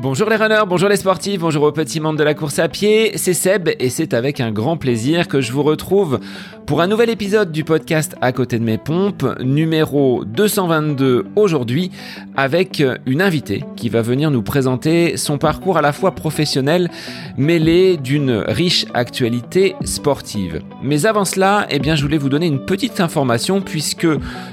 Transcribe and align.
Bonjour 0.00 0.30
les 0.30 0.36
runners, 0.36 0.62
bonjour 0.68 0.88
les 0.88 0.96
sportifs, 0.96 1.40
bonjour 1.40 1.64
aux 1.64 1.72
petits 1.72 1.98
membres 1.98 2.20
de 2.20 2.22
la 2.22 2.34
course 2.34 2.60
à 2.60 2.68
pied, 2.68 3.18
c'est 3.18 3.34
Seb 3.34 3.68
et 3.80 3.90
c'est 3.90 4.14
avec 4.14 4.38
un 4.38 4.52
grand 4.52 4.76
plaisir 4.76 5.26
que 5.26 5.40
je 5.40 5.50
vous 5.50 5.64
retrouve 5.64 6.20
pour 6.68 6.82
un 6.82 6.86
nouvel 6.86 7.08
épisode 7.08 7.50
du 7.50 7.64
podcast 7.64 8.14
À 8.20 8.30
côté 8.30 8.58
de 8.58 8.62
mes 8.62 8.76
pompes, 8.76 9.24
numéro 9.40 10.22
222 10.26 11.24
aujourd'hui, 11.34 11.90
avec 12.36 12.84
une 13.06 13.22
invitée 13.22 13.64
qui 13.74 13.88
va 13.88 14.02
venir 14.02 14.30
nous 14.30 14.42
présenter 14.42 15.16
son 15.16 15.38
parcours 15.38 15.78
à 15.78 15.80
la 15.80 15.94
fois 15.94 16.10
professionnel 16.10 16.90
mêlé 17.38 17.96
d'une 17.96 18.44
riche 18.46 18.84
actualité 18.92 19.76
sportive. 19.82 20.60
Mais 20.82 21.06
avant 21.06 21.24
cela, 21.24 21.66
eh 21.70 21.78
bien, 21.78 21.94
je 21.94 22.02
voulais 22.02 22.18
vous 22.18 22.28
donner 22.28 22.48
une 22.48 22.66
petite 22.66 23.00
information 23.00 23.62
puisque 23.62 24.06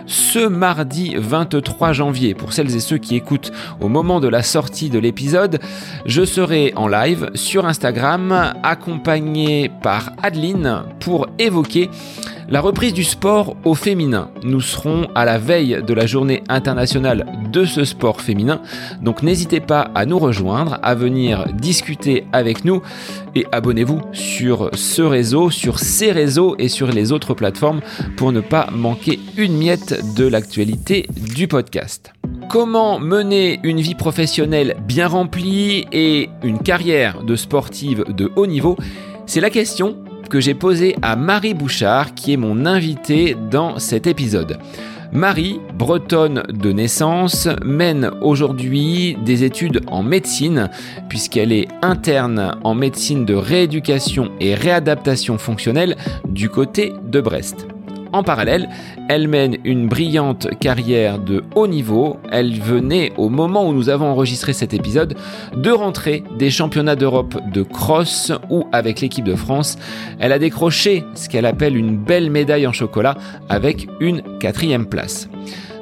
ce 0.05 0.47
mardi 0.47 1.15
23 1.17 1.91
janvier, 1.91 2.33
pour 2.33 2.53
celles 2.53 2.73
et 2.73 2.79
ceux 2.79 2.97
qui 2.97 3.17
écoutent 3.17 3.51
au 3.81 3.89
moment 3.89 4.21
de 4.21 4.29
la 4.29 4.41
sortie 4.41 4.89
de 4.89 4.99
l'épisode, 4.99 5.44
je 6.05 6.25
serai 6.25 6.73
en 6.75 6.87
live 6.87 7.29
sur 7.33 7.65
Instagram 7.65 8.53
accompagné 8.63 9.69
par 9.81 10.11
Adeline 10.21 10.83
pour 10.99 11.27
évoquer 11.39 11.89
la 12.47 12.61
reprise 12.61 12.93
du 12.93 13.03
sport 13.03 13.55
au 13.63 13.73
féminin. 13.73 14.29
Nous 14.43 14.61
serons 14.61 15.07
à 15.15 15.25
la 15.25 15.37
veille 15.37 15.81
de 15.85 15.93
la 15.93 16.05
journée 16.05 16.43
internationale 16.49 17.25
de 17.51 17.65
ce 17.65 17.85
sport 17.85 18.21
féminin, 18.21 18.61
donc 19.01 19.23
n'hésitez 19.23 19.59
pas 19.59 19.89
à 19.95 20.05
nous 20.05 20.19
rejoindre, 20.19 20.79
à 20.83 20.95
venir 20.95 21.47
discuter 21.53 22.25
avec 22.33 22.65
nous 22.65 22.81
et 23.35 23.45
abonnez-vous 23.51 24.01
sur 24.13 24.69
ce 24.73 25.01
réseau, 25.01 25.49
sur 25.49 25.79
ces 25.79 26.11
réseaux 26.11 26.55
et 26.59 26.69
sur 26.69 26.87
les 26.87 27.11
autres 27.11 27.33
plateformes 27.33 27.81
pour 28.17 28.31
ne 28.31 28.41
pas 28.41 28.69
manquer 28.71 29.19
une 29.37 29.57
miette 29.57 30.15
de 30.15 30.27
l'actualité 30.27 31.07
du 31.35 31.47
podcast. 31.47 32.13
Comment 32.49 32.99
mener 32.99 33.59
une 33.63 33.81
vie 33.81 33.95
professionnelle 33.95 34.75
bien 34.87 35.07
remplie 35.07 35.85
et 35.91 36.29
une 36.43 36.59
carrière 36.59 37.23
de 37.23 37.35
sportive 37.35 38.05
de 38.09 38.31
haut 38.35 38.47
niveau? 38.47 38.77
C'est 39.25 39.41
la 39.41 39.49
question 39.49 39.97
que 40.29 40.39
j'ai 40.39 40.53
posée 40.53 40.95
à 41.01 41.15
Marie 41.15 41.53
Bouchard 41.53 42.13
qui 42.15 42.33
est 42.33 42.37
mon 42.37 42.65
invitée 42.65 43.35
dans 43.49 43.79
cet 43.79 44.07
épisode. 44.07 44.57
Marie, 45.11 45.59
bretonne 45.77 46.43
de 46.49 46.71
naissance, 46.71 47.47
mène 47.63 48.11
aujourd'hui 48.21 49.17
des 49.23 49.43
études 49.43 49.81
en 49.87 50.03
médecine 50.03 50.69
puisqu'elle 51.07 51.51
est 51.51 51.67
interne 51.81 52.57
en 52.63 52.75
médecine 52.75 53.25
de 53.25 53.33
rééducation 53.33 54.31
et 54.39 54.55
réadaptation 54.55 55.37
fonctionnelle 55.37 55.95
du 56.27 56.49
côté 56.49 56.93
de 57.03 57.21
Brest. 57.21 57.67
En 58.15 58.23
parallèle, 58.23 58.69
elle 59.09 59.27
mène 59.27 59.57
une 59.65 59.89
brillante 59.89 60.47
carrière 60.61 61.19
de 61.19 61.43
haut 61.53 61.67
niveau. 61.67 62.15
Elle 62.31 62.57
venait, 62.57 63.11
au 63.17 63.27
moment 63.27 63.67
où 63.67 63.73
nous 63.73 63.89
avons 63.89 64.05
enregistré 64.05 64.53
cet 64.53 64.73
épisode, 64.73 65.15
de 65.53 65.69
rentrer 65.69 66.23
des 66.39 66.49
championnats 66.49 66.95
d'Europe 66.95 67.35
de 67.51 67.61
cross 67.61 68.31
où, 68.49 68.67
avec 68.71 69.01
l'équipe 69.01 69.25
de 69.25 69.35
France, 69.35 69.77
elle 70.17 70.31
a 70.31 70.39
décroché 70.39 71.03
ce 71.13 71.27
qu'elle 71.27 71.45
appelle 71.45 71.75
une 71.75 71.97
belle 71.97 72.31
médaille 72.31 72.65
en 72.65 72.71
chocolat 72.71 73.17
avec 73.49 73.89
une 73.99 74.21
quatrième 74.39 74.85
place. 74.85 75.27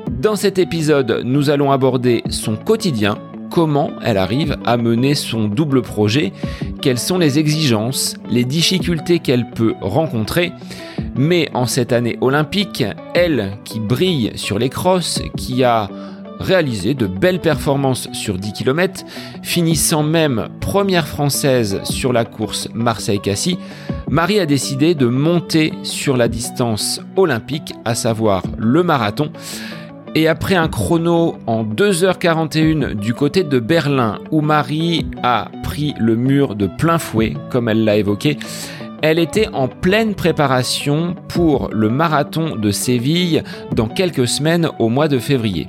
Dans 0.10 0.36
cet 0.36 0.58
épisode, 0.58 1.22
nous 1.24 1.52
allons 1.52 1.72
aborder 1.72 2.24
son 2.32 2.56
quotidien, 2.56 3.20
comment 3.52 3.92
elle 4.04 4.18
arrive 4.18 4.58
à 4.66 4.78
mener 4.78 5.14
son 5.14 5.48
double 5.50 5.84
projet, 5.84 6.34
quelles 6.82 6.98
sont 6.98 7.20
les 7.20 7.38
exigences, 7.38 8.16
les 8.32 8.44
difficultés 8.44 9.20
qu'elle 9.20 9.52
peut 9.52 9.76
rencontrer. 9.82 10.52
Mais 11.16 11.50
en 11.54 11.66
cette 11.66 11.94
année 11.94 12.18
olympique, 12.22 12.84
elle 13.14 13.58
qui 13.64 13.80
brille 13.80 14.32
sur 14.36 14.58
les 14.58 14.70
crosses, 14.70 15.22
qui 15.38 15.64
a 15.64 15.90
réalisé 16.40 16.94
de 16.94 17.08
belles 17.08 17.40
performances 17.40 18.10
sur 18.12 18.38
10 18.38 18.54
km, 18.54 19.06
finissant 19.42 20.04
même 20.04 20.50
première 20.60 21.08
française 21.08 21.82
sur 21.84 22.14
la 22.14 22.26
course 22.26 22.68
Marseille-Cassis, 22.74 23.58
Marie 24.10 24.40
a 24.40 24.46
décidé 24.46 24.94
de 24.94 25.08
monter 25.08 25.74
sur 25.84 26.18
la 26.18 26.28
distance 26.28 27.02
olympique, 27.16 27.74
à 27.86 27.96
savoir 27.96 28.44
le 28.58 28.84
marathon. 28.84 29.32
Et 30.16 30.28
après 30.28 30.56
un 30.56 30.68
chrono 30.68 31.38
en 31.48 31.64
2h41 31.64 32.94
du 32.94 33.16
côté 33.16 33.44
de 33.44 33.60
Berlin, 33.60 34.20
où 34.30 34.42
Marie 34.42 35.08
a 35.24 35.50
pris 35.64 35.96
le 35.98 36.16
mur 36.16 36.56
de 36.56 36.68
plein 36.68 37.00
fouet, 37.00 37.34
comme 37.50 37.68
elle 37.68 37.84
l'a 37.84 37.98
évoqué, 37.98 38.38
elle 39.04 39.20
était 39.20 39.50
en 39.52 39.68
pleine 39.68 40.16
préparation 40.16 41.14
pour 41.28 41.70
le 41.74 41.90
marathon 41.90 42.56
de 42.56 42.72
Séville 42.72 43.44
dans 43.74 43.90
quelques 43.90 44.30
semaines 44.30 44.70
au 44.80 44.88
mois 44.88 45.10
de 45.10 45.20
février. 45.20 45.68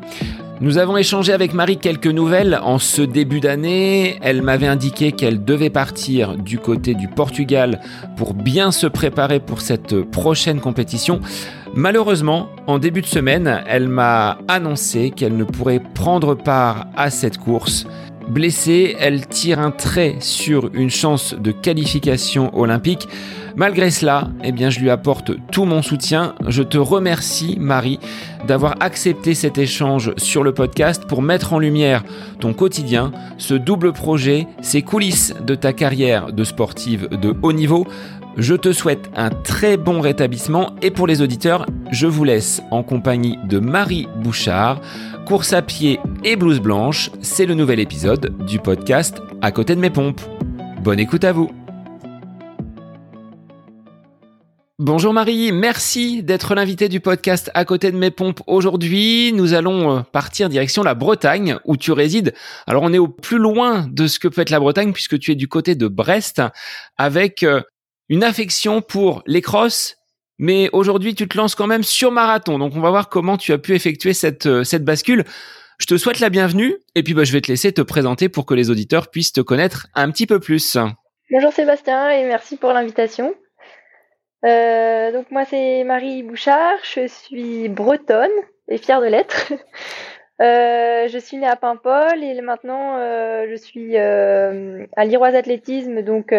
Nous 0.60 0.78
avons 0.78 0.96
échangé 0.96 1.32
avec 1.32 1.52
Marie 1.52 1.78
quelques 1.78 2.06
nouvelles 2.06 2.60
en 2.62 2.78
ce 2.78 3.02
début 3.02 3.40
d'année. 3.40 4.20
Elle 4.22 4.40
m'avait 4.40 4.68
indiqué 4.68 5.10
qu'elle 5.10 5.44
devait 5.44 5.68
partir 5.68 6.36
du 6.36 6.60
côté 6.60 6.94
du 6.94 7.08
Portugal 7.08 7.80
pour 8.16 8.34
bien 8.34 8.70
se 8.70 8.86
préparer 8.86 9.40
pour 9.40 9.62
cette 9.62 10.02
prochaine 10.02 10.60
compétition. 10.60 11.20
Malheureusement, 11.74 12.50
en 12.68 12.78
début 12.78 13.00
de 13.00 13.06
semaine, 13.06 13.64
elle 13.66 13.88
m'a 13.88 14.38
annoncé 14.46 15.10
qu'elle 15.10 15.36
ne 15.36 15.42
pourrait 15.42 15.82
prendre 15.92 16.36
part 16.36 16.86
à 16.96 17.10
cette 17.10 17.38
course. 17.38 17.84
Blessée, 18.28 18.96
elle 18.98 19.26
tire 19.26 19.58
un 19.58 19.70
trait 19.70 20.16
sur 20.20 20.70
une 20.74 20.90
chance 20.90 21.34
de 21.34 21.52
qualification 21.52 22.56
olympique. 22.58 23.06
Malgré 23.56 23.90
cela, 23.90 24.30
eh 24.42 24.50
bien, 24.50 24.70
je 24.70 24.80
lui 24.80 24.90
apporte 24.90 25.32
tout 25.52 25.64
mon 25.64 25.82
soutien. 25.82 26.34
Je 26.48 26.62
te 26.62 26.78
remercie, 26.78 27.56
Marie, 27.60 28.00
d'avoir 28.48 28.74
accepté 28.80 29.34
cet 29.34 29.58
échange 29.58 30.12
sur 30.16 30.42
le 30.42 30.52
podcast 30.52 31.04
pour 31.06 31.22
mettre 31.22 31.52
en 31.52 31.58
lumière 31.58 32.02
ton 32.40 32.52
quotidien, 32.52 33.12
ce 33.38 33.54
double 33.54 33.92
projet, 33.92 34.48
ces 34.60 34.82
coulisses 34.82 35.34
de 35.46 35.54
ta 35.54 35.72
carrière 35.72 36.32
de 36.32 36.44
sportive 36.44 37.08
de 37.10 37.34
haut 37.42 37.52
niveau. 37.52 37.86
Je 38.36 38.56
te 38.56 38.72
souhaite 38.72 39.10
un 39.14 39.30
très 39.30 39.76
bon 39.76 40.00
rétablissement 40.00 40.74
et 40.82 40.90
pour 40.90 41.06
les 41.06 41.22
auditeurs, 41.22 41.66
je 41.92 42.08
vous 42.08 42.24
laisse 42.24 42.60
en 42.72 42.82
compagnie 42.82 43.38
de 43.44 43.60
Marie 43.60 44.08
Bouchard. 44.16 44.80
Course 45.24 45.52
à 45.52 45.62
pied 45.62 46.00
et 46.24 46.34
blouse 46.34 46.58
blanche, 46.58 47.10
c'est 47.22 47.46
le 47.46 47.54
nouvel 47.54 47.78
épisode 47.78 48.36
du 48.44 48.58
podcast 48.58 49.22
À 49.40 49.52
côté 49.52 49.76
de 49.76 49.80
mes 49.80 49.90
pompes. 49.90 50.20
Bonne 50.82 50.98
écoute 50.98 51.22
à 51.22 51.30
vous. 51.32 51.48
Bonjour 54.80 55.12
Marie, 55.12 55.52
merci 55.52 56.24
d'être 56.24 56.56
l'invité 56.56 56.88
du 56.88 56.98
podcast 56.98 57.52
À 57.54 57.64
côté 57.64 57.92
de 57.92 57.96
mes 57.96 58.10
pompes. 58.10 58.40
Aujourd'hui, 58.48 59.32
nous 59.32 59.54
allons 59.54 59.98
euh, 59.98 60.00
partir 60.00 60.48
direction 60.48 60.82
la 60.82 60.94
Bretagne 60.94 61.58
où 61.64 61.76
tu 61.76 61.92
résides. 61.92 62.34
Alors 62.66 62.82
on 62.82 62.92
est 62.92 62.98
au 62.98 63.06
plus 63.06 63.38
loin 63.38 63.86
de 63.88 64.08
ce 64.08 64.18
que 64.18 64.26
peut 64.26 64.40
être 64.40 64.50
la 64.50 64.58
Bretagne 64.58 64.92
puisque 64.92 65.20
tu 65.20 65.30
es 65.30 65.36
du 65.36 65.46
côté 65.46 65.76
de 65.76 65.86
Brest 65.86 66.42
avec 66.98 67.44
euh, 67.44 67.62
une 68.08 68.24
affection 68.24 68.82
pour 68.82 69.22
les 69.26 69.40
crosses, 69.40 69.96
mais 70.38 70.68
aujourd'hui 70.72 71.14
tu 71.14 71.28
te 71.28 71.36
lances 71.36 71.54
quand 71.54 71.66
même 71.66 71.82
sur 71.82 72.10
marathon. 72.10 72.58
Donc 72.58 72.74
on 72.76 72.80
va 72.80 72.90
voir 72.90 73.08
comment 73.08 73.36
tu 73.36 73.52
as 73.52 73.58
pu 73.58 73.74
effectuer 73.74 74.12
cette, 74.12 74.46
euh, 74.46 74.64
cette 74.64 74.84
bascule. 74.84 75.24
Je 75.78 75.86
te 75.86 75.96
souhaite 75.96 76.20
la 76.20 76.30
bienvenue 76.30 76.76
et 76.94 77.02
puis 77.02 77.14
bah, 77.14 77.24
je 77.24 77.32
vais 77.32 77.40
te 77.40 77.50
laisser 77.50 77.72
te 77.72 77.82
présenter 77.82 78.28
pour 78.28 78.46
que 78.46 78.54
les 78.54 78.70
auditeurs 78.70 79.10
puissent 79.10 79.32
te 79.32 79.40
connaître 79.40 79.88
un 79.94 80.10
petit 80.10 80.26
peu 80.26 80.38
plus. 80.38 80.76
Bonjour 81.30 81.52
Sébastien 81.52 82.10
et 82.10 82.24
merci 82.24 82.56
pour 82.56 82.72
l'invitation. 82.72 83.34
Euh, 84.44 85.10
donc 85.10 85.30
moi 85.30 85.44
c'est 85.46 85.84
Marie 85.84 86.22
Bouchard, 86.22 86.76
je 86.82 87.06
suis 87.06 87.68
bretonne 87.68 88.28
et 88.68 88.78
fière 88.78 89.00
de 89.00 89.06
l'être. 89.06 89.52
Euh, 90.42 91.06
je 91.06 91.16
suis 91.16 91.36
née 91.36 91.46
à 91.46 91.54
Paimpol 91.54 92.20
et 92.20 92.40
maintenant 92.40 92.98
je 93.48 93.54
suis 93.54 93.96
à 93.96 95.04
l'Iroise 95.04 95.36
Athlétisme, 95.36 96.02
donc 96.02 96.34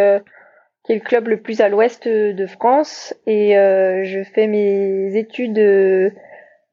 qui 0.86 0.92
est 0.92 0.96
le 0.96 1.02
club 1.02 1.28
le 1.28 1.38
plus 1.38 1.62
à 1.62 1.70
l'ouest 1.70 2.08
de 2.08 2.48
France. 2.48 3.14
Et 3.26 3.58
euh, 3.58 4.04
je 4.06 4.24
fais 4.24 4.48
mes 4.48 5.18
études 5.18 5.54
de, 5.54 6.12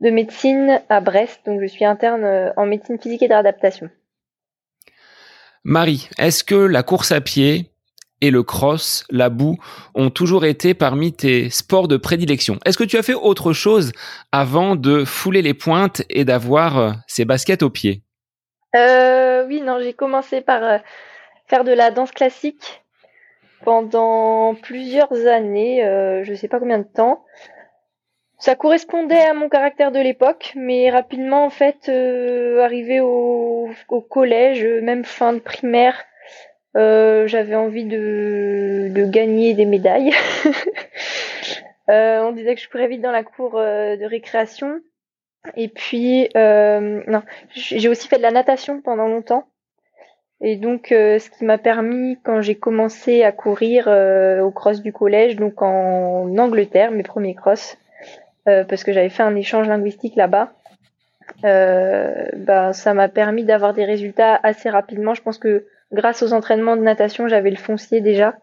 médecine 0.00 0.81
à 0.89 1.00
Brest, 1.00 1.41
donc 1.47 1.61
je 1.61 1.67
suis 1.67 1.84
interne 1.84 2.25
euh, 2.25 2.50
en 2.56 2.67
médecine 2.67 2.99
physique 2.99 3.23
et 3.23 3.28
d'adaptation. 3.28 3.89
Marie, 5.64 6.09
est-ce 6.19 6.44
que 6.44 6.56
la 6.56 6.82
course 6.82 7.12
à 7.12 7.20
pied 7.20 7.70
et 8.20 8.31
le 8.31 8.43
cross, 8.43 9.05
la 9.11 9.31
boue, 9.31 9.59
ont 9.94 10.11
toujours 10.11 10.44
été 10.44 10.75
parmi 10.75 11.12
tes 11.12 11.50
sports 11.50 11.88
de 11.88 11.97
prédilection? 11.97 12.58
Est-ce 12.65 12.79
que 12.79 12.85
tu 12.85 12.97
as 12.97 13.03
fait 13.03 13.15
autre 13.15 13.53
chose 13.53 13.93
avant 14.32 14.76
de 14.76 15.05
fouler 15.05 15.43
les 15.43 15.55
pointes 15.55 16.03
et 16.11 16.25
d'avoir 16.25 16.79
euh, 16.79 16.93
ces 17.06 17.25
baskets 17.25 17.62
aux 17.62 17.70
pieds 17.70 18.03
Oui, 18.75 19.61
non, 19.61 19.79
j'ai 19.81 19.93
commencé 19.93 20.41
par 20.41 20.81
faire 21.47 21.65
de 21.65 21.73
la 21.73 21.91
danse 21.91 22.11
classique 22.11 22.81
pendant 23.62 24.55
plusieurs 24.55 25.26
années, 25.26 25.85
euh, 25.85 26.25
je 26.25 26.35
sais 26.35 26.49
pas 26.49 26.59
combien 26.59 26.79
de 26.79 26.85
temps. 26.85 27.25
Ça 28.38 28.56
correspondait 28.56 29.20
à 29.20 29.35
mon 29.35 29.49
caractère 29.49 29.93
de 29.93 30.00
l'époque, 30.00 30.53
mais 30.56 30.91
rapidement, 30.91 31.44
en 31.44 31.50
fait, 31.50 31.88
euh, 31.88 32.61
arrivé 32.61 33.00
au, 33.00 33.70
collège, 34.11 34.64
même 34.64 35.05
fin 35.05 35.32
de 35.32 35.38
primaire, 35.38 36.03
euh, 36.76 37.26
j'avais 37.29 37.55
envie 37.55 37.85
de, 37.85 38.91
gagner 39.06 39.55
des 39.55 39.65
médailles. 39.65 40.12
on 41.88 42.32
disait 42.32 42.55
que 42.55 42.61
je 42.61 42.69
courais 42.69 42.88
vite 42.88 43.03
dans 43.03 43.12
la 43.12 43.23
cour 43.23 43.53
de 43.53 44.05
récréation. 44.05 44.81
Et 45.56 45.69
puis, 45.69 46.29
non, 46.35 47.23
j'ai 47.53 47.88
aussi 47.88 48.08
fait 48.08 48.17
de 48.17 48.23
la 48.23 48.32
natation 48.32 48.81
pendant 48.81 49.06
longtemps. 49.06 49.51
Et 50.44 50.56
donc, 50.56 50.89
ce 50.91 51.31
qui 51.31 51.44
m'a 51.44 51.56
permis, 51.56 52.19
quand 52.25 52.43
j'ai 52.43 52.56
commencé 52.56 53.23
à 53.23 53.31
courir 53.31 53.87
au 54.43 54.50
cross 54.50 54.83
du 54.83 54.93
collège, 54.93 55.37
donc 55.37 55.62
en 55.62 56.37
Angleterre, 56.37 56.91
mes 56.91 57.05
premiers 57.05 57.37
cross, 57.37 57.79
parce 58.44 58.83
que 58.83 58.93
j'avais 58.93 59.09
fait 59.09 59.23
un 59.23 59.37
échange 59.37 59.69
linguistique 59.69 60.17
là-bas, 60.17 60.53
bah, 61.44 62.73
ça 62.73 62.93
m'a 62.93 63.09
permis 63.09 63.44
d'avoir 63.44 63.73
des 63.73 63.85
résultats 63.85 64.39
assez 64.43 64.69
rapidement. 64.69 65.15
Je 65.15 65.23
pense 65.23 65.39
que 65.39 65.65
grâce 65.93 66.23
aux 66.23 66.33
entraînements 66.33 66.77
de 66.77 66.83
natation, 66.83 67.29
j'avais 67.29 67.50
le 67.50 67.56
foncier 67.56 68.00
déjà. 68.00 68.35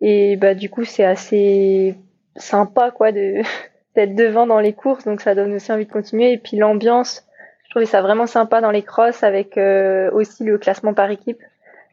Et 0.00 0.36
bah 0.36 0.54
du 0.54 0.68
coup, 0.68 0.84
c'est 0.84 1.04
assez 1.04 1.96
sympa 2.36 2.90
quoi 2.90 3.12
de 3.12 3.42
d'être 3.94 4.14
devant 4.14 4.46
dans 4.46 4.58
les 4.58 4.72
courses, 4.72 5.04
donc 5.04 5.20
ça 5.20 5.34
donne 5.34 5.54
aussi 5.54 5.70
envie 5.70 5.86
de 5.86 5.92
continuer. 5.92 6.32
Et 6.32 6.38
puis 6.38 6.56
l'ambiance, 6.56 7.24
trouvais 7.72 7.86
ça 7.86 8.02
vraiment 8.02 8.26
sympa 8.26 8.60
dans 8.60 8.70
les 8.70 8.82
crosses 8.82 9.22
avec 9.22 9.56
euh, 9.56 10.10
aussi 10.12 10.44
le 10.44 10.58
classement 10.58 10.94
par 10.94 11.10
équipe. 11.10 11.40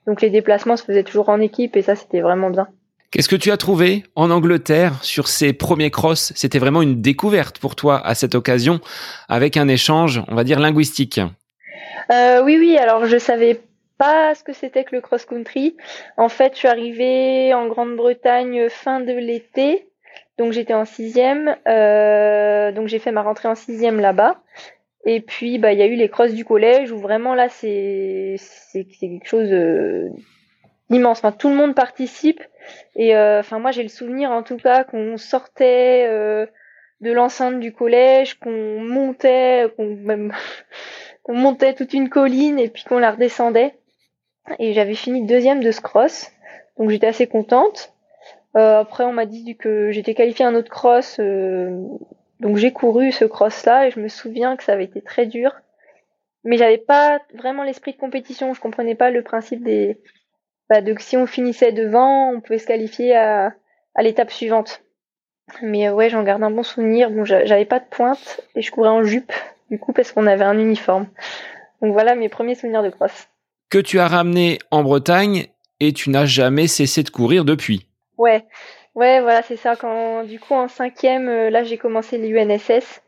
Donc 0.05 0.21
les 0.21 0.29
déplacements 0.29 0.75
se 0.75 0.83
faisaient 0.83 1.03
toujours 1.03 1.29
en 1.29 1.39
équipe 1.39 1.75
et 1.75 1.81
ça 1.81 1.95
c'était 1.95 2.21
vraiment 2.21 2.49
bien. 2.49 2.67
Qu'est-ce 3.11 3.29
que 3.29 3.35
tu 3.35 3.49
as 3.49 3.57
trouvé 3.57 4.03
en 4.15 4.29
Angleterre 4.29 5.03
sur 5.03 5.27
ces 5.27 5.53
premiers 5.53 5.89
crosses? 5.89 6.31
C'était 6.35 6.59
vraiment 6.59 6.81
une 6.81 7.01
découverte 7.01 7.57
pour 7.57 7.75
toi 7.75 8.05
à 8.05 8.13
cette 8.13 8.35
occasion 8.35 8.81
avec 9.29 9.57
un 9.57 9.67
échange, 9.67 10.21
on 10.27 10.35
va 10.35 10.43
dire 10.43 10.59
linguistique. 10.59 11.19
Euh, 12.11 12.43
oui, 12.43 12.57
oui. 12.59 12.77
Alors 12.77 13.05
je 13.05 13.17
savais 13.17 13.61
pas 13.97 14.35
ce 14.35 14.43
que 14.43 14.53
c'était 14.53 14.83
que 14.83 14.95
le 14.95 15.01
cross-country. 15.01 15.75
En 16.17 16.29
fait, 16.29 16.53
je 16.53 16.59
suis 16.59 16.67
arrivée 16.67 17.53
en 17.53 17.67
Grande-Bretagne 17.67 18.69
fin 18.69 18.99
de 18.99 19.13
l'été, 19.13 19.87
donc 20.37 20.53
j'étais 20.53 20.73
en 20.73 20.85
sixième, 20.85 21.55
euh, 21.67 22.71
donc 22.71 22.87
j'ai 22.87 22.99
fait 22.99 23.11
ma 23.11 23.21
rentrée 23.21 23.47
en 23.47 23.55
sixième 23.55 23.99
là-bas. 23.99 24.37
Et 25.05 25.21
puis, 25.21 25.57
bah, 25.59 25.73
il 25.73 25.79
y 25.79 25.81
a 25.81 25.87
eu 25.87 25.95
les 25.95 26.09
crosses 26.09 26.33
du 26.33 26.45
collège 26.45 26.91
où 26.91 26.97
vraiment 26.97 27.33
là, 27.35 27.49
c'est 27.49 28.35
c'est 28.37 28.85
quelque 28.85 29.27
chose 29.27 29.51
euh, 29.51 30.09
d'immense. 30.89 31.19
Enfin, 31.19 31.31
tout 31.31 31.49
le 31.49 31.55
monde 31.55 31.75
participe. 31.75 32.43
Et 32.95 33.15
euh, 33.15 33.39
enfin, 33.39 33.59
moi, 33.59 33.71
j'ai 33.71 33.83
le 33.83 33.89
souvenir, 33.89 34.31
en 34.31 34.43
tout 34.43 34.57
cas, 34.57 34.83
qu'on 34.83 35.17
sortait 35.17 36.07
de 37.01 37.11
l'enceinte 37.11 37.59
du 37.59 37.71
collège, 37.71 38.39
qu'on 38.39 38.81
montait, 38.81 39.67
qu'on 39.77 39.95
même 39.95 40.33
qu'on 41.23 41.35
montait 41.35 41.73
toute 41.73 41.93
une 41.93 42.09
colline 42.09 42.59
et 42.59 42.69
puis 42.69 42.83
qu'on 42.83 42.99
la 42.99 43.11
redescendait 43.11 43.73
et 44.57 44.73
j'avais 44.73 44.95
fini 44.95 45.25
deuxième 45.25 45.61
de 45.61 45.71
ce 45.71 45.81
cross, 45.81 46.31
donc 46.77 46.89
j'étais 46.89 47.07
assez 47.07 47.27
contente. 47.27 47.93
Euh, 48.55 48.79
après, 48.79 49.03
on 49.03 49.13
m'a 49.13 49.25
dit 49.25 49.55
que 49.57 49.91
j'étais 49.91 50.15
qualifiée 50.15 50.45
à 50.45 50.47
un 50.47 50.55
autre 50.55 50.71
cross, 50.71 51.17
euh, 51.19 51.85
donc 52.39 52.57
j'ai 52.57 52.71
couru 52.71 53.11
ce 53.11 53.25
cross-là 53.25 53.87
et 53.87 53.91
je 53.91 53.99
me 53.99 54.07
souviens 54.07 54.55
que 54.55 54.63
ça 54.63 54.73
avait 54.73 54.85
été 54.85 55.01
très 55.01 55.25
dur, 55.25 55.53
mais 56.43 56.57
j'avais 56.57 56.77
pas 56.77 57.21
vraiment 57.33 57.63
l'esprit 57.63 57.93
de 57.93 57.97
compétition. 57.97 58.53
Je 58.53 58.61
comprenais 58.61 58.95
pas 58.95 59.11
le 59.11 59.23
principe 59.23 59.63
des, 59.63 59.99
bah, 60.69 60.81
de 60.81 60.93
que 60.93 61.01
si 61.01 61.17
on 61.17 61.25
finissait 61.25 61.71
devant, 61.71 62.31
on 62.31 62.41
pouvait 62.41 62.59
se 62.59 62.67
qualifier 62.67 63.15
à, 63.15 63.53
à 63.95 64.03
l'étape 64.03 64.31
suivante. 64.31 64.83
Mais 65.61 65.89
ouais, 65.89 66.09
j'en 66.09 66.23
garde 66.23 66.43
un 66.43 66.51
bon 66.51 66.63
souvenir. 66.63 67.09
Bon, 67.09 67.25
j'avais 67.25 67.65
pas 67.65 67.79
de 67.79 67.85
pointe 67.89 68.41
et 68.55 68.61
je 68.61 68.71
courais 68.71 68.89
en 68.89 69.03
jupe, 69.03 69.33
du 69.71 69.79
coup, 69.79 69.93
parce 69.93 70.11
qu'on 70.11 70.27
avait 70.27 70.45
un 70.45 70.59
uniforme. 70.59 71.07
Donc 71.81 71.93
voilà 71.93 72.15
mes 72.15 72.29
premiers 72.29 72.55
souvenirs 72.55 72.83
de 72.83 72.89
cross 72.89 73.27
que 73.69 73.77
tu 73.77 73.99
as 73.99 74.07
ramené 74.07 74.59
en 74.71 74.83
Bretagne 74.83 75.47
et 75.79 75.93
tu 75.93 76.09
n'as 76.09 76.25
jamais 76.25 76.67
cessé 76.67 77.03
de 77.03 77.09
courir 77.09 77.45
depuis. 77.45 77.85
Ouais, 78.17 78.45
ouais, 78.99 79.21
voilà, 79.21 79.41
c'est 79.43 79.55
ça. 79.57 79.75
Quand 79.75 80.23
du 80.23 80.39
coup 80.39 80.53
en 80.53 80.67
cinquième, 80.67 81.29
euh, 81.29 81.49
là 81.49 81.63
j'ai 81.63 81.77
commencé 81.77 82.17
l'UNSS 82.17 83.01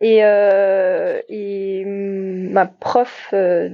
et, 0.00 0.24
euh, 0.24 1.20
et 1.28 1.84
ma 1.86 2.66
prof 2.66 3.30
euh, 3.32 3.68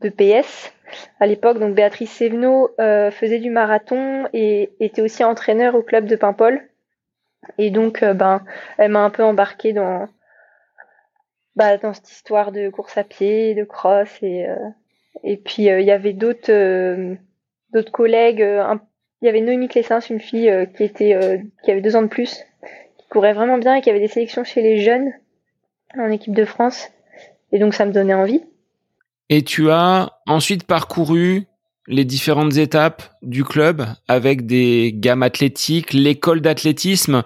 de 0.00 0.08
PS 0.08 0.72
à 1.20 1.26
l'époque, 1.26 1.58
donc 1.58 1.74
Béatrice 1.74 2.10
Sévenot, 2.10 2.70
faisait 2.78 3.38
du 3.38 3.50
marathon 3.50 4.26
et 4.34 4.72
était 4.80 5.00
aussi 5.00 5.24
entraîneur 5.24 5.74
au 5.74 5.82
club 5.82 6.04
de 6.04 6.16
Paimpol. 6.16 6.60
Et 7.58 7.70
donc, 7.70 8.04
ben, 8.04 8.44
elle 8.76 8.90
m'a 8.90 9.00
un 9.00 9.08
peu 9.10 9.24
embarqué 9.24 9.72
dans, 9.72 10.06
bah, 11.56 11.78
dans 11.78 11.94
cette 11.94 12.10
histoire 12.10 12.52
de 12.52 12.68
course 12.68 12.98
à 12.98 13.04
pied, 13.04 13.54
de 13.54 13.64
cross 13.64 14.22
et 14.22 14.46
et 15.24 15.36
puis 15.38 15.64
il 15.64 15.80
y 15.82 15.90
avait 15.90 16.12
d'autres 16.12 17.16
d'autres 17.72 17.92
collègues. 17.92 18.42
Euh, 18.42 18.76
il 19.22 19.26
y 19.26 19.28
avait 19.28 19.40
Noémie 19.40 19.68
Clessens, 19.68 20.10
une 20.10 20.20
fille 20.20 20.52
qui 20.76 20.82
était 20.84 21.40
qui 21.64 21.70
avait 21.70 21.80
deux 21.80 21.96
ans 21.96 22.02
de 22.02 22.08
plus, 22.08 22.40
qui 22.98 23.06
courait 23.08 23.32
vraiment 23.32 23.58
bien 23.58 23.76
et 23.76 23.80
qui 23.80 23.88
avait 23.88 24.00
des 24.00 24.08
sélections 24.08 24.44
chez 24.44 24.62
les 24.62 24.82
jeunes 24.82 25.12
en 25.96 26.10
équipe 26.10 26.34
de 26.34 26.44
France. 26.44 26.88
Et 27.52 27.58
donc 27.58 27.74
ça 27.74 27.84
me 27.84 27.92
donnait 27.92 28.14
envie. 28.14 28.42
Et 29.28 29.42
tu 29.42 29.70
as 29.70 30.18
ensuite 30.26 30.64
parcouru 30.64 31.46
les 31.86 32.04
différentes 32.04 32.56
étapes 32.56 33.02
du 33.22 33.44
club 33.44 33.86
avec 34.08 34.46
des 34.46 34.92
gammes 34.94 35.22
athlétiques, 35.22 35.92
l'école 35.92 36.40
d'athlétisme, 36.40 37.22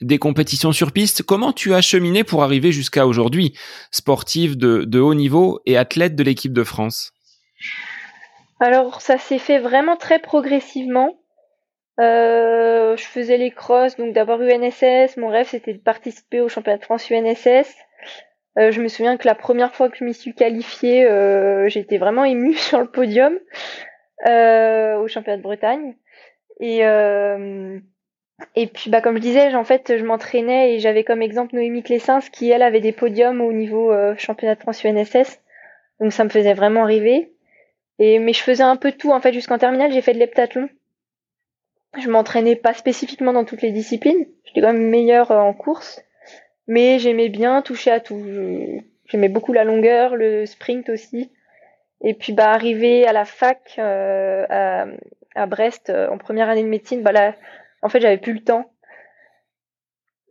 des 0.00 0.18
compétitions 0.18 0.72
sur 0.72 0.92
piste. 0.92 1.22
Comment 1.22 1.52
tu 1.52 1.74
as 1.74 1.80
cheminé 1.80 2.24
pour 2.24 2.42
arriver 2.42 2.72
jusqu'à 2.72 3.06
aujourd'hui, 3.06 3.54
sportive 3.90 4.56
de, 4.56 4.84
de 4.84 4.98
haut 4.98 5.14
niveau 5.14 5.60
et 5.66 5.76
athlète 5.76 6.16
de 6.16 6.22
l'équipe 6.22 6.52
de 6.52 6.64
France? 6.64 7.12
Alors 8.58 9.00
ça 9.00 9.16
s'est 9.16 9.38
fait 9.38 9.58
vraiment 9.58 9.96
très 9.96 10.18
progressivement. 10.18 11.19
Euh, 12.00 12.96
je 12.96 13.04
faisais 13.04 13.36
les 13.36 13.50
crosses, 13.50 13.96
donc 13.96 14.12
d'abord 14.14 14.40
UNSS. 14.40 15.16
Mon 15.16 15.28
rêve 15.28 15.48
c'était 15.48 15.74
de 15.74 15.78
participer 15.78 16.40
au 16.40 16.48
championnat 16.48 16.78
de 16.78 16.84
France 16.84 17.10
UNSS. 17.10 17.76
Euh, 18.58 18.70
je 18.70 18.80
me 18.80 18.88
souviens 18.88 19.16
que 19.16 19.26
la 19.26 19.34
première 19.34 19.74
fois 19.74 19.88
que 19.90 19.96
je 19.98 20.04
m'y 20.04 20.14
suis 20.14 20.34
qualifiée, 20.34 21.06
euh, 21.06 21.68
j'étais 21.68 21.98
vraiment 21.98 22.24
émue 22.24 22.54
sur 22.56 22.80
le 22.80 22.86
podium 22.86 23.34
au 24.24 25.08
championnat 25.08 25.36
de 25.36 25.42
Bretagne. 25.42 25.94
Et 26.60 26.82
et 28.56 28.66
puis 28.68 28.88
bah 28.88 29.02
comme 29.02 29.16
je 29.16 29.20
disais, 29.20 29.54
en 29.54 29.64
fait, 29.64 29.98
je 29.98 30.02
m'entraînais 30.02 30.74
et 30.74 30.78
j'avais 30.78 31.04
comme 31.04 31.20
exemple 31.20 31.54
Noémie 31.54 31.82
Clessens 31.82 32.30
qui 32.32 32.50
elle 32.50 32.62
avait 32.62 32.80
des 32.80 32.92
podiums 32.92 33.42
au 33.42 33.52
niveau 33.52 33.92
championnat 34.16 34.54
de 34.54 34.60
France 34.60 34.82
UNSS. 34.84 35.40
Donc 36.00 36.12
ça 36.12 36.24
me 36.24 36.30
faisait 36.30 36.54
vraiment 36.54 36.84
rêver. 36.84 37.32
Et, 37.98 38.18
mais 38.18 38.32
je 38.32 38.42
faisais 38.42 38.62
un 38.62 38.76
peu 38.76 38.92
tout 38.92 39.12
en 39.12 39.20
fait 39.20 39.34
jusqu'en 39.34 39.58
terminale, 39.58 39.92
j'ai 39.92 40.00
fait 40.00 40.14
de 40.14 40.18
l'heptathlon. 40.18 40.70
Je 41.98 42.08
m'entraînais 42.08 42.56
pas 42.56 42.74
spécifiquement 42.74 43.32
dans 43.32 43.44
toutes 43.44 43.62
les 43.62 43.72
disciplines, 43.72 44.26
j'étais 44.44 44.60
quand 44.60 44.72
même 44.72 44.88
meilleure 44.88 45.32
euh, 45.32 45.38
en 45.38 45.52
course, 45.52 46.02
mais 46.66 46.98
j'aimais 46.98 47.28
bien 47.28 47.62
toucher 47.62 47.90
à 47.90 48.00
tout. 48.00 48.22
J'aimais 49.06 49.28
beaucoup 49.28 49.52
la 49.52 49.64
longueur, 49.64 50.14
le 50.14 50.46
sprint 50.46 50.88
aussi. 50.88 51.30
Et 52.02 52.14
puis 52.14 52.32
bah 52.32 52.50
arrivé 52.52 53.06
à 53.06 53.12
la 53.12 53.24
fac 53.24 53.74
euh, 53.78 54.46
à, 54.48 54.86
à, 55.34 55.46
Brest 55.46 55.90
euh, 55.90 56.08
en 56.08 56.16
première 56.16 56.48
année 56.48 56.62
de 56.62 56.68
médecine, 56.68 57.02
bah 57.02 57.12
là 57.12 57.34
en 57.82 57.88
fait 57.88 58.00
j'avais 58.00 58.18
plus 58.18 58.32
le 58.32 58.40
temps 58.40 58.70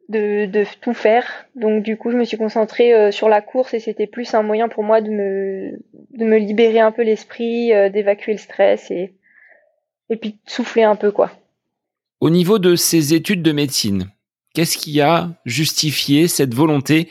de, 0.09 0.45
de, 0.47 0.65
tout 0.81 0.93
faire. 0.93 1.47
Donc 1.55 1.83
du 1.83 1.95
coup, 1.95 2.11
je 2.11 2.17
me 2.17 2.25
suis 2.25 2.37
concentrée 2.37 2.93
euh, 2.93 3.11
sur 3.11 3.29
la 3.29 3.41
course 3.41 3.73
et 3.73 3.79
c'était 3.79 4.07
plus 4.07 4.33
un 4.33 4.41
moyen 4.41 4.67
pour 4.67 4.83
moi 4.83 5.01
de 5.01 5.09
me, 5.09 5.79
de 6.11 6.25
me 6.25 6.37
libérer 6.37 6.79
un 6.79 6.91
peu 6.91 7.03
l'esprit, 7.03 7.73
euh, 7.73 7.89
d'évacuer 7.89 8.33
le 8.33 8.39
stress 8.39 8.89
et, 8.91 9.13
et 10.09 10.17
puis 10.17 10.31
de 10.31 10.49
souffler 10.49 10.83
un 10.83 10.95
peu 10.95 11.11
quoi. 11.11 11.31
Au 12.19 12.29
niveau 12.29 12.59
de 12.59 12.75
ces 12.75 13.13
études 13.13 13.41
de 13.41 13.51
médecine, 13.53 14.11
qu'est-ce 14.53 14.77
qui 14.77 14.99
a 14.99 15.31
justifié 15.45 16.27
cette 16.27 16.53
volonté 16.53 17.07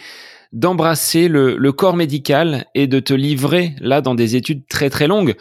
d'embrasser 0.52 1.28
le, 1.28 1.56
le, 1.56 1.72
corps 1.72 1.96
médical 1.96 2.66
et 2.74 2.86
de 2.86 3.00
te 3.00 3.14
livrer 3.14 3.74
là 3.80 4.00
dans 4.00 4.14
des 4.14 4.36
études 4.36 4.66
très 4.68 4.90
très 4.90 5.06
longues 5.06 5.34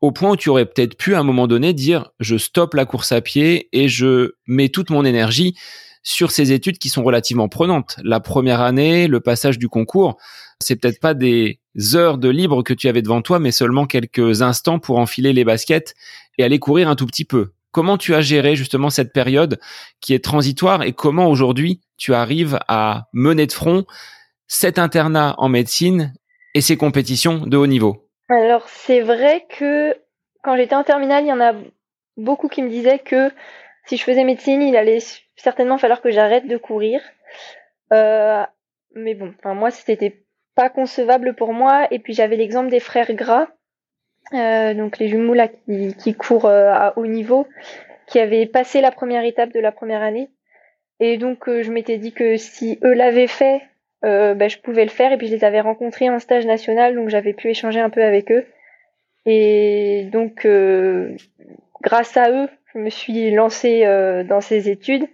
au 0.00 0.12
point 0.12 0.30
où 0.30 0.36
tu 0.36 0.48
aurais 0.48 0.66
peut-être 0.66 0.96
pu 0.96 1.14
à 1.14 1.20
un 1.20 1.22
moment 1.22 1.46
donné 1.46 1.72
dire 1.72 2.10
je 2.20 2.36
stoppe 2.36 2.74
la 2.74 2.86
course 2.86 3.12
à 3.12 3.20
pied 3.20 3.68
et 3.72 3.88
je 3.88 4.32
mets 4.46 4.68
toute 4.70 4.90
mon 4.90 5.04
énergie 5.04 5.54
sur 6.02 6.30
ces 6.30 6.52
études 6.52 6.78
qui 6.78 6.88
sont 6.88 7.02
relativement 7.02 7.48
prenantes. 7.48 7.96
La 8.02 8.20
première 8.20 8.60
année, 8.60 9.06
le 9.06 9.20
passage 9.20 9.58
du 9.58 9.68
concours, 9.68 10.16
c'est 10.58 10.76
peut-être 10.76 11.00
pas 11.00 11.14
des 11.14 11.60
heures 11.94 12.18
de 12.18 12.28
libre 12.28 12.62
que 12.62 12.74
tu 12.74 12.88
avais 12.88 13.02
devant 13.02 13.20
toi, 13.22 13.38
mais 13.38 13.52
seulement 13.52 13.86
quelques 13.86 14.40
instants 14.40 14.78
pour 14.78 14.98
enfiler 14.98 15.32
les 15.34 15.44
baskets 15.44 15.94
et 16.38 16.44
aller 16.44 16.58
courir 16.58 16.88
un 16.88 16.96
tout 16.96 17.06
petit 17.06 17.26
peu. 17.26 17.52
Comment 17.72 17.98
tu 17.98 18.14
as 18.14 18.20
géré 18.20 18.56
justement 18.56 18.90
cette 18.90 19.12
période 19.12 19.60
qui 20.00 20.14
est 20.14 20.24
transitoire 20.24 20.82
et 20.82 20.92
comment 20.92 21.28
aujourd'hui 21.28 21.80
tu 21.96 22.14
arrives 22.14 22.58
à 22.68 23.04
mener 23.12 23.46
de 23.46 23.52
front 23.52 23.84
cet 24.48 24.78
internat 24.78 25.34
en 25.38 25.48
médecine 25.48 26.12
et 26.54 26.60
ces 26.60 26.76
compétitions 26.76 27.46
de 27.46 27.56
haut 27.56 27.66
niveau? 27.66 28.08
Alors 28.28 28.68
c'est 28.68 29.00
vrai 29.00 29.46
que 29.48 29.96
quand 30.42 30.56
j'étais 30.56 30.74
en 30.74 30.84
terminale, 30.84 31.24
il 31.24 31.28
y 31.28 31.32
en 31.32 31.40
a 31.40 31.54
beaucoup 32.16 32.48
qui 32.48 32.62
me 32.62 32.68
disaient 32.68 32.98
que 32.98 33.30
si 33.86 33.96
je 33.96 34.04
faisais 34.04 34.24
médecine, 34.24 34.62
il 34.62 34.76
allait 34.76 35.00
certainement 35.36 35.78
falloir 35.78 36.00
que 36.00 36.10
j'arrête 36.10 36.46
de 36.46 36.56
courir. 36.56 37.00
Euh, 37.92 38.44
mais 38.94 39.14
bon, 39.14 39.32
enfin, 39.38 39.54
moi, 39.54 39.70
c'était 39.70 40.24
pas 40.54 40.68
concevable 40.68 41.34
pour 41.34 41.52
moi. 41.52 41.88
Et 41.90 41.98
puis, 41.98 42.12
j'avais 42.12 42.36
l'exemple 42.36 42.70
des 42.70 42.80
frères 42.80 43.12
Gras, 43.14 43.48
donc 44.32 44.98
les 44.98 45.08
jumeaux 45.08 45.34
là 45.34 45.48
qui, 45.48 46.14
courent 46.14 46.46
euh, 46.46 46.72
à 46.72 46.92
haut 46.96 47.06
niveau, 47.06 47.46
qui 48.06 48.18
avaient 48.18 48.46
passé 48.46 48.80
la 48.80 48.90
première 48.90 49.24
étape 49.24 49.52
de 49.52 49.60
la 49.60 49.72
première 49.72 50.02
année. 50.02 50.30
Et 51.00 51.16
donc, 51.16 51.44
je 51.46 51.70
m'étais 51.70 51.96
dit 51.96 52.12
que 52.12 52.36
si 52.36 52.78
eux 52.84 52.92
l'avaient 52.92 53.26
fait, 53.26 53.62
ben, 54.02 54.48
je 54.50 54.58
pouvais 54.58 54.84
le 54.84 54.90
faire. 54.90 55.12
Et 55.12 55.16
puis, 55.16 55.28
je 55.28 55.34
les 55.34 55.44
avais 55.44 55.60
rencontrés 55.60 56.10
en 56.10 56.18
stage 56.18 56.44
national, 56.44 56.94
donc 56.94 57.08
j'avais 57.08 57.32
pu 57.32 57.48
échanger 57.48 57.80
un 57.80 57.88
peu 57.88 58.02
avec 58.02 58.30
eux. 58.30 58.44
Et 59.24 60.08
donc, 60.12 60.46
grâce 61.80 62.16
à 62.18 62.30
eux, 62.30 62.48
je 62.74 62.78
me 62.80 62.90
suis 62.90 63.30
lancée 63.30 63.84
dans 64.28 64.42
ces 64.42 64.68
études. 64.68 65.06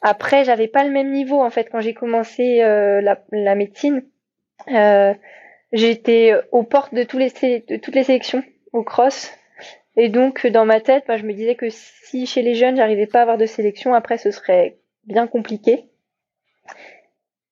Après, 0.00 0.44
j'avais 0.44 0.68
pas 0.68 0.84
le 0.84 0.90
même 0.90 1.12
niveau 1.12 1.42
en 1.42 1.50
fait 1.50 1.68
quand 1.70 1.80
j'ai 1.80 1.92
commencé 1.92 2.60
la, 2.60 3.54
médecine. 3.54 4.02
J'étais 5.72 6.34
aux 6.50 6.62
portes 6.62 6.94
de, 6.94 7.02
tous 7.02 7.18
les, 7.18 7.30
toutes 7.30 7.94
les 7.94 8.04
sélections 8.04 8.42
au 8.72 8.82
cross. 8.82 9.30
Et 9.96 10.08
donc, 10.08 10.46
dans 10.46 10.64
ma 10.64 10.80
tête, 10.80 11.04
bah, 11.08 11.16
je 11.16 11.24
me 11.24 11.32
disais 11.32 11.56
que 11.56 11.68
si 11.70 12.26
chez 12.26 12.42
les 12.42 12.54
jeunes, 12.54 12.76
j'arrivais 12.76 13.06
pas 13.06 13.18
à 13.18 13.22
avoir 13.22 13.38
de 13.38 13.46
sélection, 13.46 13.94
après, 13.94 14.16
ce 14.16 14.30
serait 14.30 14.78
bien 15.04 15.26
compliqué. 15.26 15.88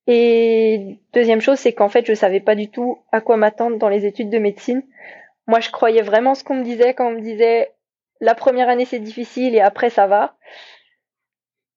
Et 0.07 0.99
deuxième 1.13 1.41
chose, 1.41 1.59
c'est 1.59 1.73
qu'en 1.73 1.89
fait, 1.89 2.05
je 2.07 2.13
savais 2.13 2.39
pas 2.39 2.55
du 2.55 2.69
tout 2.69 2.99
à 3.11 3.19
quoi 3.19 3.35
m'attendre 3.35 3.77
dans 3.77 3.89
les 3.89 4.05
études 4.05 4.29
de 4.29 4.39
médecine. 4.39 4.81
Moi, 5.47 5.59
je 5.59 5.69
croyais 5.69 6.01
vraiment 6.01 6.33
ce 6.33 6.43
qu'on 6.43 6.55
me 6.55 6.63
disait 6.63 6.93
quand 6.93 7.07
on 7.07 7.15
me 7.15 7.21
disait 7.21 7.73
la 8.19 8.35
première 8.35 8.69
année 8.69 8.85
c'est 8.85 8.99
difficile 8.99 9.55
et 9.55 9.61
après 9.61 9.89
ça 9.89 10.07
va. 10.07 10.35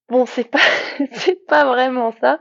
Bon, 0.09 0.26
c'est 0.26 0.49
pas, 0.49 0.59
c'est 1.12 1.47
pas 1.47 1.64
vraiment 1.64 2.12
ça. 2.20 2.38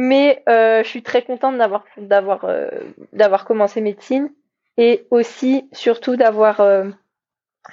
Mais 0.00 0.44
euh, 0.48 0.84
je 0.84 0.88
suis 0.88 1.02
très 1.02 1.22
contente 1.22 1.58
d'avoir 1.58 1.84
d'avoir 1.96 2.44
euh, 2.44 2.68
d'avoir 3.12 3.44
commencé 3.44 3.80
médecine 3.80 4.30
et 4.76 5.08
aussi 5.10 5.68
surtout 5.72 6.14
d'avoir 6.14 6.60
euh, 6.60 6.84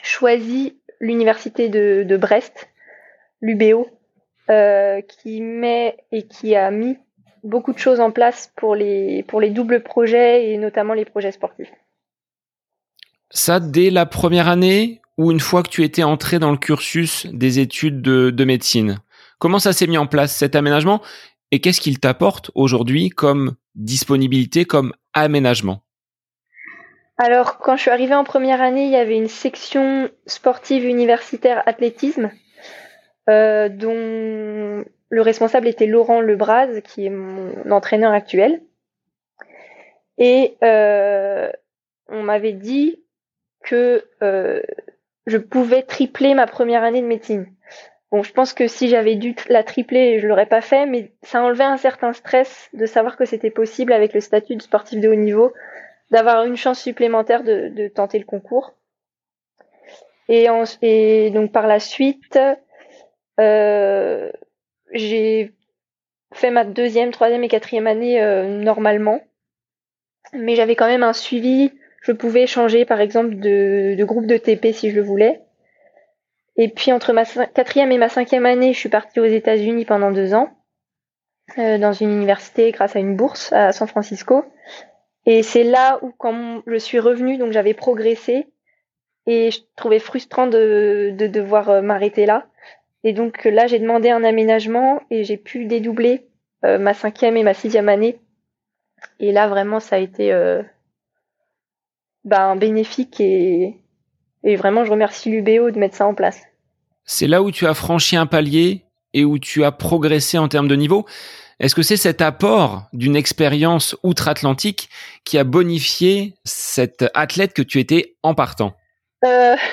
choisi 0.02 0.76
l'université 1.00 1.70
de, 1.70 2.04
de 2.04 2.18
Brest, 2.18 2.68
l'UBO, 3.42 3.88
qui 5.08 5.40
met 5.42 5.98
et 6.12 6.24
qui 6.24 6.56
a 6.56 6.72
mis 6.72 6.98
beaucoup 7.44 7.74
de 7.74 7.78
choses 7.78 8.00
en 8.00 8.10
place 8.10 8.52
pour 8.56 8.74
les 8.74 9.22
pour 9.28 9.40
les 9.40 9.52
doubles 9.52 9.84
projets 9.84 10.50
et 10.50 10.58
notamment 10.58 10.96
les 10.96 11.06
projets 11.06 11.32
sportifs. 11.32 11.72
Ça 13.30 13.60
dès 13.60 13.92
la 13.92 14.08
première 14.08 14.48
année 14.48 15.00
ou 15.20 15.32
une 15.32 15.40
fois 15.40 15.62
que 15.62 15.70
tu 15.70 15.84
étais 15.84 16.04
entré 16.04 16.40
dans 16.40 16.52
le 16.52 16.58
cursus 16.58 17.28
des 17.28 17.60
études 17.60 18.02
de, 18.02 18.32
de 18.32 18.46
médecine? 18.46 18.98
Comment 19.38 19.60
ça 19.60 19.74
s'est 19.74 19.86
mis 19.86 20.00
en 20.00 20.08
place 20.08 20.36
cet 20.36 20.56
aménagement? 20.56 21.04
Et 21.52 21.60
qu'est-ce 21.60 21.82
qu'il 21.82 22.00
t'apporte 22.00 22.52
aujourd'hui 22.56 23.10
comme 23.10 23.56
disponibilité, 23.76 24.66
comme 24.66 24.94
aménagement? 25.14 25.82
Alors, 27.18 27.60
quand 27.60 27.78
je 27.78 27.84
suis 27.84 27.92
arrivée 27.92 28.16
en 28.16 28.26
première 28.26 28.62
année, 28.62 28.86
il 28.86 28.92
y 28.92 28.98
avait 28.98 29.18
une 29.18 29.30
section 29.30 30.10
sportive 30.26 30.84
universitaire 30.84 31.64
athlétisme, 31.66 32.30
euh, 33.30 33.70
dont 33.70 34.84
le 35.10 35.22
responsable 35.22 35.68
était 35.68 35.86
Laurent 35.86 36.20
Lebras, 36.20 36.82
qui 36.82 37.06
est 37.06 37.10
mon 37.10 37.72
entraîneur 37.72 38.12
actuel. 38.12 38.62
Et 40.18 40.58
euh, 40.64 41.50
on 42.10 42.24
m'avait 42.24 42.54
dit 42.54 43.02
que 43.64 44.06
euh, 44.22 44.62
je 45.26 45.38
pouvais 45.38 45.84
tripler 45.84 46.34
ma 46.36 46.48
première 46.48 46.84
année 46.84 47.02
de 47.02 47.08
médecine. 47.08 47.55
Bon, 48.12 48.24
je 48.24 48.32
pense 48.32 48.54
que 48.54 48.68
si 48.68 48.88
j'avais 48.88 49.16
dû 49.16 49.36
la 49.50 49.64
tripler, 49.64 50.20
je 50.20 50.28
l'aurais 50.28 50.46
pas 50.46 50.62
fait, 50.62 50.86
mais 50.86 51.12
ça 51.24 51.42
enlevait 51.42 51.64
un 51.64 51.78
certain 51.78 52.14
stress 52.14 52.70
de 52.74 52.86
savoir 52.86 53.18
que 53.18 53.26
c'était 53.26 53.50
possible 53.50 53.92
avec 53.94 54.14
le 54.14 54.20
statut 54.20 54.56
de 54.56 54.62
sportif 54.62 55.00
de 55.00 55.10
haut 55.10 55.16
niveau, 55.16 55.54
d'avoir 56.12 56.46
une 56.46 56.56
chance 56.56 56.80
supplémentaire 56.80 57.44
de, 57.44 57.88
tenter 57.88 58.20
le 58.20 58.26
concours. 58.26 58.74
Et, 60.28 60.48
et, 60.82 61.30
donc 61.32 61.52
par 61.52 61.68
la 61.68 61.80
suite, 61.80 62.40
euh, 63.40 64.32
j'ai 64.92 65.54
fait 66.34 66.52
ma 66.52 66.64
deuxième, 66.64 67.12
troisième 67.12 67.44
et 67.44 67.48
quatrième 67.48 67.88
année 67.88 68.22
euh, 68.22 68.48
normalement, 68.60 69.22
mais 70.34 70.56
j'avais 70.56 70.76
quand 70.76 70.88
même 70.88 71.04
un 71.04 71.14
suivi. 71.14 71.72
Je 72.02 72.12
pouvais 72.12 72.46
changer 72.46 72.86
par 72.86 73.02
exemple 73.02 73.36
de, 73.36 73.96
de 73.96 74.04
groupe 74.04 74.28
de 74.28 74.38
TP 74.38 74.74
si 74.74 74.92
je 74.92 74.96
le 74.96 75.02
voulais. 75.02 75.45
Et 76.58 76.70
puis 76.70 76.92
entre 76.92 77.14
ma 77.14 77.26
quatrième 77.26 77.92
et 77.92 77.98
ma 77.98 78.10
cinquième 78.10 78.46
année, 78.46 78.74
je 78.74 78.80
suis 78.80 78.90
partie 78.90 79.20
aux 79.20 79.26
États-Unis 79.26 79.86
pendant 79.86 80.12
deux 80.12 80.34
ans, 80.34 80.50
euh, 81.58 81.78
dans 81.78 81.94
une 81.94 82.12
université 82.12 82.72
grâce 82.72 82.96
à 82.96 83.00
une 83.00 83.16
bourse 83.16 83.52
à 83.52 83.72
San 83.72 83.88
Francisco. 83.88 84.46
Et 85.26 85.44
c'est 85.44 85.64
là 85.64 86.00
où 86.02 86.12
quand 86.12 86.62
je 86.68 86.78
suis 86.78 87.00
revenue, 87.00 87.38
donc 87.38 87.52
j'avais 87.52 87.74
progressé 87.74 88.48
et 89.28 89.52
je 89.52 89.60
trouvais 89.76 90.00
frustrant 90.00 90.48
de, 90.48 91.14
de 91.18 91.28
devoir 91.28 91.70
euh, 91.70 91.82
m'arrêter 91.82 92.26
là. 92.26 92.48
Et 93.04 93.14
donc 93.14 93.46
là, 93.46 93.68
j'ai 93.68 93.80
demandé 93.80 94.10
un 94.10 94.24
aménagement 94.24 95.02
et 95.12 95.24
j'ai 95.24 95.38
pu 95.38 95.66
dédoubler 95.66 96.28
euh, 96.64 96.80
ma 96.80 96.94
cinquième 96.94 97.38
et 97.38 97.44
ma 97.44 97.54
sixième 97.54 97.90
année. 97.90 98.20
Et 99.20 99.32
là, 99.32 99.48
vraiment, 99.48 99.80
ça 99.80 99.98
a 99.98 100.00
été 100.00 100.34
euh, 100.34 100.64
ben, 102.24 102.56
bénéfique 102.56 103.20
et, 103.22 103.76
et 104.46 104.56
vraiment, 104.56 104.86
je 104.86 104.92
remercie 104.92 105.30
l'UBO 105.30 105.72
de 105.72 105.80
mettre 105.80 105.96
ça 105.96 106.08
en 106.08 106.14
place. 106.14 106.42
C'est 107.04 107.28
là 107.28 107.42
où 107.42 107.52
tu 107.52 107.68
as 107.68 107.74
franchi 107.74 108.16
un 108.16 108.28
palier 108.28 108.86
et 109.14 109.26
où 109.26 109.38
tu 109.40 109.64
as 109.64 109.72
progressé 109.72 110.38
en 110.38 110.48
termes 110.48 110.68
de 110.68 110.76
niveau. 110.76 111.06
Est-ce 111.60 111.76
que 111.76 111.84
c'est 111.84 111.98
cet 111.98 112.22
apport 112.22 112.84
d'une 112.94 113.16
expérience 113.16 113.96
outre-Atlantique 114.04 114.90
qui 115.24 115.38
a 115.38 115.44
bonifié 115.44 116.36
cette 116.44 117.06
athlète 117.14 117.54
que 117.54 117.62
tu 117.62 117.80
étais 117.80 118.16
en 118.24 118.34
partant? 118.36 118.76
Euh, 119.26 119.56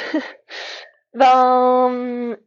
Ben, 1.15 2.39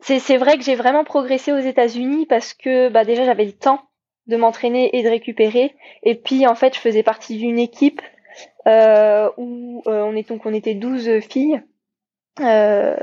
c'est 0.00 0.38
vrai 0.38 0.56
que 0.56 0.64
j'ai 0.64 0.74
vraiment 0.74 1.04
progressé 1.04 1.52
aux 1.52 1.58
États-Unis 1.58 2.24
parce 2.24 2.54
que 2.54 2.88
bah, 2.88 3.04
déjà 3.04 3.26
j'avais 3.26 3.44
le 3.44 3.52
temps 3.52 3.82
de 4.26 4.36
m'entraîner 4.36 4.96
et 4.96 5.02
de 5.02 5.08
récupérer. 5.08 5.74
Et 6.02 6.14
puis 6.14 6.46
en 6.46 6.54
fait, 6.54 6.74
je 6.74 6.80
faisais 6.80 7.02
partie 7.02 7.36
d'une 7.36 7.58
équipe 7.58 8.00
où 8.66 8.70
euh, 8.70 9.30
on, 9.36 10.14
on 10.44 10.54
était 10.54 10.74
12 10.74 11.20
filles. 11.20 11.62
Euh, 12.40 12.94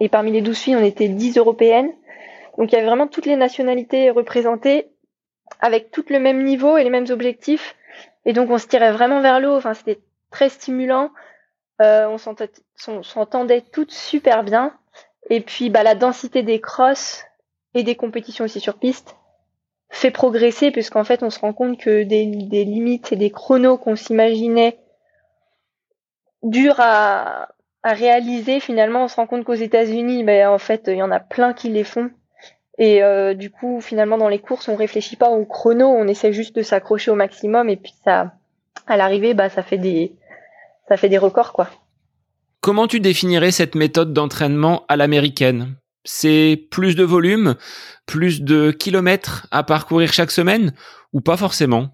et 0.00 0.08
parmi 0.08 0.32
les 0.32 0.42
12 0.42 0.58
filles, 0.58 0.76
on 0.76 0.84
était 0.84 1.08
10 1.08 1.38
européennes. 1.38 1.92
Donc 2.58 2.72
il 2.72 2.74
y 2.74 2.78
avait 2.78 2.86
vraiment 2.86 3.06
toutes 3.06 3.26
les 3.26 3.36
nationalités 3.36 4.10
représentées 4.10 4.88
avec 5.60 5.90
tout 5.90 6.04
le 6.08 6.18
même 6.18 6.42
niveau 6.42 6.76
et 6.76 6.84
les 6.84 6.90
mêmes 6.90 7.10
objectifs. 7.10 7.76
Et 8.24 8.32
donc 8.32 8.50
on 8.50 8.58
se 8.58 8.66
tirait 8.66 8.92
vraiment 8.92 9.20
vers 9.20 9.40
le 9.40 9.50
haut. 9.50 9.56
Enfin, 9.56 9.74
c'était 9.74 10.00
très 10.30 10.48
stimulant. 10.48 11.10
Euh, 11.82 12.08
on 12.08 13.02
s'entendait 13.02 13.60
toutes 13.60 13.92
super 13.92 14.42
bien. 14.42 14.72
Et 15.28 15.40
puis 15.40 15.70
bah, 15.70 15.82
la 15.82 15.94
densité 15.94 16.42
des 16.42 16.60
crosses 16.60 17.24
et 17.74 17.82
des 17.82 17.96
compétitions 17.96 18.44
aussi 18.46 18.60
sur 18.60 18.78
piste 18.78 19.16
fait 19.88 20.10
progresser 20.10 20.70
puisqu'en 20.70 21.04
fait 21.04 21.22
on 21.22 21.30
se 21.30 21.38
rend 21.38 21.52
compte 21.52 21.78
que 21.78 22.02
des, 22.02 22.24
limites 22.24 23.12
et 23.12 23.16
des 23.16 23.30
chronos 23.30 23.78
qu'on 23.78 23.96
s'imaginait 23.96 24.78
durs 26.42 26.80
à, 26.80 27.48
à 27.82 27.92
réaliser 27.92 28.60
finalement 28.60 29.04
on 29.04 29.08
se 29.08 29.16
rend 29.16 29.26
compte 29.26 29.44
qu'aux 29.44 29.54
États-Unis 29.54 30.24
ben 30.24 30.48
en 30.48 30.58
fait 30.58 30.84
il 30.88 30.96
y 30.96 31.02
en 31.02 31.10
a 31.10 31.20
plein 31.20 31.52
qui 31.52 31.68
les 31.68 31.84
font 31.84 32.10
et 32.78 33.02
euh, 33.02 33.34
du 33.34 33.50
coup 33.50 33.80
finalement 33.80 34.18
dans 34.18 34.28
les 34.28 34.40
courses 34.40 34.68
on 34.68 34.76
réfléchit 34.76 35.16
pas 35.16 35.30
au 35.30 35.44
chrono 35.44 35.86
on 35.86 36.06
essaie 36.08 36.32
juste 36.32 36.56
de 36.56 36.62
s'accrocher 36.62 37.10
au 37.10 37.14
maximum 37.14 37.68
et 37.68 37.76
puis 37.76 37.94
ça 38.04 38.32
à 38.86 38.96
l'arrivée 38.96 39.34
bah 39.34 39.48
ça 39.48 39.62
fait 39.62 39.78
des 39.78 40.16
ça 40.88 40.96
fait 40.96 41.08
des 41.08 41.18
records 41.18 41.52
quoi. 41.52 41.68
Comment 42.60 42.88
tu 42.88 43.00
définirais 43.00 43.52
cette 43.52 43.74
méthode 43.74 44.12
d'entraînement 44.12 44.84
à 44.88 44.96
l'américaine? 44.96 45.76
C'est 46.06 46.58
plus 46.70 46.96
de 46.96 47.04
volume, 47.04 47.56
plus 48.06 48.40
de 48.40 48.70
kilomètres 48.70 49.46
à 49.50 49.62
parcourir 49.62 50.12
chaque 50.12 50.30
semaine 50.30 50.72
ou 51.12 51.20
pas 51.20 51.36
forcément? 51.36 51.90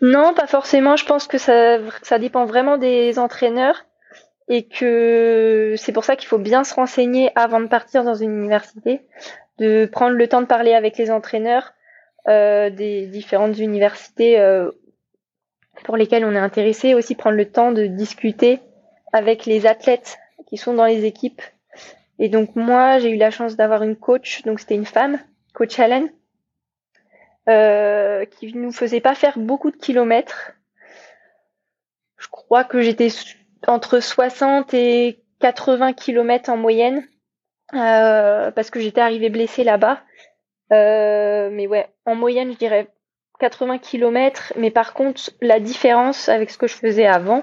Non, 0.00 0.34
pas 0.34 0.46
forcément. 0.48 0.96
Je 0.96 1.06
pense 1.06 1.28
que 1.28 1.38
ça, 1.38 2.18
dépend 2.18 2.44
vraiment 2.46 2.78
des 2.78 3.18
entraîneurs 3.18 3.84
et 4.48 4.66
que 4.66 5.74
c'est 5.76 5.92
pour 5.92 6.04
ça 6.04 6.16
qu'il 6.16 6.28
faut 6.28 6.38
bien 6.38 6.64
se 6.64 6.74
renseigner 6.74 7.30
avant 7.36 7.60
de 7.60 7.68
partir 7.68 8.02
dans 8.02 8.14
une 8.14 8.36
université, 8.36 9.02
de 9.58 9.86
prendre 9.86 10.16
le 10.16 10.26
temps 10.26 10.40
de 10.40 10.46
parler 10.46 10.74
avec 10.74 10.98
les 10.98 11.10
entraîneurs 11.10 11.72
euh, 12.28 12.70
des 12.70 13.06
différentes 13.06 13.58
universités 13.58 14.40
euh, 14.40 14.70
pour 15.84 15.96
lesquelles 15.96 16.24
on 16.24 16.34
est 16.34 16.38
intéressé, 16.38 16.94
aussi 16.94 17.14
prendre 17.14 17.36
le 17.36 17.48
temps 17.48 17.72
de 17.72 17.86
discuter 17.86 18.58
avec 19.12 19.46
les 19.46 19.66
athlètes 19.66 20.18
qui 20.48 20.56
sont 20.56 20.74
dans 20.74 20.86
les 20.86 21.04
équipes 21.04 21.42
et 22.18 22.28
donc 22.28 22.54
moi, 22.56 22.98
j'ai 22.98 23.10
eu 23.10 23.16
la 23.16 23.30
chance 23.30 23.56
d'avoir 23.56 23.82
une 23.82 23.96
coach, 23.96 24.42
donc 24.42 24.60
c'était 24.60 24.74
une 24.74 24.86
femme, 24.86 25.18
coach 25.54 25.78
Helen, 25.78 26.10
euh, 27.48 28.24
qui 28.24 28.54
nous 28.54 28.72
faisait 28.72 29.00
pas 29.00 29.14
faire 29.14 29.38
beaucoup 29.38 29.70
de 29.70 29.76
kilomètres. 29.76 30.52
Je 32.18 32.28
crois 32.28 32.64
que 32.64 32.80
j'étais 32.82 33.08
entre 33.66 34.00
60 34.00 34.74
et 34.74 35.22
80 35.40 35.92
kilomètres 35.94 36.50
en 36.50 36.56
moyenne, 36.56 37.04
euh, 37.74 38.50
parce 38.50 38.70
que 38.70 38.80
j'étais 38.80 39.00
arrivée 39.00 39.30
blessée 39.30 39.64
là-bas. 39.64 40.00
Euh, 40.72 41.50
mais 41.50 41.66
ouais, 41.66 41.88
en 42.06 42.14
moyenne, 42.14 42.52
je 42.52 42.58
dirais 42.58 42.88
80 43.40 43.78
kilomètres. 43.78 44.52
Mais 44.56 44.70
par 44.70 44.94
contre, 44.94 45.30
la 45.40 45.58
différence 45.58 46.28
avec 46.28 46.50
ce 46.50 46.58
que 46.58 46.66
je 46.66 46.74
faisais 46.74 47.06
avant, 47.06 47.42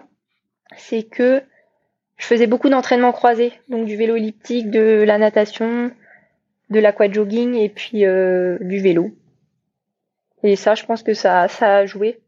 c'est 0.78 1.04
que 1.04 1.44
je 2.20 2.26
faisais 2.26 2.48
beaucoup 2.48 2.70
d'entraînements 2.70 3.14
croisés, 3.14 3.54
donc 3.70 3.86
du 3.88 3.96
vélo 3.96 4.18
elliptique, 4.18 4.70
de 4.70 5.04
la 5.08 5.18
natation, 5.18 5.92
de 6.70 6.80
l'aquajogging 6.80 7.56
et 7.56 7.70
puis 7.70 8.06
euh, 8.06 8.58
du 8.62 8.80
vélo. 8.80 9.16
Et 10.44 10.56
ça, 10.56 10.76
je 10.76 10.86
pense 10.86 11.02
que 11.02 11.14
ça, 11.14 11.48
ça 11.48 11.78
a 11.78 11.86
joué. 11.86 12.20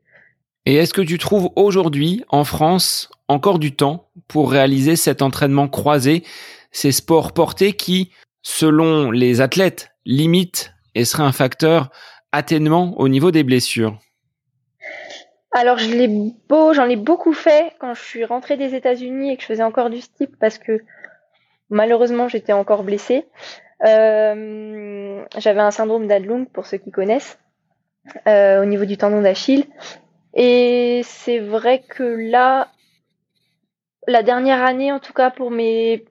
Et 0.65 0.75
est-ce 0.75 0.93
que 0.93 1.01
tu 1.01 1.17
trouves 1.17 1.49
aujourd'hui, 1.55 2.23
en 2.29 2.45
France, 2.45 3.11
encore 3.27 3.59
du 3.59 3.75
temps 3.75 4.09
pour 4.27 4.51
réaliser 4.51 4.95
cet 4.95 5.21
entraînement 5.21 5.67
croisé, 5.67 6.23
ces 6.71 6.93
sports 6.93 7.33
portés 7.33 7.73
qui, 7.73 8.11
selon 8.43 9.11
les 9.11 9.41
athlètes, 9.41 9.89
limitent 10.05 10.73
et 10.95 11.03
seraient 11.03 11.23
un 11.23 11.31
facteur 11.33 11.91
atténuant 12.31 12.93
au 12.97 13.09
niveau 13.09 13.31
des 13.31 13.43
blessures? 13.43 13.97
Alors 15.51 15.77
je 15.77 15.89
l'ai 15.93 16.07
beau, 16.07 16.73
j'en 16.73 16.87
ai 16.87 16.95
beaucoup 16.95 17.33
fait 17.33 17.73
quand 17.79 17.93
je 17.93 18.01
suis 18.01 18.23
rentrée 18.23 18.55
des 18.55 18.73
États-Unis 18.73 19.31
et 19.31 19.37
que 19.37 19.41
je 19.41 19.47
faisais 19.47 19.63
encore 19.63 19.89
du 19.89 19.99
steep 19.99 20.37
parce 20.39 20.57
que 20.57 20.81
malheureusement 21.69 22.29
j'étais 22.29 22.53
encore 22.53 22.83
blessée. 22.83 23.25
Euh, 23.83 25.23
j'avais 25.37 25.59
un 25.59 25.71
syndrome 25.71 26.07
d'Adlung 26.07 26.47
pour 26.47 26.67
ceux 26.67 26.77
qui 26.77 26.91
connaissent 26.91 27.37
euh, 28.27 28.61
au 28.61 28.65
niveau 28.65 28.85
du 28.85 28.97
tendon 28.97 29.21
d'Achille. 29.21 29.65
Et 30.33 31.01
c'est 31.03 31.39
vrai 31.39 31.79
que 31.81 32.03
là 32.03 32.69
la 34.07 34.23
dernière 34.23 34.63
année 34.63 34.91
en 34.91 34.99
tout 34.99 35.13
cas 35.13 35.31
pour 35.31 35.51
mes 35.51 36.05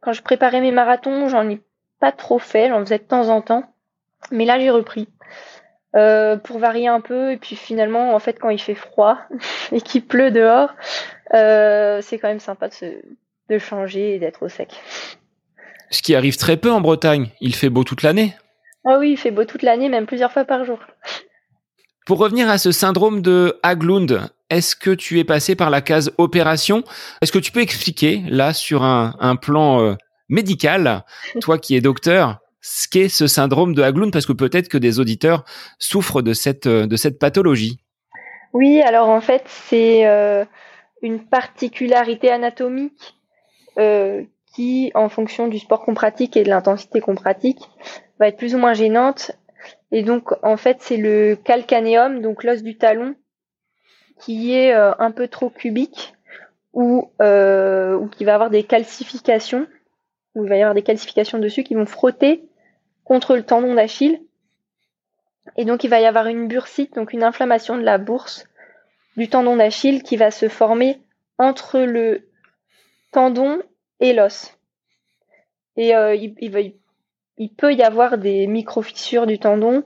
quand 0.00 0.14
je 0.14 0.22
préparais 0.22 0.62
mes 0.62 0.72
marathons 0.72 1.28
j'en 1.28 1.48
ai 1.50 1.60
pas 2.00 2.12
trop 2.12 2.38
fait 2.38 2.68
j'en 2.68 2.80
faisais 2.80 2.98
de 2.98 3.04
temps 3.04 3.28
en 3.28 3.42
temps. 3.42 3.64
Mais 4.30 4.46
là 4.46 4.58
j'ai 4.58 4.70
repris 4.70 5.06
euh, 5.96 6.36
pour 6.36 6.58
varier 6.58 6.88
un 6.88 7.00
peu. 7.00 7.32
Et 7.32 7.36
puis 7.36 7.56
finalement, 7.56 8.14
en 8.14 8.18
fait, 8.18 8.38
quand 8.38 8.50
il 8.50 8.60
fait 8.60 8.74
froid 8.74 9.18
et 9.72 9.80
qu'il 9.80 10.06
pleut 10.06 10.30
dehors, 10.30 10.70
euh, 11.34 12.00
c'est 12.02 12.18
quand 12.18 12.28
même 12.28 12.40
sympa 12.40 12.68
de, 12.68 12.74
se, 12.74 12.86
de 13.50 13.58
changer 13.58 14.14
et 14.14 14.18
d'être 14.18 14.42
au 14.42 14.48
sec. 14.48 14.70
Ce 15.90 16.02
qui 16.02 16.14
arrive 16.14 16.36
très 16.36 16.56
peu 16.56 16.70
en 16.70 16.80
Bretagne. 16.80 17.30
Il 17.40 17.54
fait 17.54 17.70
beau 17.70 17.84
toute 17.84 18.02
l'année. 18.02 18.34
Ah 18.84 18.98
oui, 18.98 19.12
il 19.12 19.16
fait 19.16 19.30
beau 19.30 19.44
toute 19.44 19.62
l'année, 19.62 19.88
même 19.88 20.06
plusieurs 20.06 20.32
fois 20.32 20.44
par 20.44 20.64
jour. 20.64 20.78
Pour 22.06 22.18
revenir 22.18 22.48
à 22.48 22.58
ce 22.58 22.72
syndrome 22.72 23.20
de 23.20 23.58
Haglund, 23.62 24.30
est-ce 24.50 24.76
que 24.76 24.90
tu 24.90 25.18
es 25.18 25.24
passé 25.24 25.56
par 25.56 25.68
la 25.68 25.82
case 25.82 26.12
opération? 26.16 26.84
Est-ce 27.20 27.32
que 27.32 27.38
tu 27.38 27.52
peux 27.52 27.60
expliquer, 27.60 28.22
là, 28.28 28.54
sur 28.54 28.82
un, 28.82 29.14
un 29.20 29.36
plan 29.36 29.82
euh, 29.82 29.94
médical, 30.28 31.04
toi 31.40 31.58
qui 31.58 31.76
es 31.76 31.80
docteur, 31.80 32.38
ce 32.60 32.88
qu'est 32.88 33.08
ce 33.08 33.26
syndrome 33.26 33.74
de 33.74 33.82
Haglund 33.82 34.12
parce 34.12 34.26
que 34.26 34.32
peut-être 34.32 34.68
que 34.68 34.78
des 34.78 35.00
auditeurs 35.00 35.44
souffrent 35.78 36.22
de 36.22 36.32
cette, 36.32 36.66
euh, 36.66 36.86
pathologie. 37.18 37.80
Oui, 38.52 38.80
alors 38.80 39.08
en 39.08 39.20
fait, 39.20 39.44
c'est 39.46 40.06
euh, 40.06 40.44
une 41.02 41.24
particularité 41.24 42.30
anatomique 42.30 43.14
euh, 43.78 44.22
qui, 44.54 44.90
en 44.94 45.08
fonction 45.08 45.48
du 45.48 45.58
sport 45.58 45.84
qu'on 45.84 45.94
pratique 45.94 46.36
et 46.36 46.42
de 46.42 46.48
l'intensité 46.48 47.00
qu'on 47.00 47.14
pratique, 47.14 47.60
va 48.18 48.28
être 48.28 48.38
plus 48.38 48.54
ou 48.54 48.58
moins 48.58 48.74
gênante. 48.74 49.32
Et 49.92 50.02
donc, 50.02 50.30
en 50.42 50.56
fait, 50.56 50.78
c'est 50.80 50.96
le 50.96 51.36
calcanéum, 51.36 52.20
donc 52.20 52.42
l'os 52.42 52.62
du 52.62 52.76
talon, 52.76 53.14
qui 54.20 54.54
est 54.54 54.72
un 54.72 55.10
peu 55.12 55.28
trop 55.28 55.48
cubique 55.48 56.14
ou 56.72 57.10
qui 57.20 58.24
va 58.24 58.34
avoir 58.34 58.50
des 58.50 58.64
calcifications, 58.64 59.66
il 60.44 60.48
va 60.48 60.56
y 60.56 60.62
avoir 60.62 60.74
des 60.74 60.82
calcifications 60.82 61.38
dessus 61.38 61.64
qui 61.64 61.74
vont 61.74 61.86
frotter 61.86 62.44
contre 63.04 63.36
le 63.36 63.42
tendon 63.42 63.74
d'Achille. 63.74 64.20
Et 65.56 65.64
donc 65.64 65.84
il 65.84 65.90
va 65.90 66.00
y 66.00 66.06
avoir 66.06 66.26
une 66.26 66.46
bursite, 66.48 66.94
donc 66.94 67.12
une 67.12 67.22
inflammation 67.22 67.76
de 67.76 67.82
la 67.82 67.98
bourse 67.98 68.46
du 69.16 69.28
tendon 69.28 69.56
d'Achille 69.56 70.02
qui 70.02 70.16
va 70.16 70.30
se 70.30 70.48
former 70.48 71.00
entre 71.38 71.80
le 71.80 72.28
tendon 73.10 73.62
et 74.00 74.12
l'os. 74.12 74.54
Et 75.76 75.94
euh, 75.94 76.14
il, 76.14 76.34
il, 77.38 77.54
peut 77.54 77.72
y 77.72 77.82
avoir 77.82 78.18
des 78.18 78.46
micro-fissures 78.46 79.26
du 79.26 79.38
tendon, 79.38 79.84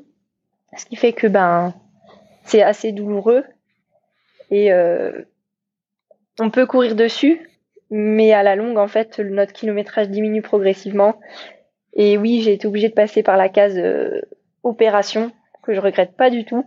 ce 0.77 0.87
qui 0.87 0.97
fait 0.97 1.13
que 1.13 1.27
ben 1.27 1.75
c'est 2.45 2.63
assez 2.63 2.93
douloureux. 2.93 3.45
Et 4.51 4.73
euh, 4.73 5.23
on 6.39 6.51
peut 6.51 6.67
courir 6.67 6.97
dessus, 6.97 7.49
mais 7.95 8.33
à 8.33 8.43
la 8.43 8.57
longue, 8.57 8.79
en 8.79 8.89
fait, 8.89 9.21
notre 9.21 9.53
kilométrage 9.53 10.09
diminue 10.09 10.43
progressivement 10.43 11.15
et 11.95 12.17
oui, 12.17 12.43
j'ai 12.43 12.55
été 12.55 12.67
obligée 12.67 12.89
de 12.89 12.95
passer 12.95 13.23
par 13.23 13.37
la 13.37 13.49
case 13.49 13.77
euh, 13.77 14.23
opération, 14.63 15.31
que 15.63 15.75
je 15.75 15.81
regrette 15.81 16.17
pas 16.17 16.31
du 16.31 16.45
tout. 16.45 16.65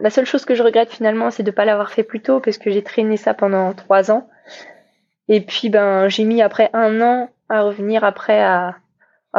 la 0.00 0.10
seule 0.10 0.26
chose 0.26 0.44
que 0.44 0.54
je 0.54 0.62
regrette 0.62 0.90
finalement, 0.90 1.30
c'est 1.30 1.42
de 1.42 1.50
ne 1.50 1.54
pas 1.54 1.64
l'avoir 1.64 1.90
fait 1.90 2.04
plus 2.04 2.20
tôt, 2.20 2.40
parce 2.40 2.58
que 2.58 2.70
j'ai 2.70 2.82
traîné 2.82 3.16
ça 3.16 3.34
pendant 3.34 3.72
trois 3.74 4.10
ans. 4.10 4.28
Et 5.28 5.40
puis 5.40 5.68
ben 5.68 6.08
j'ai 6.08 6.24
mis 6.24 6.40
après 6.40 6.70
un 6.72 7.00
an 7.02 7.28
à 7.50 7.62
revenir 7.62 8.04
après 8.04 8.40
à, 8.40 8.76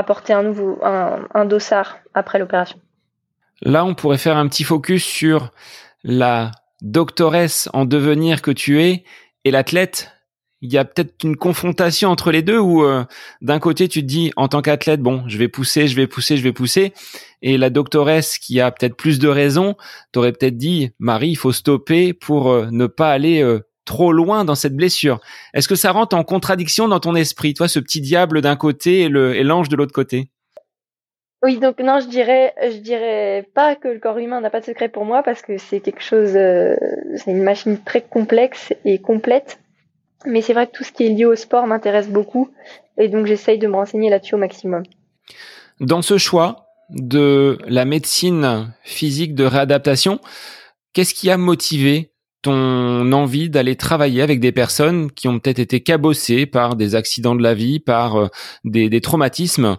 porter 0.06 0.34
un 0.34 0.44
nouveau 0.44 0.78
un, 0.84 1.28
un 1.34 1.46
dossard 1.46 1.98
après 2.14 2.40
l'opération. 2.40 2.80
Là, 3.62 3.84
on 3.84 3.96
pourrait 3.96 4.18
faire 4.18 4.38
un 4.38 4.48
petit 4.48 4.64
focus 4.64 5.04
sur 5.04 5.52
la 6.04 6.52
doctoresse 6.82 7.70
en 7.74 7.86
devenir 7.86 8.42
que 8.42 8.52
tu 8.52 8.82
es 8.82 9.04
et 9.50 9.52
l'athlète 9.52 10.12
il 10.62 10.72
y 10.72 10.78
a 10.78 10.86
peut-être 10.86 11.24
une 11.24 11.38
confrontation 11.38 12.10
entre 12.10 12.32
les 12.32 12.42
deux 12.42 12.60
où 12.60 12.84
euh, 12.84 13.06
d'un 13.42 13.60
côté 13.60 13.88
tu 13.88 14.02
te 14.02 14.06
dis 14.06 14.32
en 14.36 14.48
tant 14.48 14.62
qu'athlète 14.62 15.02
bon 15.02 15.24
je 15.28 15.38
vais 15.38 15.48
pousser 15.48 15.88
je 15.88 15.96
vais 15.96 16.06
pousser 16.06 16.38
je 16.38 16.44
vais 16.44 16.54
pousser. 16.54 16.94
Et 17.42 17.58
la 17.58 17.70
doctoresse 17.70 18.38
qui 18.38 18.60
a 18.60 18.70
peut-être 18.70 18.96
plus 18.96 19.20
de 19.20 19.28
raisons 19.28 19.76
t'aurais 20.12 20.34
peut-être 20.34 20.58
dit 20.58 20.92
Marie 21.00 21.30
il 21.30 21.36
faut 21.36 21.52
stopper 21.52 22.14
pour 22.14 22.52
euh, 22.52 22.68
ne 22.72 22.88
pas 22.88 23.12
aller 23.12 23.42
euh, 23.42 23.62
trop 23.86 24.12
loin 24.12 24.46
dans 24.46 24.56
cette 24.56 24.76
blessure. 24.76 25.20
Est-ce 25.54 25.68
que 25.68 25.76
ça 25.76 25.92
rentre 25.92 26.16
en 26.16 26.24
contradiction 26.24 26.88
dans 26.88 27.00
ton 27.00 27.16
esprit 27.16 27.54
toi 27.54 27.68
ce 27.68 27.80
petit 27.80 28.02
diable 28.02 28.42
d'un 28.42 28.56
côté 28.56 29.04
et 29.04 29.44
l'ange 29.44 29.70
de 29.70 29.76
l'autre 29.78 29.94
côté? 29.94 30.30
Oui, 31.42 31.58
donc 31.58 31.80
non, 31.80 32.00
je 32.00 32.08
dirais, 32.08 32.54
je 32.62 32.78
dirais 32.78 33.48
pas 33.54 33.76
que 33.76 33.88
le 33.88 34.00
corps 34.00 34.18
humain 34.18 34.42
n'a 34.42 34.50
pas 34.50 34.60
de 34.60 34.66
secret 34.66 34.90
pour 34.90 35.06
moi 35.06 35.24
parce 35.24 35.42
que 35.42 35.58
c'est 35.58 35.80
quelque 35.80 36.04
chose, 36.04 36.32
c'est 36.32 37.32
une 37.32 37.44
machine 37.44 37.78
très 37.84 38.02
complexe 38.02 38.74
et 38.84 39.00
complète 39.00 39.60
mais 40.26 40.42
c'est 40.42 40.54
vrai 40.54 40.68
que 40.68 40.72
tout 40.74 40.84
ce 40.84 40.92
qui 40.92 41.06
est 41.06 41.10
lié 41.10 41.26
au 41.26 41.36
sport 41.36 41.68
m'intéresse 41.68 42.10
beaucoup 42.10 42.50
et 42.98 43.08
donc 43.08 43.26
j'essaye 43.26 43.58
de 43.58 43.68
me 43.68 43.76
renseigner 43.76 44.10
là-dessus 44.10 44.36
au 44.36 44.40
maximum. 44.40 44.84
Dans 45.80 46.02
ce 46.02 46.18
choix 46.18 46.66
de 46.90 47.58
la 47.68 47.86
médecine 47.86 48.74
physique 48.84 49.36
de 49.36 49.46
réadaptation, 49.46 50.20
qu'est-ce 50.94 51.14
qui 51.14 51.30
a 51.30 51.38
motivé 51.38 52.12
ton 52.42 53.12
envie 53.12 53.50
d'aller 53.50 53.76
travailler 53.76 54.22
avec 54.22 54.40
des 54.40 54.52
personnes 54.52 55.12
qui 55.12 55.28
ont 55.28 55.40
peut-être 55.40 55.60
été 55.60 55.82
cabossées 55.82 56.46
par 56.46 56.76
des 56.76 56.96
accidents 56.96 57.36
de 57.36 57.44
la 57.44 57.54
vie, 57.54 57.80
par 57.80 58.16
euh, 58.16 58.28
des, 58.64 58.90
des 58.90 59.02
traumatismes 59.02 59.78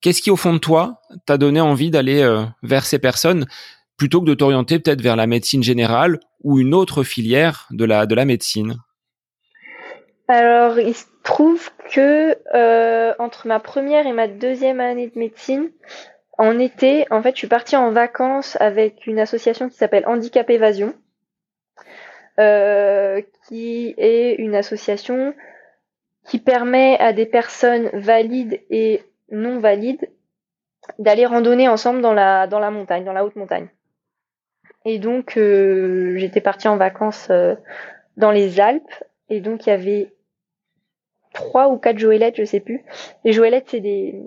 Qu'est-ce 0.00 0.22
qui, 0.22 0.30
au 0.30 0.36
fond 0.36 0.52
de 0.52 0.58
toi, 0.58 1.00
t'a 1.24 1.38
donné 1.38 1.60
envie 1.60 1.90
d'aller 1.90 2.22
euh, 2.22 2.44
vers 2.62 2.84
ces 2.84 2.98
personnes 2.98 3.46
plutôt 3.96 4.20
que 4.20 4.26
de 4.26 4.34
t'orienter 4.34 4.78
peut-être 4.78 5.00
vers 5.00 5.16
la 5.16 5.26
médecine 5.26 5.62
générale 5.62 6.20
ou 6.42 6.58
une 6.58 6.74
autre 6.74 7.02
filière 7.02 7.66
de 7.70 7.84
la, 7.84 8.06
de 8.06 8.14
la 8.14 8.24
médecine? 8.24 8.76
Alors, 10.28 10.78
il 10.78 10.94
se 10.94 11.06
trouve 11.22 11.70
que 11.92 12.36
euh, 12.54 13.14
entre 13.18 13.46
ma 13.46 13.60
première 13.60 14.06
et 14.06 14.12
ma 14.12 14.28
deuxième 14.28 14.80
année 14.80 15.08
de 15.08 15.18
médecine, 15.18 15.70
en 16.38 16.58
été, 16.58 17.06
en 17.10 17.22
fait, 17.22 17.30
je 17.34 17.38
suis 17.38 17.46
partie 17.46 17.76
en 17.76 17.92
vacances 17.92 18.56
avec 18.60 19.06
une 19.06 19.18
association 19.18 19.68
qui 19.68 19.76
s'appelle 19.76 20.04
Handicap 20.06 20.50
Évasion, 20.50 20.94
euh, 22.38 23.22
qui 23.48 23.94
est 23.96 24.34
une 24.34 24.54
association 24.54 25.34
qui 26.26 26.38
permet 26.38 26.98
à 26.98 27.12
des 27.12 27.24
personnes 27.24 27.88
valides 27.94 28.60
et 28.68 29.02
non 29.30 29.58
valides 29.58 30.10
d'aller 30.98 31.26
randonner 31.26 31.68
ensemble 31.68 32.00
dans 32.00 32.14
la 32.14 32.46
dans 32.46 32.60
la 32.60 32.70
montagne, 32.70 33.04
dans 33.04 33.12
la 33.12 33.24
haute 33.24 33.36
montagne. 33.36 33.68
Et 34.84 34.98
donc, 34.98 35.36
euh, 35.36 36.16
j'étais 36.16 36.40
partie 36.40 36.68
en 36.68 36.76
vacances 36.76 37.30
dans 38.16 38.30
les 38.30 38.60
Alpes, 38.60 39.04
et 39.28 39.40
donc 39.40 39.66
il 39.66 39.70
y 39.70 39.72
avait 39.72 40.12
trois 41.34 41.68
ou 41.68 41.76
quatre 41.76 41.98
joëlettes, 41.98 42.36
je 42.36 42.44
sais 42.44 42.60
plus. 42.60 42.84
Les 43.24 43.32
joëlettes, 43.32 43.68
c'est 43.68 43.80
des, 43.80 44.22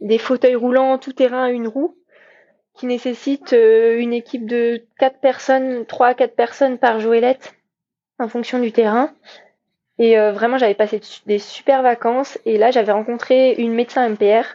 des 0.00 0.18
fauteuils 0.18 0.54
roulants 0.54 0.98
tout 0.98 1.12
terrain 1.12 1.44
à 1.44 1.50
une 1.50 1.68
roue 1.68 1.96
qui 2.74 2.86
nécessitent 2.86 3.52
euh, 3.52 3.98
une 3.98 4.12
équipe 4.12 4.46
de 4.46 4.82
quatre 4.98 5.18
personnes, 5.20 5.86
trois 5.86 6.08
à 6.08 6.14
quatre 6.14 6.36
personnes 6.36 6.78
par 6.78 7.00
joëlette 7.00 7.54
en 8.18 8.28
fonction 8.28 8.58
du 8.58 8.72
terrain. 8.72 9.12
Et 10.00 10.18
euh, 10.18 10.32
vraiment, 10.32 10.56
j'avais 10.56 10.74
passé 10.74 10.98
des 11.26 11.38
super 11.38 11.82
vacances 11.82 12.38
et 12.46 12.56
là, 12.56 12.70
j'avais 12.70 12.90
rencontré 12.90 13.52
une 13.58 13.74
médecin 13.74 14.08
MPR 14.08 14.46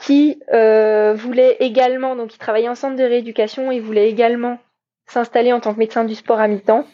qui 0.00 0.42
euh, 0.52 1.14
voulait 1.14 1.58
également, 1.60 2.16
donc 2.16 2.34
il 2.34 2.38
travaillait 2.38 2.68
en 2.68 2.74
centre 2.74 2.96
de 2.96 3.04
rééducation 3.04 3.70
et 3.70 3.78
voulait 3.78 4.10
également 4.10 4.58
s'installer 5.06 5.52
en 5.52 5.60
tant 5.60 5.72
que 5.72 5.78
médecin 5.78 6.02
du 6.02 6.16
sport 6.16 6.40
à 6.40 6.48
mi-temps. 6.48 6.84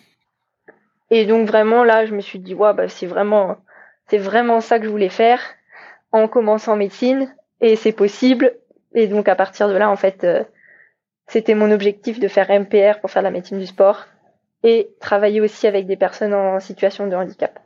Et 1.11 1.25
donc 1.25 1.49
vraiment 1.49 1.85
là, 1.85 2.05
je 2.05 2.15
me 2.15 2.21
suis 2.21 2.39
dit, 2.39 2.55
ouais, 2.55 2.75
bah, 2.75 2.87
c'est 2.89 3.07
vraiment, 3.07 3.57
c'est 4.09 4.19
vraiment 4.19 4.61
ça 4.61 4.79
que 4.79 4.85
je 4.85 4.91
voulais 4.91 5.09
faire 5.09 5.41
en 6.13 6.29
commençant 6.29 6.77
médecine 6.77 7.35
et 7.63 7.77
c'est 7.77 7.93
possible. 7.93 8.59
Et 8.93 9.07
donc 9.07 9.27
à 9.27 9.37
partir 9.37 9.71
de 9.71 9.75
là, 9.75 9.89
en 9.89 9.97
fait, 9.97 10.23
euh, 10.25 10.45
c'était 11.27 11.55
mon 11.55 11.71
objectif 11.71 12.21
de 12.21 12.29
faire 12.29 12.51
MPR 12.51 13.01
pour 13.01 13.11
faire 13.11 13.23
la 13.23 13.31
médecine 13.31 13.59
du 13.59 13.67
sport 13.67 14.05
et 14.65 14.89
travailler 15.01 15.41
aussi 15.41 15.67
avec 15.67 15.87
des 15.87 15.97
personnes 15.97 16.35
en 16.35 16.61
situation 16.61 17.07
de 17.07 17.15
handicap. 17.15 17.59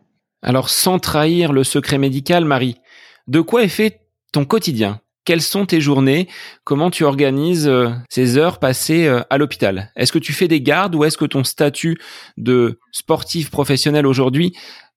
Alors 0.42 0.68
sans 0.68 0.98
trahir 0.98 1.52
le 1.52 1.64
secret 1.64 1.98
médical, 1.98 2.44
Marie, 2.44 2.80
de 3.28 3.40
quoi 3.40 3.62
est 3.62 3.68
fait 3.68 4.00
ton 4.32 4.44
quotidien? 4.44 5.00
Quelles 5.24 5.42
sont 5.42 5.66
tes 5.66 5.80
journées? 5.80 6.28
Comment 6.64 6.90
tu 6.90 7.04
organises 7.04 7.68
euh, 7.68 7.90
ces 8.08 8.38
heures 8.38 8.58
passées 8.58 9.06
euh, 9.06 9.20
à 9.30 9.38
l'hôpital? 9.38 9.92
Est-ce 9.94 10.10
que 10.10 10.18
tu 10.18 10.32
fais 10.32 10.48
des 10.48 10.60
gardes 10.60 10.96
ou 10.96 11.04
est-ce 11.04 11.16
que 11.16 11.24
ton 11.24 11.44
statut 11.44 11.96
de 12.36 12.80
sportif 12.90 13.50
professionnel 13.50 14.04
aujourd'hui 14.04 14.52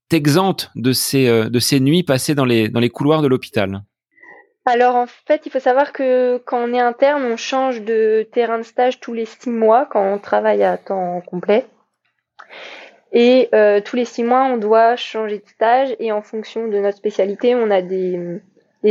t'exempte 0.10 0.72
de 0.76 0.94
ces, 0.94 1.28
euh, 1.28 1.50
de 1.50 1.60
ces 1.60 1.80
nuits 1.80 2.02
passées 2.02 2.34
dans 2.34 2.46
les, 2.46 2.70
dans 2.70 2.80
les 2.80 2.90
couloirs 2.90 3.22
de 3.22 3.28
l'hôpital? 3.28 3.84
Alors 4.66 4.96
en 4.96 5.06
fait, 5.06 5.44
il 5.46 5.52
faut 5.52 5.60
savoir 5.60 5.94
que 5.94 6.38
quand 6.44 6.58
on 6.58 6.74
est 6.74 6.80
interne, 6.80 7.24
on 7.24 7.38
change 7.38 7.84
de 7.84 8.28
terrain 8.32 8.58
de 8.58 8.64
stage 8.64 9.00
tous 9.00 9.14
les 9.14 9.26
six 9.26 9.52
mois 9.52 9.86
quand 9.86 10.04
on 10.12 10.18
travaille 10.18 10.64
à 10.64 10.78
temps 10.78 11.22
complet. 11.22 11.68
Et 13.12 13.50
tous 13.86 13.96
les 13.96 14.04
six 14.04 14.24
mois, 14.24 14.44
on 14.46 14.58
doit 14.58 14.96
changer 14.98 15.38
de 15.38 15.48
stage 15.48 15.96
et 16.00 16.12
en 16.12 16.22
fonction 16.22 16.68
de 16.68 16.78
notre 16.80 16.98
spécialité, 16.98 17.56
on 17.56 17.72
a 17.72 17.82
des, 17.82 18.42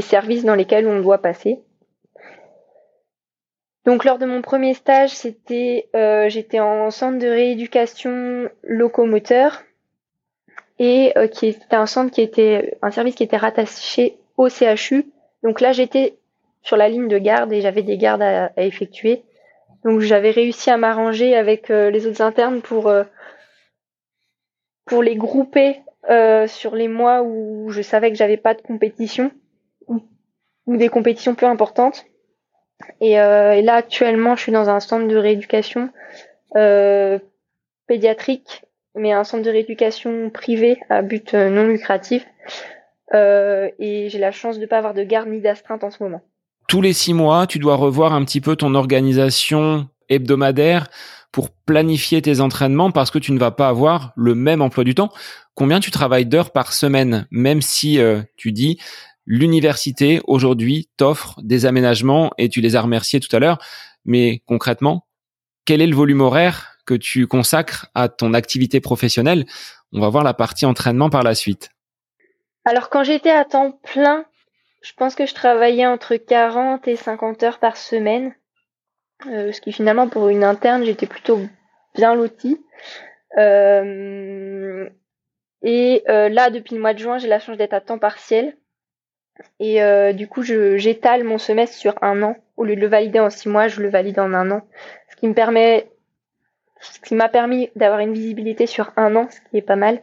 services 0.00 0.44
dans 0.44 0.54
lesquels 0.54 0.86
on 0.86 1.00
doit 1.00 1.18
passer. 1.18 1.60
Donc 3.84 4.04
lors 4.04 4.18
de 4.18 4.26
mon 4.26 4.40
premier 4.40 4.74
stage, 4.74 5.10
c'était 5.10 5.88
euh, 5.94 6.28
j'étais 6.28 6.60
en 6.60 6.90
centre 6.90 7.18
de 7.18 7.28
rééducation 7.28 8.48
locomoteur 8.62 9.62
et 10.78 11.12
euh, 11.16 11.28
qui 11.28 11.48
était 11.48 11.76
un 11.76 11.86
centre 11.86 12.10
qui 12.10 12.22
était 12.22 12.78
un 12.80 12.90
service 12.90 13.14
qui 13.14 13.22
était 13.22 13.36
rattaché 13.36 14.16
au 14.38 14.48
CHU. 14.48 15.06
Donc 15.42 15.60
là 15.60 15.72
j'étais 15.72 16.16
sur 16.62 16.78
la 16.78 16.88
ligne 16.88 17.08
de 17.08 17.18
garde 17.18 17.52
et 17.52 17.60
j'avais 17.60 17.82
des 17.82 17.98
gardes 17.98 18.22
à, 18.22 18.50
effectuer. 18.56 19.22
Donc 19.84 20.00
j'avais 20.00 20.30
réussi 20.30 20.70
à 20.70 20.78
m'arranger 20.78 21.36
avec 21.36 21.70
euh, 21.70 21.90
les 21.90 22.06
autres 22.06 22.22
internes 22.22 22.62
pour 22.62 22.90
pour 24.86 25.02
les 25.02 25.16
grouper 25.16 25.80
sur 26.46 26.74
les 26.74 26.88
mois 26.88 27.22
où 27.22 27.70
je 27.70 27.80
savais 27.80 28.10
que 28.10 28.16
j'avais 28.16 28.36
pas 28.36 28.54
de 28.54 28.60
compétition 28.60 29.30
ou 30.66 30.76
des 30.76 30.88
compétitions 30.88 31.34
peu 31.34 31.46
importantes. 31.46 32.04
Euh, 33.02 33.52
et, 33.52 33.62
là, 33.62 33.74
actuellement, 33.74 34.36
je 34.36 34.42
suis 34.42 34.52
dans 34.52 34.68
un 34.68 34.80
centre 34.80 35.06
de 35.06 35.16
rééducation 35.16 35.90
euh, 36.56 37.18
pédiatrique, 37.86 38.62
mais 38.94 39.12
un 39.12 39.24
centre 39.24 39.44
de 39.44 39.50
rééducation 39.50 40.30
privé 40.30 40.78
à 40.88 41.02
but 41.02 41.34
euh, 41.34 41.50
non 41.50 41.66
lucratif. 41.66 42.26
et 43.12 44.08
j'ai 44.10 44.18
la 44.18 44.32
chance 44.32 44.56
de 44.56 44.62
ne 44.62 44.66
pas 44.66 44.78
avoir 44.78 44.94
de 44.94 45.04
garde 45.04 45.28
ni 45.28 45.40
d'astreinte 45.40 45.84
en 45.84 45.90
ce 45.90 46.02
moment. 46.02 46.22
Tous 46.66 46.80
les 46.80 46.92
six 46.92 47.14
mois, 47.14 47.46
tu 47.46 47.58
dois 47.58 47.76
revoir 47.76 48.14
un 48.14 48.24
petit 48.24 48.40
peu 48.40 48.56
ton 48.56 48.74
organisation 48.74 49.88
hebdomadaire 50.08 50.88
pour 51.34 51.50
planifier 51.50 52.22
tes 52.22 52.38
entraînements 52.38 52.92
parce 52.92 53.10
que 53.10 53.18
tu 53.18 53.32
ne 53.32 53.40
vas 53.40 53.50
pas 53.50 53.66
avoir 53.66 54.12
le 54.14 54.36
même 54.36 54.62
emploi 54.62 54.84
du 54.84 54.94
temps. 54.94 55.12
Combien 55.54 55.80
tu 55.80 55.90
travailles 55.90 56.26
d'heures 56.26 56.52
par 56.52 56.72
semaine, 56.72 57.26
même 57.32 57.60
si 57.60 57.98
tu 58.36 58.52
dis 58.52 58.78
l'université 59.26 60.20
aujourd'hui 60.28 60.88
t'offre 60.96 61.40
des 61.42 61.66
aménagements 61.66 62.30
et 62.38 62.48
tu 62.48 62.60
les 62.60 62.76
as 62.76 62.82
remerciés 62.82 63.18
tout 63.18 63.34
à 63.34 63.40
l'heure. 63.40 63.58
Mais 64.04 64.44
concrètement, 64.46 65.08
quel 65.64 65.80
est 65.80 65.88
le 65.88 65.96
volume 65.96 66.20
horaire 66.20 66.76
que 66.86 66.94
tu 66.94 67.26
consacres 67.26 67.88
à 67.96 68.08
ton 68.08 68.32
activité 68.32 68.80
professionnelle? 68.80 69.44
On 69.92 70.00
va 70.00 70.10
voir 70.10 70.22
la 70.22 70.34
partie 70.34 70.66
entraînement 70.66 71.10
par 71.10 71.24
la 71.24 71.34
suite. 71.34 71.70
Alors 72.64 72.90
quand 72.90 73.02
j'étais 73.02 73.32
à 73.32 73.44
temps 73.44 73.80
plein, 73.82 74.24
je 74.82 74.92
pense 74.96 75.16
que 75.16 75.26
je 75.26 75.34
travaillais 75.34 75.86
entre 75.86 76.14
40 76.14 76.86
et 76.86 76.94
50 76.94 77.42
heures 77.42 77.58
par 77.58 77.76
semaine. 77.76 78.36
Euh, 79.26 79.52
ce 79.52 79.60
qui 79.60 79.72
finalement 79.72 80.08
pour 80.08 80.28
une 80.28 80.44
interne, 80.44 80.84
j'étais 80.84 81.06
plutôt 81.06 81.40
bien 81.94 82.14
lotie. 82.14 82.64
Euh, 83.38 84.88
et 85.62 86.04
euh, 86.08 86.28
là, 86.28 86.50
depuis 86.50 86.74
le 86.74 86.80
mois 86.80 86.94
de 86.94 86.98
juin, 86.98 87.18
j'ai 87.18 87.28
la 87.28 87.38
chance 87.38 87.56
d'être 87.56 87.72
à 87.72 87.80
temps 87.80 87.98
partiel. 87.98 88.56
Et 89.58 89.80
du 90.14 90.28
coup, 90.28 90.42
j'étale 90.42 91.24
mon 91.24 91.38
semestre 91.38 91.76
sur 91.76 91.94
un 92.02 92.22
an. 92.22 92.36
Au 92.56 92.62
lieu 92.62 92.76
de 92.76 92.80
le 92.80 92.86
valider 92.86 93.18
en 93.18 93.30
six 93.30 93.48
mois, 93.48 93.66
je 93.66 93.80
le 93.80 93.88
valide 93.88 94.20
en 94.20 94.32
un 94.32 94.52
an. 94.52 94.62
Ce 95.10 95.16
qui 95.16 95.26
me 95.26 95.34
permet, 95.34 95.90
ce 96.80 97.00
qui 97.00 97.16
m'a 97.16 97.28
permis 97.28 97.68
d'avoir 97.74 97.98
une 97.98 98.12
visibilité 98.12 98.66
sur 98.66 98.92
un 98.96 99.16
an, 99.16 99.28
ce 99.30 99.40
qui 99.50 99.56
est 99.56 99.62
pas 99.62 99.74
mal. 99.74 100.02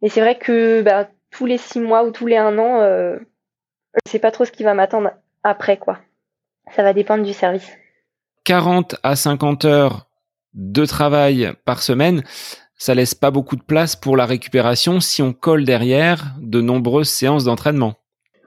Mais 0.00 0.08
c'est 0.08 0.20
vrai 0.20 0.38
que 0.38 0.82
bah, 0.82 1.08
tous 1.32 1.46
les 1.46 1.58
six 1.58 1.80
mois 1.80 2.04
ou 2.04 2.12
tous 2.12 2.28
les 2.28 2.36
un 2.36 2.56
an, 2.56 2.82
je 2.82 4.10
sais 4.10 4.20
pas 4.20 4.30
trop 4.30 4.44
ce 4.44 4.52
qui 4.52 4.62
va 4.62 4.74
m'attendre 4.74 5.10
après, 5.42 5.76
quoi. 5.76 5.98
Ça 6.70 6.84
va 6.84 6.92
dépendre 6.92 7.24
du 7.24 7.32
service. 7.32 7.76
40 8.44 8.96
à 9.02 9.16
50 9.16 9.64
heures 9.64 10.06
de 10.54 10.84
travail 10.86 11.52
par 11.64 11.82
semaine, 11.82 12.22
ça 12.76 12.94
laisse 12.94 13.14
pas 13.14 13.30
beaucoup 13.30 13.56
de 13.56 13.62
place 13.62 13.96
pour 13.96 14.16
la 14.16 14.26
récupération 14.26 15.00
si 15.00 15.22
on 15.22 15.32
colle 15.32 15.64
derrière 15.64 16.34
de 16.40 16.60
nombreuses 16.60 17.08
séances 17.08 17.44
d'entraînement. 17.44 17.94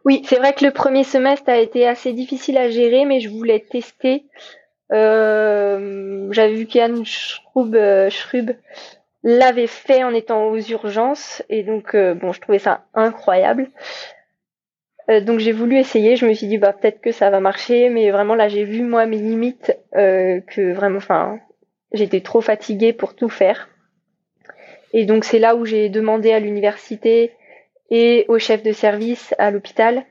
Oui, 0.06 0.22
c'est 0.26 0.38
vrai 0.38 0.54
que 0.54 0.64
le 0.64 0.72
premier 0.72 1.04
semestre 1.04 1.50
a 1.50 1.58
été 1.58 1.88
assez 1.88 2.14
difficile 2.14 2.58
à 2.58 2.70
gérer, 2.70 3.04
mais 3.06 3.20
je 3.20 3.30
voulais 3.30 3.60
tester. 3.60 4.26
Euh, 4.94 6.28
J'avais 6.32 6.54
vu 6.54 6.66
qu'Yann 6.66 7.06
Schrub, 7.06 7.76
euh, 7.76 8.10
l'avait 9.24 9.68
fait 9.68 10.04
en 10.04 10.14
étant 10.14 10.46
aux 10.46 10.60
urgences, 10.60 11.44
et 11.50 11.64
donc 11.64 11.94
euh, 11.94 12.14
bon, 12.14 12.32
je 12.32 12.40
trouvais 12.40 12.60
ça 12.60 12.86
incroyable. 12.94 13.70
Euh, 15.10 15.22
donc 15.22 15.40
j'ai 15.40 15.52
voulu 15.52 15.78
essayer. 15.78 16.16
Je 16.16 16.26
me 16.26 16.34
suis 16.34 16.48
dit 16.48 16.58
bah 16.58 16.74
peut-être 16.74 17.02
que 17.02 17.12
ça 17.12 17.30
va 17.30 17.40
marcher, 17.40 17.90
mais 17.90 18.12
vraiment 18.12 18.36
là 18.36 18.48
j'ai 18.48 18.64
vu 18.64 18.84
moi 18.84 19.06
mes 19.06 19.18
limites, 19.18 19.78
que 19.94 20.74
vraiment, 20.74 20.98
enfin, 20.98 21.40
j'étais 21.94 22.22
trop 22.22 22.42
fatiguée 22.42 22.94
pour 22.94 23.16
tout 23.16 23.30
faire. 23.30 23.70
Et 24.94 25.06
donc 25.06 25.26
c'est 25.26 25.40
là 25.40 25.56
où 25.56 25.66
j'ai 25.66 25.90
demandé 25.90 26.32
à 26.32 26.40
l'université 26.40 27.32
et 27.90 28.26
au 28.28 28.40
chef 28.40 28.64
de 28.64 28.72
service 28.72 29.34
à 29.38 29.52
l'hôpital 29.52 30.06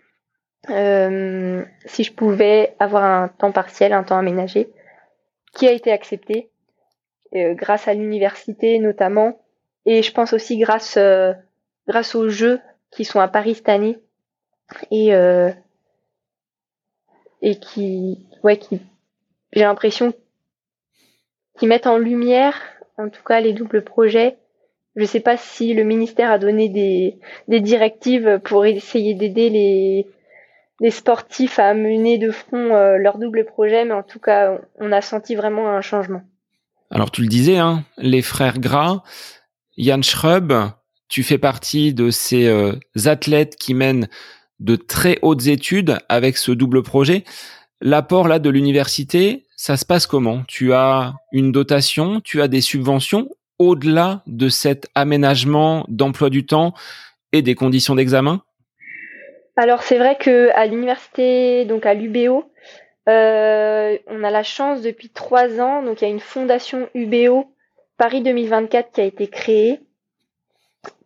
euh, 0.71 1.65
si 1.85 2.03
je 2.03 2.13
pouvais 2.13 2.75
avoir 2.79 3.05
un 3.05 3.29
temps 3.29 3.53
partiel, 3.53 3.93
un 3.93 4.03
temps 4.03 4.19
aménagé, 4.19 4.69
qui 5.55 5.69
a 5.69 5.73
été 5.73 5.93
accepté 5.93 6.51
euh, 7.35 7.55
grâce 7.55 7.89
à 7.89 7.95
l'université 7.95 8.79
notamment, 8.79 9.39
et 9.85 10.03
je 10.03 10.13
pense 10.13 10.33
aussi 10.33 10.59
grâce 10.59 10.97
euh, 10.97 11.33
grâce 11.87 12.15
aux 12.15 12.29
Jeux 12.29 12.61
qui 12.91 13.05
sont 13.05 13.21
à 13.21 13.29
Paris 13.29 13.55
cette 13.55 13.69
année 13.69 13.99
et 14.91 15.11
et 17.43 17.59
qui 17.61 18.27
ouais 18.43 18.59
qui 18.59 18.81
j'ai 19.53 19.63
l'impression 19.63 20.15
qui 21.59 21.67
mettent 21.67 21.87
en 21.87 21.99
lumière 21.99 22.55
en 22.99 23.09
tout 23.09 23.23
cas 23.23 23.41
les 23.41 23.53
doubles 23.53 23.85
projets 23.85 24.39
je 24.97 25.05
sais 25.05 25.21
pas 25.21 25.37
si 25.37 25.75
le 25.75 25.85
ministère 25.85 26.31
a 26.31 26.39
donné 26.39 26.69
des, 26.69 27.61
directives 27.61 28.41
pour 28.43 28.65
essayer 28.65 29.15
d'aider 29.15 29.51
les, 29.51 30.07
les 30.81 30.91
sportifs 30.91 31.59
à 31.59 31.75
mener 31.75 32.19
de 32.19 32.31
front 32.31 32.75
euh, 32.75 32.97
leur 32.97 33.19
double 33.19 33.45
projet, 33.45 33.85
mais 33.85 33.93
en 33.93 34.03
tout 34.03 34.19
cas, 34.19 34.59
on 34.79 34.93
a 34.93 35.03
senti 35.03 35.35
vraiment 35.35 35.71
un 35.71 35.83
changement. 35.83 36.23
Alors 36.91 37.11
tu 37.11 37.21
le 37.21 37.29
disais, 37.29 37.59
hein, 37.59 37.85
les 37.99 38.23
frères 38.23 38.59
Gras, 38.59 39.03
Yann 39.77 40.03
Schrub, 40.03 40.53
tu 41.09 41.23
fais 41.23 41.39
partie 41.39 41.93
de 41.93 42.11
ces 42.11 42.47
euh, 42.47 42.73
athlètes 43.05 43.57
qui 43.57 43.75
mènent 43.75 44.09
de 44.61 44.77
très 44.77 45.19
hautes 45.23 45.47
études 45.47 45.99
avec 46.09 46.37
ce 46.37 46.53
double 46.53 46.83
projet. 46.83 47.25
L'apport 47.81 48.29
là 48.29 48.39
de 48.39 48.51
l'université, 48.51 49.45
ça 49.57 49.77
se 49.77 49.85
passe 49.85 50.07
comment? 50.07 50.43
Tu 50.49 50.73
as 50.73 51.15
une 51.33 51.53
dotation, 51.53 52.21
tu 52.21 52.41
as 52.41 52.49
des 52.49 52.61
subventions 52.61 53.29
au-delà 53.59 54.23
de 54.27 54.49
cet 54.49 54.89
aménagement 54.95 55.85
d'emploi 55.89 56.31
du 56.31 56.47
temps 56.47 56.75
et 57.33 57.43
des 57.43 57.55
conditions 57.55 57.95
d'examen? 57.95 58.43
Alors 59.57 59.83
c'est 59.83 59.99
vrai 59.99 60.17
que 60.19 60.51
à 60.55 60.67
l'université, 60.67 61.65
donc 61.65 61.87
à 61.87 61.95
l'UBO, 61.95 62.45
euh, 63.09 63.97
on 64.07 64.25
a 64.25 64.31
la 64.31 64.43
chance 64.43 64.83
depuis 64.83 65.09
trois 65.09 65.61
ans, 65.61 65.83
donc 65.83 66.01
il 66.01 66.05
y 66.05 66.09
a 66.09 66.11
une 66.11 66.21
fondation 66.21 66.89
UBO 66.95 67.47
Paris 67.97 68.23
2024 68.23 68.93
qui 68.93 69.01
a 69.01 69.05
été 69.05 69.29
créée 69.29 69.81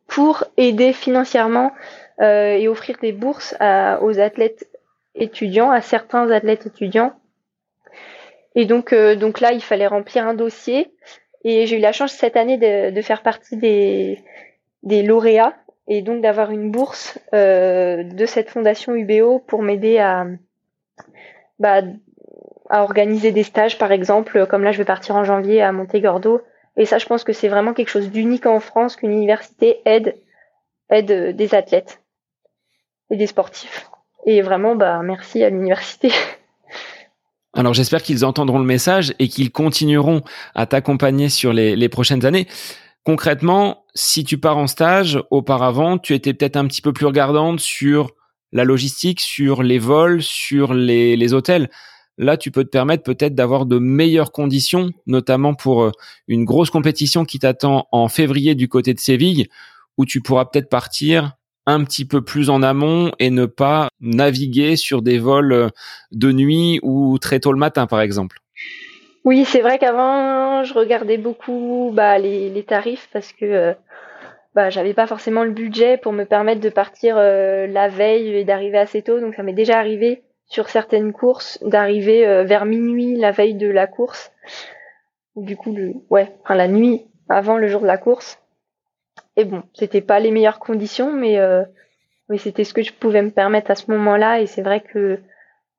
pour 0.08 0.44
aider 0.56 0.92
financièrement 0.92 1.72
et 2.20 2.68
offrir 2.68 2.96
des 3.00 3.12
bourses 3.12 3.54
aux 3.60 4.20
athlètes 4.20 4.68
étudiants, 5.14 5.70
à 5.70 5.80
certains 5.80 6.30
athlètes 6.30 6.66
étudiants. 6.66 7.12
Et 8.54 8.64
donc, 8.64 8.92
euh, 8.92 9.14
donc 9.14 9.40
là, 9.40 9.52
il 9.52 9.62
fallait 9.62 9.86
remplir 9.86 10.26
un 10.26 10.34
dossier 10.34 10.92
et 11.44 11.66
j'ai 11.66 11.78
eu 11.78 11.80
la 11.80 11.92
chance 11.92 12.12
cette 12.12 12.36
année 12.36 12.58
de, 12.58 13.00
faire 13.02 13.22
partie 13.22 13.56
des, 13.56 14.18
des 14.82 15.02
lauréats 15.02 15.54
et 15.88 16.02
donc 16.02 16.20
d'avoir 16.20 16.50
une 16.50 16.70
bourse 16.70 17.18
euh, 17.32 18.02
de 18.02 18.26
cette 18.26 18.50
fondation 18.50 18.94
UBO 18.94 19.38
pour 19.38 19.62
m'aider 19.62 19.98
à, 19.98 20.26
bah, 21.58 21.82
à 22.68 22.82
organiser 22.82 23.32
des 23.32 23.42
stages, 23.42 23.78
par 23.78 23.92
exemple. 23.92 24.46
Comme 24.46 24.64
là, 24.64 24.72
je 24.72 24.78
vais 24.78 24.84
partir 24.84 25.16
en 25.16 25.24
janvier 25.24 25.62
à 25.62 25.72
Montegordo. 25.72 26.42
Et 26.76 26.84
ça, 26.84 26.98
je 26.98 27.06
pense 27.06 27.24
que 27.24 27.32
c'est 27.32 27.48
vraiment 27.48 27.72
quelque 27.72 27.88
chose 27.88 28.10
d'unique 28.10 28.46
en 28.46 28.60
France 28.60 28.96
qu'une 28.96 29.12
université 29.12 29.80
aide, 29.84 30.14
aide 30.88 31.34
des 31.36 31.54
athlètes 31.54 32.00
et 33.10 33.16
des 33.16 33.26
sportifs. 33.26 33.90
Et 34.26 34.42
vraiment, 34.42 34.76
bah, 34.76 35.00
merci 35.02 35.42
à 35.42 35.50
l'université. 35.50 36.10
Alors 37.52 37.74
j'espère 37.74 38.02
qu'ils 38.02 38.24
entendront 38.24 38.60
le 38.60 38.64
message 38.64 39.12
et 39.18 39.26
qu'ils 39.26 39.50
continueront 39.50 40.22
à 40.54 40.66
t'accompagner 40.66 41.28
sur 41.28 41.52
les, 41.52 41.88
prochaines 41.88 42.24
années. 42.24 42.46
Concrètement, 43.02 43.84
si 43.94 44.22
tu 44.22 44.38
pars 44.38 44.56
en 44.56 44.68
stage, 44.68 45.20
auparavant, 45.30 45.98
tu 45.98 46.14
étais 46.14 46.32
peut-être 46.32 46.56
un 46.56 46.66
petit 46.66 46.80
peu 46.80 46.92
plus 46.92 47.06
regardante 47.06 47.58
sur 47.58 48.12
la 48.52 48.62
logistique, 48.62 49.20
sur 49.20 49.64
les 49.64 49.78
vols, 49.78 50.22
sur 50.22 50.74
les, 50.74 51.16
les 51.16 51.34
hôtels. 51.34 51.70
Là, 52.18 52.36
tu 52.36 52.50
peux 52.50 52.64
te 52.64 52.68
permettre 52.68 53.02
peut-être 53.02 53.34
d'avoir 53.34 53.66
de 53.66 53.78
meilleures 53.78 54.30
conditions, 54.30 54.90
notamment 55.06 55.54
pour 55.54 55.84
euh, 55.84 55.92
une 56.28 56.44
grosse 56.44 56.70
compétition 56.70 57.24
qui 57.24 57.38
t'attend 57.38 57.88
en 57.92 58.08
février 58.08 58.54
du 58.54 58.68
côté 58.68 58.92
de 58.92 59.00
Séville, 59.00 59.48
où 59.96 60.04
tu 60.04 60.20
pourras 60.20 60.44
peut-être 60.44 60.68
partir 60.68 61.32
un 61.66 61.84
petit 61.84 62.04
peu 62.04 62.22
plus 62.22 62.50
en 62.50 62.62
amont 62.62 63.12
et 63.18 63.30
ne 63.30 63.46
pas 63.46 63.88
naviguer 64.00 64.76
sur 64.76 65.02
des 65.02 65.18
vols 65.18 65.52
euh, 65.52 65.68
de 66.12 66.32
nuit 66.32 66.80
ou 66.82 67.18
très 67.18 67.40
tôt 67.40 67.52
le 67.52 67.58
matin, 67.58 67.86
par 67.86 68.00
exemple. 68.00 68.38
Oui, 69.24 69.44
c'est 69.44 69.60
vrai 69.60 69.78
qu'avant, 69.78 70.64
je 70.64 70.72
regardais 70.72 71.18
beaucoup 71.18 71.90
bah, 71.92 72.18
les, 72.18 72.64
tarifs 72.66 73.08
parce 73.12 73.32
que 73.32 73.44
euh, 73.44 73.74
bah, 74.54 74.70
j'avais 74.70 74.94
pas 74.94 75.06
forcément 75.06 75.44
le 75.44 75.50
budget 75.50 75.98
pour 75.98 76.12
me 76.12 76.24
permettre 76.24 76.60
de 76.60 76.70
partir 76.70 77.16
euh, 77.18 77.66
la 77.66 77.88
veille 77.88 78.28
et 78.28 78.44
d'arriver 78.44 78.78
assez 78.78 79.02
tôt. 79.02 79.20
Donc 79.20 79.34
ça 79.34 79.42
m'est 79.42 79.52
déjà 79.52 79.78
arrivé 79.78 80.22
sur 80.46 80.68
certaines 80.68 81.12
courses 81.12 81.58
d'arriver 81.62 82.44
vers 82.44 82.64
minuit 82.64 83.16
la 83.16 83.30
veille 83.30 83.54
de 83.54 83.68
la 83.68 83.86
course. 83.86 84.32
Du 85.36 85.56
coup, 85.56 85.72
le, 85.72 85.92
ouais, 86.08 86.32
la 86.48 86.66
nuit 86.66 87.06
avant 87.28 87.56
le 87.56 87.68
jour 87.68 87.82
de 87.82 87.86
la 87.86 87.98
course. 87.98 88.39
Et 89.36 89.44
bon, 89.44 89.62
c'était 89.74 90.00
pas 90.00 90.20
les 90.20 90.30
meilleures 90.30 90.58
conditions, 90.58 91.12
mais 91.12 91.38
euh, 91.38 91.64
c'était 92.36 92.64
ce 92.64 92.74
que 92.74 92.82
je 92.82 92.92
pouvais 92.92 93.22
me 93.22 93.30
permettre 93.30 93.70
à 93.70 93.74
ce 93.74 93.90
moment-là. 93.90 94.40
Et 94.40 94.46
c'est 94.46 94.62
vrai 94.62 94.80
que 94.80 95.20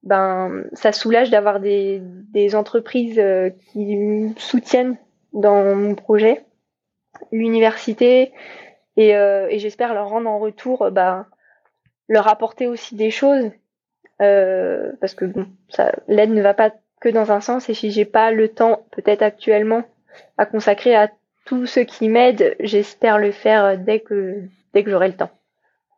ben 0.04 0.64
ça 0.74 0.92
soulage 0.92 1.30
d'avoir 1.30 1.60
des, 1.60 2.02
entreprises 2.56 3.20
euh, 3.20 3.52
qui 3.72 3.96
me 3.96 4.34
soutiennent 4.38 4.98
dans 5.34 5.76
mon 5.76 5.96
projet, 5.96 6.44
l'université, 7.32 8.34
et, 8.98 9.16
euh, 9.16 9.48
j'espère 9.58 9.94
leur 9.94 10.10
rendre 10.10 10.30
en 10.30 10.40
retour, 10.40 10.90
ben, 10.92 11.26
leur 12.10 12.28
apporter 12.28 12.68
aussi 12.68 12.96
des 12.96 13.12
choses, 13.12 13.52
parce 14.18 15.16
que 15.16 15.26
l'aide 16.08 16.32
ne 16.32 16.42
va 16.42 16.54
pas 16.54 16.72
que 17.00 17.10
dans 17.10 17.32
un 17.32 17.42
sens, 17.42 17.70
et 17.70 17.74
si 17.74 17.92
j'ai 17.92 18.06
pas 18.06 18.32
le 18.32 18.50
temps, 18.50 18.86
peut-être 18.92 19.22
actuellement, 19.22 19.84
à 20.38 20.46
consacrer 20.46 20.96
à 20.96 21.10
tout 21.46 21.66
ce 21.66 21.80
qui 21.80 22.10
m'aide, 22.10 22.56
j'espère 22.60 23.18
le 23.18 23.32
faire 23.32 23.78
dès 23.78 24.00
que, 24.00 24.44
dès 24.74 24.84
que 24.84 24.92
j'aurai 24.92 25.08
le 25.10 25.16
temps. 25.16 25.32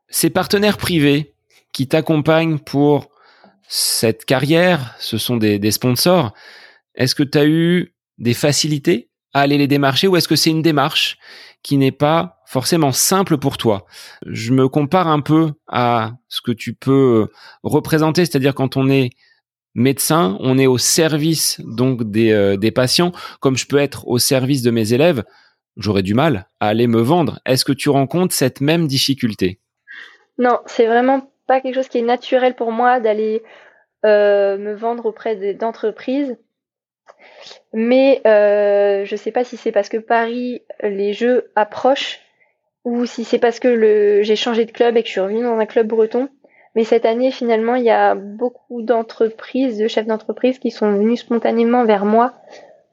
Ces 0.09 0.29
partenaires 0.29 0.77
privés 0.77 1.33
qui 1.71 1.87
t'accompagnent 1.87 2.59
pour 2.59 3.09
cette 3.67 4.25
carrière, 4.25 4.95
ce 4.99 5.17
sont 5.17 5.37
des 5.37 5.71
sponsors. 5.71 6.33
Est-ce 6.95 7.15
que 7.15 7.23
tu 7.23 7.37
as 7.37 7.45
eu 7.45 7.93
des 8.17 8.33
facilités 8.33 9.09
à 9.33 9.41
aller 9.41 9.57
les 9.57 9.67
démarcher 9.67 10.07
ou 10.07 10.15
est-ce 10.15 10.27
que 10.27 10.35
c'est 10.35 10.51
une 10.51 10.61
démarche 10.61 11.17
qui 11.63 11.77
n'est 11.77 11.91
pas 11.91 12.43
forcément 12.45 12.91
simple 12.91 13.37
pour 13.37 13.57
toi? 13.57 13.85
Je 14.27 14.53
me 14.53 14.67
compare 14.67 15.07
un 15.07 15.21
peu 15.21 15.53
à 15.67 16.11
ce 16.27 16.41
que 16.41 16.51
tu 16.51 16.73
peux 16.73 17.29
représenter, 17.63 18.25
c'est-à-dire 18.25 18.53
quand 18.53 18.77
on 18.77 18.89
est 18.89 19.09
médecin, 19.75 20.37
on 20.39 20.57
est 20.57 20.67
au 20.67 20.77
service 20.77 21.59
donc 21.63 22.03
des, 22.03 22.31
euh, 22.31 22.57
des 22.57 22.71
patients, 22.71 23.11
comme 23.39 23.57
je 23.57 23.67
peux 23.67 23.77
être 23.77 24.07
au 24.07 24.19
service 24.19 24.61
de 24.61 24.71
mes 24.71 24.93
élèves, 24.93 25.23
j'aurais 25.77 26.03
du 26.03 26.13
mal 26.13 26.47
à 26.59 26.67
aller 26.67 26.87
me 26.87 27.01
vendre. 27.01 27.39
Est-ce 27.45 27.65
que 27.65 27.71
tu 27.71 27.89
rencontres 27.89 28.33
cette 28.33 28.61
même 28.61 28.87
difficulté? 28.87 29.59
Non, 30.37 30.59
c'est 30.65 30.85
vraiment 30.85 31.31
pas 31.47 31.61
quelque 31.61 31.75
chose 31.75 31.89
qui 31.89 31.99
est 31.99 32.03
naturel 32.03 32.55
pour 32.55 32.71
moi 32.71 32.99
d'aller 32.99 33.43
euh, 34.05 34.57
me 34.57 34.73
vendre 34.73 35.05
auprès 35.05 35.53
d'entreprises. 35.53 36.37
Mais 37.73 38.21
euh, 38.25 39.05
je 39.05 39.15
sais 39.15 39.31
pas 39.31 39.43
si 39.43 39.57
c'est 39.57 39.71
parce 39.71 39.89
que 39.89 39.97
Paris, 39.97 40.61
les 40.81 41.13
jeux 41.13 41.51
approchent 41.55 42.19
ou 42.83 43.05
si 43.05 43.23
c'est 43.23 43.39
parce 43.39 43.59
que 43.59 44.21
j'ai 44.23 44.35
changé 44.35 44.65
de 44.65 44.71
club 44.71 44.97
et 44.97 45.01
que 45.01 45.07
je 45.07 45.13
suis 45.13 45.21
revenue 45.21 45.43
dans 45.43 45.57
un 45.57 45.65
club 45.65 45.87
breton. 45.87 46.29
Mais 46.75 46.83
cette 46.83 47.05
année, 47.05 47.31
finalement, 47.31 47.75
il 47.75 47.83
y 47.83 47.91
a 47.91 48.15
beaucoup 48.15 48.81
d'entreprises, 48.81 49.77
de 49.77 49.87
chefs 49.87 50.07
d'entreprise 50.07 50.57
qui 50.59 50.71
sont 50.71 50.91
venus 50.91 51.19
spontanément 51.19 51.85
vers 51.85 52.05
moi 52.05 52.33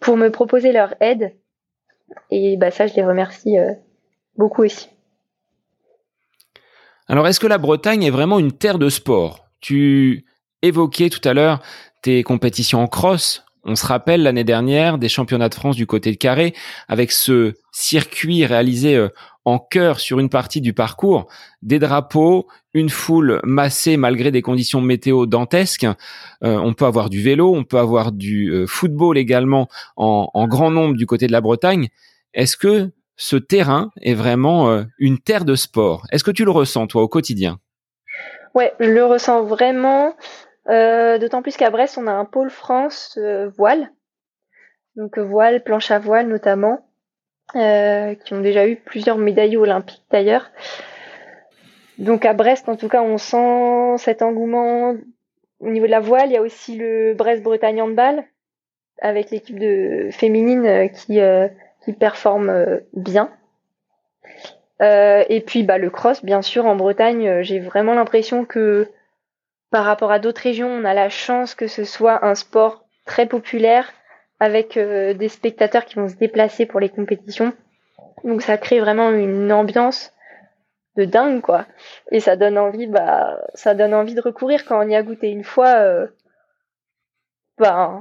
pour 0.00 0.16
me 0.16 0.30
proposer 0.30 0.72
leur 0.72 0.94
aide. 1.00 1.34
Et 2.30 2.56
bah, 2.56 2.70
ça, 2.70 2.86
je 2.86 2.94
les 2.94 3.04
remercie 3.04 3.58
euh, 3.58 3.72
beaucoup 4.36 4.64
aussi. 4.64 4.88
Alors, 7.08 7.26
est-ce 7.26 7.40
que 7.40 7.46
la 7.46 7.58
Bretagne 7.58 8.02
est 8.02 8.10
vraiment 8.10 8.38
une 8.38 8.52
terre 8.52 8.78
de 8.78 8.88
sport? 8.88 9.46
Tu 9.60 10.24
évoquais 10.62 11.08
tout 11.08 11.26
à 11.26 11.34
l'heure 11.34 11.60
tes 12.02 12.22
compétitions 12.22 12.82
en 12.82 12.86
cross. 12.86 13.44
On 13.64 13.76
se 13.76 13.86
rappelle 13.86 14.22
l'année 14.22 14.44
dernière 14.44 14.96
des 14.96 15.08
championnats 15.08 15.48
de 15.48 15.54
France 15.54 15.76
du 15.76 15.86
côté 15.86 16.12
de 16.12 16.16
Carré 16.16 16.54
avec 16.88 17.12
ce 17.12 17.54
circuit 17.72 18.46
réalisé 18.46 18.96
euh, 18.96 19.08
en 19.44 19.58
cœur 19.58 20.00
sur 20.00 20.20
une 20.20 20.28
partie 20.28 20.60
du 20.60 20.72
parcours, 20.72 21.28
des 21.62 21.78
drapeaux, 21.78 22.46
une 22.74 22.90
foule 22.90 23.40
massée 23.42 23.96
malgré 23.96 24.30
des 24.30 24.42
conditions 24.42 24.80
météo 24.80 25.26
dantesques. 25.26 25.86
Euh, 26.44 26.58
on 26.58 26.74
peut 26.74 26.84
avoir 26.84 27.10
du 27.10 27.22
vélo, 27.22 27.54
on 27.54 27.64
peut 27.64 27.78
avoir 27.78 28.12
du 28.12 28.50
euh, 28.50 28.66
football 28.66 29.16
également 29.16 29.68
en, 29.96 30.46
grand 30.46 30.70
nombre 30.70 30.96
du 30.96 31.06
côté 31.06 31.26
de 31.26 31.32
la 31.32 31.40
Bretagne. 31.40 31.88
Est-ce 32.34 32.56
que 32.56 32.90
ce 33.16 33.36
terrain 33.36 33.90
est 34.02 34.14
vraiment 34.14 34.70
euh, 34.70 34.84
une 34.98 35.18
terre 35.18 35.44
de 35.44 35.54
sport? 35.54 36.06
Est-ce 36.12 36.24
que 36.24 36.30
tu 36.30 36.44
le 36.44 36.50
ressens 36.50 36.86
toi 36.86 37.02
au 37.02 37.08
quotidien? 37.08 37.58
Ouais, 38.54 38.74
je 38.80 38.90
le 38.90 39.04
ressens 39.04 39.44
vraiment. 39.44 40.14
D'autant 40.68 41.42
plus 41.42 41.56
qu'à 41.56 41.70
Brest, 41.70 41.98
on 41.98 42.06
a 42.06 42.12
un 42.12 42.24
pôle 42.24 42.50
France 42.50 43.18
voile, 43.56 43.90
donc 44.94 45.18
voile, 45.18 45.64
planche 45.64 45.90
à 45.90 45.98
voile 45.98 46.28
notamment. 46.28 46.89
Euh, 47.56 48.14
qui 48.14 48.34
ont 48.34 48.40
déjà 48.40 48.68
eu 48.68 48.76
plusieurs 48.76 49.18
médailles 49.18 49.56
olympiques 49.56 50.04
d'ailleurs. 50.10 50.50
Donc 51.98 52.24
à 52.24 52.32
Brest, 52.32 52.68
en 52.68 52.76
tout 52.76 52.88
cas, 52.88 53.02
on 53.02 53.18
sent 53.18 53.98
cet 53.98 54.22
engouement 54.22 54.94
au 55.58 55.68
niveau 55.68 55.86
de 55.86 55.90
la 55.90 56.00
voile. 56.00 56.28
Il 56.28 56.34
y 56.34 56.36
a 56.36 56.42
aussi 56.42 56.76
le 56.76 57.12
Brest-Bretagne 57.14 57.82
handball 57.82 58.22
avec 59.02 59.30
l'équipe 59.30 59.58
de 59.58 60.10
féminine 60.12 60.66
euh, 60.66 60.88
qui 60.88 61.20
euh, 61.20 61.48
qui 61.84 61.92
performe 61.92 62.80
bien. 62.92 63.30
et 64.80 65.42
puis 65.46 65.62
bah 65.62 65.78
le 65.78 65.90
cross, 65.90 66.24
bien 66.24 66.42
sûr, 66.42 66.66
en 66.66 66.76
Bretagne, 66.76 67.42
j'ai 67.42 67.58
vraiment 67.58 67.94
l'impression 67.94 68.44
que 68.44 68.86
par 69.70 69.84
rapport 69.84 70.12
à 70.12 70.18
d'autres 70.18 70.42
régions, 70.42 70.68
on 70.68 70.84
a 70.84 70.92
la 70.92 71.08
chance 71.08 71.54
que 71.54 71.66
ce 71.66 71.84
soit 71.84 72.24
un 72.24 72.34
sport 72.34 72.84
très 73.06 73.26
populaire 73.26 73.92
avec 74.40 74.78
euh, 74.78 75.12
des 75.14 75.28
spectateurs 75.28 75.84
qui 75.84 75.96
vont 75.96 76.08
se 76.08 76.16
déplacer 76.16 76.66
pour 76.66 76.80
les 76.80 76.88
compétitions. 76.88 77.52
Donc 78.24 78.42
ça 78.42 78.58
crée 78.58 78.80
vraiment 78.80 79.10
une 79.10 79.52
ambiance 79.52 80.12
de 80.96 81.04
dingue 81.04 81.42
quoi. 81.42 81.66
Et 82.10 82.20
ça 82.20 82.36
donne 82.36 82.58
envie, 82.58 82.86
bah, 82.86 83.38
ça 83.54 83.74
donne 83.74 83.94
envie 83.94 84.14
de 84.14 84.20
recourir 84.20 84.64
quand 84.64 84.82
on 84.84 84.88
y 84.88 84.96
a 84.96 85.02
goûté 85.02 85.28
une 85.28 85.44
fois. 85.44 85.68
Euh, 85.68 86.06
bah, 87.58 88.00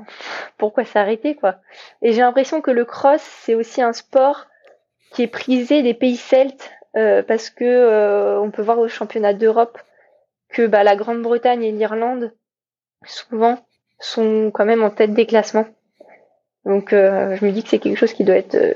pourquoi 0.57 0.85
s'arrêter 0.85 1.35
quoi? 1.35 1.57
Et 2.01 2.13
j'ai 2.13 2.21
l'impression 2.21 2.61
que 2.61 2.71
le 2.71 2.85
cross 2.85 3.21
c'est 3.21 3.55
aussi 3.55 3.81
un 3.81 3.93
sport 3.93 4.47
qui 5.11 5.23
est 5.23 5.27
prisé 5.27 5.83
des 5.83 5.93
pays 5.93 6.15
celtes 6.15 6.71
euh, 6.95 7.21
parce 7.21 7.49
que 7.49 8.39
on 8.39 8.51
peut 8.51 8.61
voir 8.61 8.79
au 8.79 8.87
championnat 8.87 9.33
d'Europe 9.33 9.77
que 10.49 10.65
bah, 10.65 10.83
la 10.83 10.95
Grande-Bretagne 10.95 11.63
et 11.63 11.71
l'Irlande 11.71 12.33
souvent 13.05 13.57
sont 13.99 14.51
quand 14.53 14.65
même 14.65 14.83
en 14.83 14.89
tête 14.89 15.13
des 15.13 15.25
classements. 15.25 15.67
Donc 16.69 16.93
euh, 16.93 17.35
je 17.35 17.43
me 17.43 17.51
dis 17.51 17.63
que 17.63 17.69
c'est 17.69 17.79
quelque 17.79 17.97
chose 17.97 18.13
qui 18.13 18.23
doit 18.23 18.35
être 18.35 18.53
euh, 18.53 18.73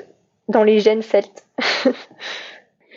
dans 0.50 0.64
les 0.64 0.80
gènes 0.80 1.04
celtes. 1.04 1.46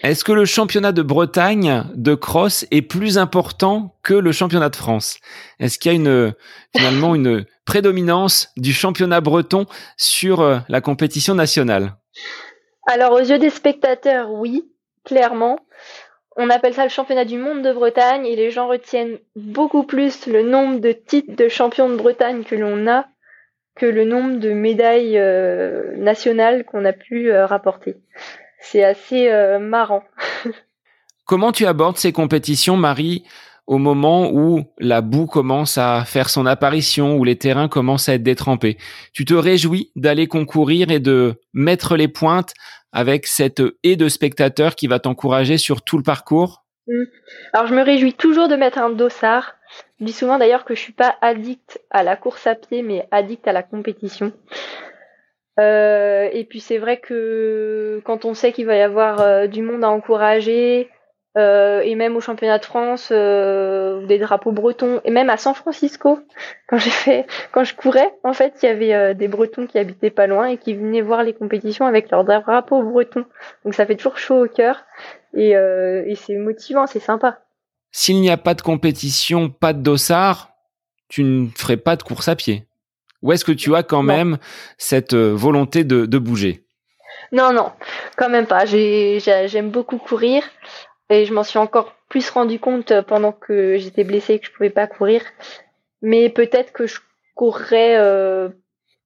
Est-ce 0.02 0.24
que 0.24 0.32
le 0.32 0.46
championnat 0.46 0.92
de 0.92 1.02
Bretagne 1.02 1.84
de 1.94 2.14
cross 2.14 2.66
est 2.70 2.80
plus 2.80 3.18
important 3.18 3.94
que 4.02 4.14
le 4.14 4.32
championnat 4.32 4.70
de 4.70 4.76
France? 4.76 5.18
Est-ce 5.60 5.78
qu'il 5.78 5.92
y 5.92 5.94
a 5.94 5.96
une 5.96 6.34
finalement 6.74 7.14
une 7.14 7.44
prédominance 7.66 8.50
du 8.56 8.72
championnat 8.72 9.20
breton 9.20 9.66
sur 9.98 10.40
euh, 10.40 10.58
la 10.68 10.80
compétition 10.80 11.34
nationale? 11.34 11.92
Alors 12.86 13.12
aux 13.12 13.20
yeux 13.20 13.38
des 13.38 13.50
spectateurs, 13.50 14.30
oui, 14.30 14.64
clairement. 15.04 15.58
On 16.36 16.48
appelle 16.48 16.72
ça 16.72 16.84
le 16.84 16.90
championnat 16.90 17.26
du 17.26 17.36
monde 17.36 17.60
de 17.60 17.72
Bretagne 17.72 18.24
et 18.24 18.36
les 18.36 18.50
gens 18.50 18.68
retiennent 18.68 19.18
beaucoup 19.34 19.82
plus 19.82 20.26
le 20.26 20.42
nombre 20.42 20.80
de 20.80 20.92
titres 20.92 21.34
de 21.36 21.48
champion 21.48 21.90
de 21.90 21.96
Bretagne 21.96 22.44
que 22.44 22.54
l'on 22.54 22.86
a 22.86 23.04
que 23.76 23.86
le 23.86 24.04
nombre 24.04 24.40
de 24.40 24.50
médailles 24.50 25.18
euh, 25.18 25.96
nationales 25.98 26.64
qu'on 26.64 26.84
a 26.84 26.92
pu 26.92 27.30
euh, 27.30 27.46
rapporter. 27.46 27.96
C'est 28.58 28.82
assez 28.82 29.30
euh, 29.30 29.58
marrant. 29.58 30.02
Comment 31.26 31.52
tu 31.52 31.66
abordes 31.66 31.98
ces 31.98 32.12
compétitions, 32.12 32.76
Marie, 32.76 33.24
au 33.66 33.78
moment 33.78 34.30
où 34.32 34.64
la 34.78 35.02
boue 35.02 35.26
commence 35.26 35.76
à 35.76 36.04
faire 36.06 36.30
son 36.30 36.46
apparition, 36.46 37.16
où 37.16 37.24
les 37.24 37.36
terrains 37.36 37.68
commencent 37.68 38.08
à 38.08 38.14
être 38.14 38.22
détrempés? 38.22 38.78
Tu 39.12 39.24
te 39.24 39.34
réjouis 39.34 39.90
d'aller 39.94 40.26
concourir 40.26 40.90
et 40.90 41.00
de 41.00 41.34
mettre 41.52 41.96
les 41.96 42.08
pointes 42.08 42.54
avec 42.92 43.26
cette 43.26 43.62
haie 43.82 43.96
de 43.96 44.08
spectateurs 44.08 44.74
qui 44.74 44.86
va 44.86 45.00
t'encourager 45.00 45.58
sur 45.58 45.82
tout 45.82 45.98
le 45.98 46.04
parcours? 46.04 46.64
Mmh. 46.86 47.02
Alors 47.52 47.66
je 47.66 47.74
me 47.74 47.82
réjouis 47.82 48.14
toujours 48.14 48.48
de 48.48 48.54
mettre 48.54 48.78
un 48.78 48.90
dossard 48.90 49.55
je 50.00 50.04
dis 50.04 50.12
souvent 50.12 50.38
d'ailleurs 50.38 50.64
que 50.64 50.74
je 50.74 50.80
suis 50.80 50.92
pas 50.92 51.16
addict 51.20 51.80
à 51.90 52.02
la 52.02 52.16
course 52.16 52.46
à 52.46 52.54
pied, 52.54 52.82
mais 52.82 53.08
addict 53.10 53.46
à 53.48 53.52
la 53.52 53.62
compétition. 53.62 54.32
Euh, 55.58 56.28
et 56.32 56.44
puis 56.44 56.60
c'est 56.60 56.78
vrai 56.78 56.98
que 56.98 58.02
quand 58.04 58.24
on 58.24 58.34
sait 58.34 58.52
qu'il 58.52 58.66
va 58.66 58.76
y 58.76 58.82
avoir 58.82 59.20
euh, 59.20 59.46
du 59.46 59.62
monde 59.62 59.84
à 59.84 59.88
encourager, 59.88 60.90
euh, 61.38 61.80
et 61.80 61.94
même 61.94 62.16
au 62.16 62.20
championnat 62.20 62.58
de 62.58 62.64
France, 62.64 63.10
des 63.10 64.18
drapeaux 64.18 64.52
bretons, 64.52 65.00
et 65.04 65.10
même 65.10 65.30
à 65.30 65.36
San 65.36 65.54
Francisco, 65.54 66.18
quand 66.68 66.78
j'ai 66.78 66.90
fait, 66.90 67.26
quand 67.52 67.64
je 67.64 67.74
courais, 67.74 68.12
en 68.22 68.32
fait, 68.32 68.54
il 68.62 68.66
y 68.66 68.68
avait 68.68 69.14
des 69.14 69.28
Bretons 69.28 69.66
qui 69.66 69.78
habitaient 69.78 70.10
pas 70.10 70.26
loin 70.26 70.46
et 70.46 70.58
qui 70.58 70.74
venaient 70.74 71.02
voir 71.02 71.22
les 71.22 71.34
compétitions 71.34 71.86
avec 71.86 72.10
leurs 72.10 72.24
drapeaux 72.24 72.82
bretons. 72.82 73.24
Donc 73.64 73.74
ça 73.74 73.86
fait 73.86 73.96
toujours 73.96 74.18
chaud 74.18 74.44
au 74.44 74.48
cœur 74.48 74.84
et 75.34 76.14
c'est 76.16 76.36
motivant, 76.36 76.86
c'est 76.86 77.00
sympa. 77.00 77.38
S'il 77.98 78.20
n'y 78.20 78.28
a 78.28 78.36
pas 78.36 78.52
de 78.52 78.60
compétition, 78.60 79.48
pas 79.48 79.72
de 79.72 79.80
dossard, 79.80 80.50
tu 81.08 81.24
ne 81.24 81.48
ferais 81.56 81.78
pas 81.78 81.96
de 81.96 82.02
course 82.02 82.28
à 82.28 82.36
pied. 82.36 82.66
Ou 83.22 83.32
est-ce 83.32 83.42
que 83.42 83.52
tu 83.52 83.74
as 83.74 83.82
quand 83.82 84.02
même 84.02 84.36
cette 84.76 85.14
volonté 85.14 85.82
de, 85.82 86.04
de 86.04 86.18
bouger? 86.18 86.66
Non, 87.32 87.54
non, 87.54 87.72
quand 88.18 88.28
même 88.28 88.46
pas. 88.46 88.66
J'aime 88.66 89.70
beaucoup 89.70 89.96
courir. 89.96 90.42
Et 91.08 91.24
je 91.24 91.32
m'en 91.32 91.42
suis 91.42 91.58
encore 91.58 91.94
plus 92.10 92.28
rendu 92.28 92.58
compte 92.58 92.90
euh, 92.90 93.00
pendant 93.00 93.32
que 93.32 93.78
j'étais 93.78 94.04
blessée 94.04 94.34
et 94.34 94.40
que 94.40 94.46
je 94.46 94.52
pouvais 94.52 94.68
pas 94.68 94.86
courir. 94.86 95.22
Mais 96.02 96.28
peut-être 96.28 96.74
que 96.74 96.86
je 96.86 97.00
courrais. 97.34 97.96
Euh, 97.96 98.50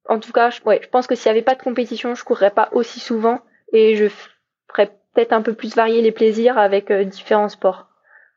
en 0.09 0.19
tout 0.19 0.33
cas, 0.33 0.51
je, 0.51 0.63
ouais, 0.65 0.81
je 0.83 0.89
pense 0.89 1.07
que 1.07 1.15
s'il 1.15 1.31
n'y 1.31 1.39
avait 1.39 1.45
pas 1.45 1.55
de 1.55 1.63
compétition, 1.63 2.17
je 2.17 2.25
courrais 2.25 2.51
pas 2.51 2.71
aussi 2.73 2.99
souvent 2.99 3.39
et 3.73 3.95
je 3.95 4.07
ferais 4.69 4.89
peut-être 5.15 5.33
un 5.33 5.43
peu 5.43 5.55
plus 5.55 5.77
varier 5.77 6.03
les 6.03 6.11
plaisirs 6.11 6.59
avec 6.59 6.91
euh, 6.91 7.05
différents 7.05 7.49
sports 7.49 7.87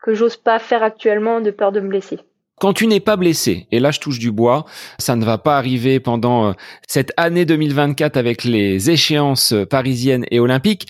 que 0.04 0.14
j'ose 0.14 0.38
pas 0.38 0.60
faire 0.60 0.84
actuellement 0.84 1.42
de 1.42 1.50
peur 1.50 1.72
de 1.72 1.80
me 1.80 1.88
blesser. 1.88 2.20
Quand 2.60 2.74
tu 2.74 2.86
n'es 2.86 3.00
pas 3.00 3.16
blessé, 3.16 3.68
et 3.72 3.80
là 3.80 3.90
je 3.90 4.00
touche 4.00 4.20
du 4.20 4.32
bois, 4.32 4.66
ça 5.00 5.16
ne 5.16 5.26
va 5.26 5.40
pas 5.40 5.58
arriver 5.58 6.00
pendant 6.00 6.54
cette 6.88 7.12
année 7.18 7.46
2024 7.46 8.16
avec 8.16 8.44
les 8.44 8.92
échéances 8.92 9.56
parisiennes 9.70 10.26
et 10.30 10.40
olympiques, 10.40 10.88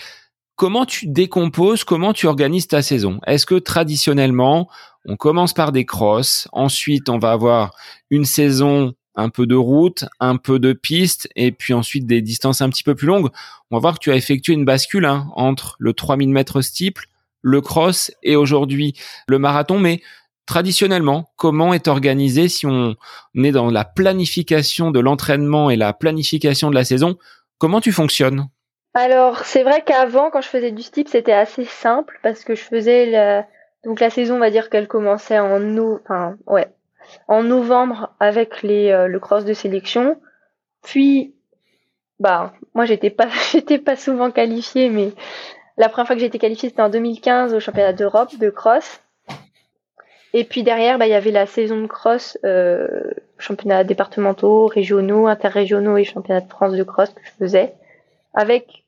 Comment 0.55 0.85
tu 0.85 1.07
décomposes, 1.07 1.83
comment 1.83 2.13
tu 2.13 2.27
organises 2.27 2.67
ta 2.67 2.83
saison? 2.83 3.19
Est-ce 3.25 3.47
que 3.47 3.55
traditionnellement, 3.55 4.69
on 5.05 5.15
commence 5.15 5.51
par 5.51 5.71
des 5.71 5.83
crosses, 5.83 6.47
ensuite 6.51 7.09
on 7.09 7.17
va 7.17 7.31
avoir 7.31 7.75
une 8.11 8.23
saison 8.23 8.93
un 9.15 9.29
peu 9.29 9.47
de 9.47 9.55
route, 9.55 10.05
un 10.19 10.37
peu 10.37 10.59
de 10.59 10.73
piste, 10.73 11.27
et 11.35 11.51
puis 11.51 11.73
ensuite 11.73 12.05
des 12.05 12.21
distances 12.21 12.61
un 12.61 12.69
petit 12.69 12.83
peu 12.83 12.93
plus 12.93 13.07
longues? 13.07 13.29
On 13.71 13.77
va 13.77 13.81
voir 13.81 13.95
que 13.95 13.99
tu 13.99 14.11
as 14.11 14.15
effectué 14.15 14.53
une 14.53 14.63
bascule 14.63 15.05
hein, 15.05 15.27
entre 15.35 15.75
le 15.79 15.91
3000 15.93 16.29
mètres 16.29 16.61
steeple, 16.61 17.07
le 17.43 17.61
cross 17.61 18.11
et 18.23 18.35
aujourd'hui 18.35 18.93
le 19.27 19.37
marathon. 19.37 19.77
Mais 19.77 20.01
traditionnellement, 20.47 21.31
comment 21.35 21.73
est 21.73 21.87
organisé 21.87 22.47
si 22.47 22.65
on 22.65 22.95
est 23.35 23.51
dans 23.51 23.69
la 23.69 23.85
planification 23.85 24.89
de 24.89 24.99
l'entraînement 24.99 25.69
et 25.69 25.75
la 25.75 25.93
planification 25.93 26.71
de 26.71 26.75
la 26.75 26.83
saison 26.83 27.17
Comment 27.59 27.79
tu 27.79 27.91
fonctionnes? 27.91 28.47
Alors, 28.95 29.45
c'est 29.45 29.63
vrai 29.63 29.83
qu'avant, 29.85 30.29
quand 30.31 30.41
je 30.41 30.49
faisais 30.49 30.71
du 30.71 30.81
steep, 30.81 31.07
c'était 31.07 31.31
assez 31.31 31.65
simple 31.65 32.19
parce 32.23 32.43
que 32.43 32.55
je 32.55 32.61
faisais 32.61 33.45
donc 33.83 33.99
la 33.99 34.09
saison, 34.09 34.35
on 34.35 34.39
va 34.39 34.49
dire 34.49 34.69
qu'elle 34.69 34.87
commençait 34.87 35.39
en 35.39 35.59
no... 35.59 35.99
enfin, 36.03 36.37
ouais, 36.47 36.67
en 37.27 37.43
novembre 37.43 38.13
avec 38.19 38.63
les 38.63 38.91
euh, 38.91 39.07
le 39.07 39.19
cross 39.19 39.45
de 39.45 39.53
sélection. 39.53 40.21
Puis, 40.83 41.35
bah, 42.19 42.53
moi 42.73 42.85
j'étais 42.85 43.09
pas 43.09 43.27
j'étais 43.51 43.79
pas 43.79 43.95
souvent 43.95 44.31
qualifiée, 44.31 44.89
mais 44.89 45.11
la 45.77 45.89
première 45.89 46.07
fois 46.07 46.15
que 46.15 46.19
j'ai 46.19 46.27
été 46.27 46.39
qualifiée, 46.39 46.69
c'était 46.69 46.81
en 46.81 46.89
2015 46.89 47.53
au 47.53 47.59
championnat 47.59 47.93
d'Europe 47.93 48.37
de 48.37 48.49
cross. 48.49 49.01
Et 50.33 50.43
puis 50.43 50.63
derrière, 50.63 50.97
bah, 50.97 51.05
il 51.05 51.11
y 51.11 51.15
avait 51.15 51.31
la 51.31 51.45
saison 51.45 51.81
de 51.81 51.87
cross, 51.87 52.37
euh, 52.43 53.11
championnats 53.37 53.83
départementaux, 53.83 54.65
régionaux, 54.65 55.27
interrégionaux 55.27 55.97
et 55.97 56.03
championnat 56.03 56.41
de 56.41 56.49
France 56.49 56.73
de 56.73 56.83
cross 56.83 57.09
que 57.09 57.21
je 57.23 57.31
faisais, 57.31 57.73
avec 58.33 58.83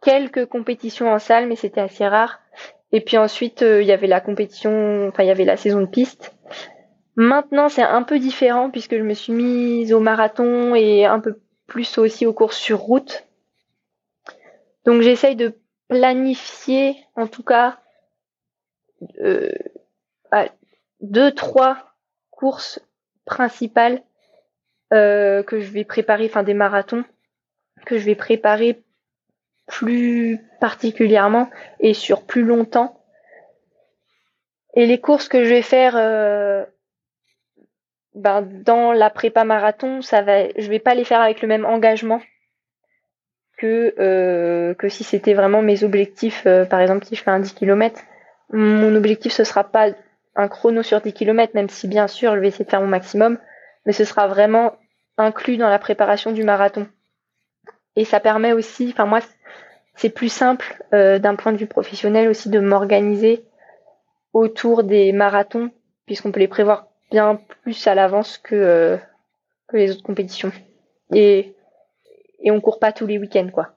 quelques 0.00 0.46
compétitions 0.46 1.12
en 1.12 1.18
salle, 1.18 1.46
mais 1.48 1.56
c'était 1.56 1.80
assez 1.80 2.06
rare. 2.06 2.40
Et 2.92 3.00
puis 3.00 3.18
ensuite, 3.18 3.62
euh, 3.62 3.82
il 3.82 3.88
y 3.88 3.92
avait 3.92 4.06
la 4.06 4.20
compétition, 4.20 5.08
enfin 5.08 5.24
il 5.24 5.26
y 5.26 5.32
avait 5.32 5.44
la 5.44 5.56
saison 5.56 5.80
de 5.80 5.86
piste. 5.86 6.34
Maintenant, 7.16 7.68
c'est 7.68 7.82
un 7.82 8.02
peu 8.02 8.18
différent 8.18 8.70
puisque 8.70 8.96
je 8.96 9.02
me 9.02 9.14
suis 9.14 9.32
mise 9.32 9.92
au 9.92 10.00
marathon 10.00 10.74
et 10.74 11.04
un 11.04 11.20
peu 11.20 11.40
plus 11.66 11.98
aussi 11.98 12.26
aux 12.26 12.32
courses 12.32 12.56
sur 12.56 12.78
route. 12.78 13.24
Donc 14.84 15.02
j'essaye 15.02 15.36
de 15.36 15.54
planifier, 15.90 17.04
en 17.16 17.26
tout 17.26 17.42
cas, 17.42 17.80
euh, 19.20 19.50
deux, 21.00 21.32
trois 21.32 21.94
courses 22.30 22.80
principales 23.26 24.02
euh, 24.94 25.42
que 25.42 25.60
je 25.60 25.70
vais 25.70 25.84
préparer, 25.84 26.26
enfin 26.26 26.44
des 26.44 26.54
marathons 26.54 27.04
que 27.86 27.98
je 27.98 28.04
vais 28.04 28.14
préparer 28.14 28.82
plus 29.66 30.38
particulièrement 30.60 31.50
et 31.80 31.94
sur 31.94 32.24
plus 32.24 32.44
longtemps. 32.44 33.02
Et 34.74 34.86
les 34.86 35.00
courses 35.00 35.28
que 35.28 35.42
je 35.42 35.48
vais 35.48 35.62
faire 35.62 35.96
euh, 35.96 36.64
ben, 38.14 38.42
dans 38.42 38.92
la 38.92 39.10
prépa 39.10 39.44
marathon, 39.44 40.02
ça 40.02 40.22
va, 40.22 40.48
je 40.56 40.68
vais 40.68 40.78
pas 40.78 40.94
les 40.94 41.04
faire 41.04 41.20
avec 41.20 41.42
le 41.42 41.48
même 41.48 41.64
engagement 41.64 42.20
que 43.60 43.94
euh, 43.98 44.72
que 44.74 44.88
si 44.88 45.04
c'était 45.04 45.34
vraiment 45.34 45.60
mes 45.60 45.84
objectifs. 45.84 46.44
Euh, 46.46 46.64
par 46.64 46.80
exemple, 46.80 47.04
si 47.04 47.14
je 47.14 47.22
fais 47.22 47.30
un 47.30 47.40
10 47.40 47.52
km, 47.52 48.00
mon 48.52 48.94
objectif 48.96 49.32
ce 49.32 49.44
sera 49.44 49.64
pas 49.64 49.88
un 50.34 50.48
chrono 50.48 50.82
sur 50.82 51.00
10 51.00 51.12
km, 51.12 51.52
même 51.54 51.68
si 51.68 51.86
bien 51.86 52.08
sûr 52.08 52.34
je 52.34 52.40
vais 52.40 52.48
essayer 52.48 52.64
de 52.64 52.70
faire 52.70 52.80
mon 52.80 52.86
maximum, 52.86 53.38
mais 53.84 53.92
ce 53.92 54.04
sera 54.04 54.28
vraiment 54.28 54.72
inclus 55.18 55.58
dans 55.58 55.68
la 55.68 55.78
préparation 55.78 56.32
du 56.32 56.42
marathon. 56.42 56.88
Et 57.96 58.06
ça 58.06 58.18
permet 58.18 58.52
aussi, 58.52 58.88
enfin 58.92 59.04
moi, 59.04 59.20
c'est 59.94 60.08
plus 60.08 60.32
simple 60.32 60.82
euh, 60.94 61.18
d'un 61.18 61.36
point 61.36 61.52
de 61.52 61.58
vue 61.58 61.66
professionnel 61.66 62.28
aussi 62.28 62.48
de 62.48 62.60
m'organiser 62.60 63.44
autour 64.32 64.84
des 64.84 65.12
marathons, 65.12 65.70
puisqu'on 66.06 66.32
peut 66.32 66.40
les 66.40 66.48
prévoir 66.48 66.86
bien 67.10 67.38
plus 67.62 67.86
à 67.86 67.94
l'avance 67.94 68.38
que, 68.38 68.98
que 69.68 69.76
les 69.76 69.90
autres 69.90 70.02
compétitions. 70.02 70.52
Et, 71.12 71.54
et 72.42 72.50
on 72.50 72.60
court 72.60 72.78
pas 72.78 72.92
tous 72.92 73.06
les 73.06 73.18
week-ends, 73.18 73.50
quoi. 73.52 73.68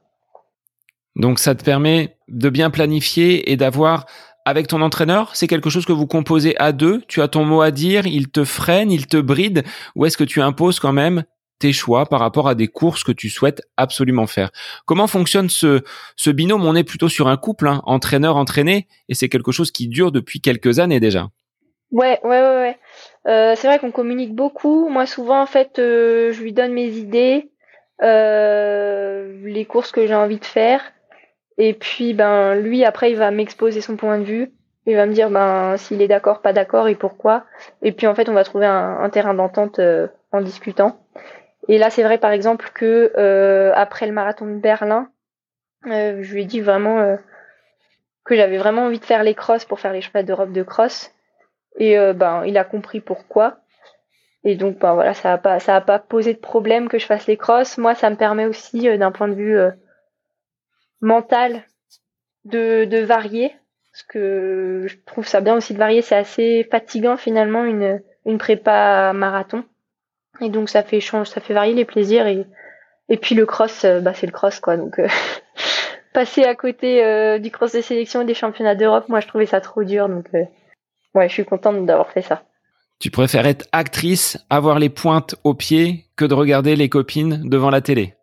Donc 1.15 1.39
ça 1.39 1.53
te 1.53 1.63
permet 1.63 2.17
de 2.27 2.49
bien 2.49 2.69
planifier 2.69 3.51
et 3.51 3.55
d'avoir 3.55 4.05
avec 4.45 4.67
ton 4.67 4.81
entraîneur, 4.81 5.35
c'est 5.35 5.47
quelque 5.47 5.69
chose 5.69 5.85
que 5.85 5.93
vous 5.93 6.07
composez 6.07 6.57
à 6.57 6.71
deux. 6.71 7.01
Tu 7.07 7.21
as 7.21 7.27
ton 7.27 7.45
mot 7.45 7.61
à 7.61 7.71
dire, 7.71 8.07
il 8.07 8.29
te 8.29 8.43
freine, 8.43 8.91
il 8.91 9.07
te 9.07 9.17
bride, 9.17 9.63
ou 9.95 10.05
est-ce 10.05 10.17
que 10.17 10.23
tu 10.23 10.41
imposes 10.41 10.79
quand 10.79 10.91
même 10.91 11.23
tes 11.59 11.71
choix 11.71 12.07
par 12.07 12.19
rapport 12.19 12.49
à 12.49 12.55
des 12.55 12.67
courses 12.67 13.05
que 13.05 13.13
tu 13.13 13.29
souhaites 13.29 13.61
absolument 13.77 14.27
faire? 14.27 14.51
Comment 14.85 15.07
fonctionne 15.07 15.49
ce, 15.49 15.81
ce 16.17 16.29
binôme? 16.29 16.65
On 16.65 16.75
est 16.75 16.83
plutôt 16.83 17.07
sur 17.07 17.29
un 17.29 17.37
couple, 17.37 17.69
hein, 17.69 17.81
entraîneur-entraîné, 17.85 18.87
et 19.07 19.13
c'est 19.13 19.29
quelque 19.29 19.53
chose 19.53 19.71
qui 19.71 19.87
dure 19.87 20.11
depuis 20.11 20.41
quelques 20.41 20.79
années 20.79 20.99
déjà. 20.99 21.29
Ouais, 21.91 22.19
ouais, 22.23 22.41
ouais. 22.41 22.55
ouais. 22.57 22.77
Euh, 23.27 23.53
c'est 23.55 23.67
vrai 23.67 23.79
qu'on 23.79 23.91
communique 23.91 24.35
beaucoup. 24.35 24.89
Moi, 24.89 25.05
souvent, 25.05 25.41
en 25.41 25.45
fait, 25.45 25.79
euh, 25.79 26.33
je 26.33 26.41
lui 26.41 26.51
donne 26.51 26.73
mes 26.73 26.89
idées, 26.89 27.49
les 28.01 29.65
courses 29.65 29.91
que 29.91 30.05
j'ai 30.05 30.15
envie 30.15 30.39
de 30.39 30.45
faire, 30.45 30.81
et 31.57 31.73
puis, 31.73 32.13
ben, 32.13 32.55
lui, 32.55 32.83
après, 32.83 33.11
il 33.11 33.17
va 33.17 33.29
m'exposer 33.31 33.81
son 33.81 33.95
point 33.95 34.17
de 34.17 34.23
vue. 34.23 34.51
Il 34.85 34.95
va 34.95 35.05
me 35.05 35.13
dire, 35.13 35.29
ben, 35.29 35.77
s'il 35.77 36.01
est 36.01 36.07
d'accord, 36.07 36.41
pas 36.41 36.51
d'accord, 36.51 36.87
et 36.87 36.95
pourquoi. 36.95 37.45
Et 37.81 37.91
puis, 37.91 38.07
en 38.07 38.15
fait, 38.15 38.27
on 38.27 38.33
va 38.33 38.43
trouver 38.43 38.65
un, 38.65 39.09
terrain 39.09 39.33
d'entente 39.33 39.79
en 40.31 40.41
discutant. 40.41 40.99
Et 41.67 41.77
là, 41.77 41.89
c'est 41.89 42.03
vrai, 42.03 42.17
par 42.17 42.31
exemple, 42.31 42.71
que 42.73 43.13
euh, 43.17 43.71
après 43.75 44.05
le 44.05 44.11
marathon 44.11 44.45
de 44.45 44.59
Berlin, 44.59 45.09
euh, 45.87 46.21
je 46.21 46.33
lui 46.33 46.41
ai 46.41 46.45
dit 46.45 46.59
vraiment 46.59 46.99
euh, 46.99 47.15
que 48.25 48.35
j'avais 48.35 48.57
vraiment 48.57 48.83
envie 48.83 48.99
de 48.99 49.05
faire 49.05 49.23
les 49.23 49.35
crosses 49.35 49.65
pour 49.65 49.79
faire 49.79 49.93
les 49.93 50.01
championnats 50.01 50.25
d'Europe 50.25 50.51
de 50.51 50.63
cross. 50.63 51.11
Et 51.77 51.97
ben, 52.13 52.43
il 52.45 52.55
a 52.59 52.63
compris 52.63 53.01
pourquoi. 53.01 53.57
Et 54.43 54.55
donc, 54.55 54.79
ben 54.79 54.93
voilà, 54.93 55.13
ça 55.13 55.33
a 55.33 55.37
pas, 55.37 55.59
ça 55.59 55.75
a 55.75 55.81
pas 55.81 55.99
posé 55.99 56.33
de 56.33 56.39
problème 56.39 56.89
que 56.89 56.99
je 56.99 57.05
fasse 57.05 57.27
les 57.27 57.37
crosses. 57.37 57.77
Moi, 57.77 57.95
ça 57.95 58.09
me 58.09 58.17
permet 58.17 58.45
aussi, 58.45 58.81
d'un 58.97 59.11
point 59.11 59.29
de 59.29 59.35
vue 59.35 59.57
mental, 61.01 61.63
de, 62.45 62.85
de 62.85 62.97
varier. 62.99 63.53
Parce 63.91 64.03
que 64.03 64.85
je 64.87 64.97
trouve 65.05 65.27
ça 65.27 65.39
bien 65.39 65.55
aussi 65.55 65.73
de 65.73 65.79
varier. 65.79 66.01
C'est 66.01 66.15
assez 66.15 66.67
fatigant 66.69 67.15
finalement 67.15 67.63
une, 67.63 68.01
une 68.25 68.37
prépa 68.37 69.13
marathon. 69.13 69.63
Et 70.41 70.49
donc 70.49 70.69
ça 70.69 70.83
fait 70.83 70.99
change, 70.99 71.27
ça 71.27 71.41
fait 71.41 71.53
varier 71.53 71.73
les 71.73 71.85
plaisirs 71.85 72.27
et 72.27 72.45
et 73.09 73.17
puis 73.17 73.35
le 73.35 73.45
cross, 73.45 73.83
euh, 73.83 73.99
bah 73.99 74.13
c'est 74.13 74.25
le 74.25 74.31
cross 74.31 74.59
quoi. 74.59 74.77
Donc 74.77 74.97
euh, 74.97 75.07
passer 76.13 76.43
à 76.43 76.55
côté 76.55 77.03
euh, 77.03 77.37
du 77.37 77.51
cross 77.51 77.73
des 77.73 77.81
sélections 77.81 78.21
et 78.21 78.25
des 78.25 78.33
championnats 78.33 78.75
d'Europe, 78.75 79.09
moi 79.09 79.19
je 79.19 79.27
trouvais 79.27 79.45
ça 79.45 79.61
trop 79.61 79.83
dur. 79.83 80.09
Donc 80.09 80.29
ouais, 81.13 81.27
je 81.27 81.33
suis 81.33 81.45
contente 81.45 81.85
d'avoir 81.85 82.09
fait 82.11 82.21
ça. 82.21 82.43
Tu 83.03 83.11
préfères 83.11 83.45
être 83.45 83.67
actrice, 83.73 84.37
avoir 84.49 84.79
les 84.79 84.87
pointes 84.87 85.35
aux 85.43 85.53
pieds, 85.53 86.05
que 86.15 86.23
de 86.23 86.33
regarder 86.33 86.77
les 86.77 86.87
copines 86.87 87.41
devant 87.49 87.69
la 87.69 87.81
télé? 87.81 88.13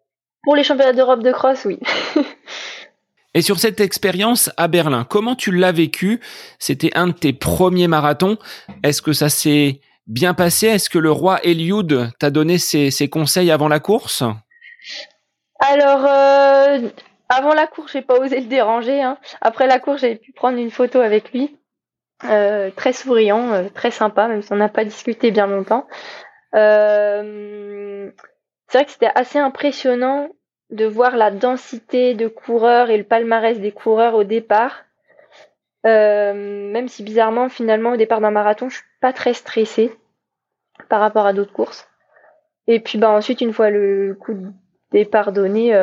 Pour 0.42 0.56
les 0.56 0.64
championnats 0.64 0.94
d'Europe 0.94 1.22
de 1.22 1.32
cross, 1.32 1.66
oui. 1.66 1.78
Et 3.34 3.42
sur 3.42 3.58
cette 3.58 3.78
expérience 3.78 4.50
à 4.56 4.68
Berlin, 4.68 5.04
comment 5.04 5.34
tu 5.34 5.52
l'as 5.52 5.72
vécu? 5.72 6.22
C'était 6.58 6.92
un 6.94 7.08
de 7.08 7.12
tes 7.12 7.34
premiers 7.34 7.88
marathons. 7.88 8.38
Est-ce 8.82 9.02
que 9.02 9.12
ça 9.12 9.28
s'est 9.28 9.82
bien 10.06 10.32
passé? 10.32 10.68
Est-ce 10.68 10.88
que 10.88 10.98
le 10.98 11.12
roi 11.12 11.40
Eliud 11.44 12.08
t'a 12.18 12.30
donné 12.30 12.56
ses, 12.56 13.08
conseils 13.10 13.50
avant 13.50 13.68
la 13.68 13.80
course? 13.80 14.22
Alors, 15.58 16.06
euh, 16.06 16.88
avant 17.28 17.52
la 17.52 17.66
course, 17.66 17.92
j'ai 17.92 18.00
pas 18.00 18.18
osé 18.18 18.40
le 18.40 18.46
déranger. 18.46 19.02
Hein. 19.02 19.18
Après 19.42 19.66
la 19.66 19.78
course, 19.78 20.00
j'avais 20.00 20.16
pu 20.16 20.32
prendre 20.32 20.56
une 20.56 20.70
photo 20.70 21.00
avec 21.00 21.34
lui. 21.34 21.54
Euh, 22.24 22.70
très 22.70 22.92
souriant, 22.92 23.52
euh, 23.52 23.68
très 23.74 23.90
sympa, 23.90 24.28
même 24.28 24.42
si 24.42 24.52
on 24.52 24.56
n'a 24.56 24.68
pas 24.68 24.84
discuté 24.84 25.30
bien 25.30 25.46
longtemps. 25.46 25.86
Euh, 26.54 28.10
c'est 28.68 28.78
vrai 28.78 28.84
que 28.84 28.90
c'était 28.90 29.10
assez 29.14 29.38
impressionnant 29.38 30.28
de 30.70 30.84
voir 30.84 31.16
la 31.16 31.30
densité 31.30 32.14
de 32.14 32.28
coureurs 32.28 32.90
et 32.90 32.98
le 32.98 33.04
palmarès 33.04 33.58
des 33.58 33.72
coureurs 33.72 34.14
au 34.14 34.24
départ. 34.24 34.84
même 35.84 36.88
si 36.88 37.02
bizarrement, 37.02 37.48
finalement, 37.48 37.92
au 37.92 37.96
départ 37.96 38.20
d'un 38.20 38.30
marathon, 38.30 38.68
je 38.68 38.76
suis 38.76 38.84
pas 39.00 39.14
très 39.14 39.32
stressée 39.32 39.96
par 40.88 41.00
rapport 41.00 41.26
à 41.26 41.32
d'autres 41.32 41.52
courses. 41.52 41.88
Et 42.66 42.80
puis 42.80 42.98
bah 42.98 43.10
ensuite, 43.10 43.40
une 43.40 43.52
fois 43.52 43.70
le 43.70 44.14
coup 44.14 44.34
de 44.34 44.52
départ 44.92 45.32
donné, 45.32 45.74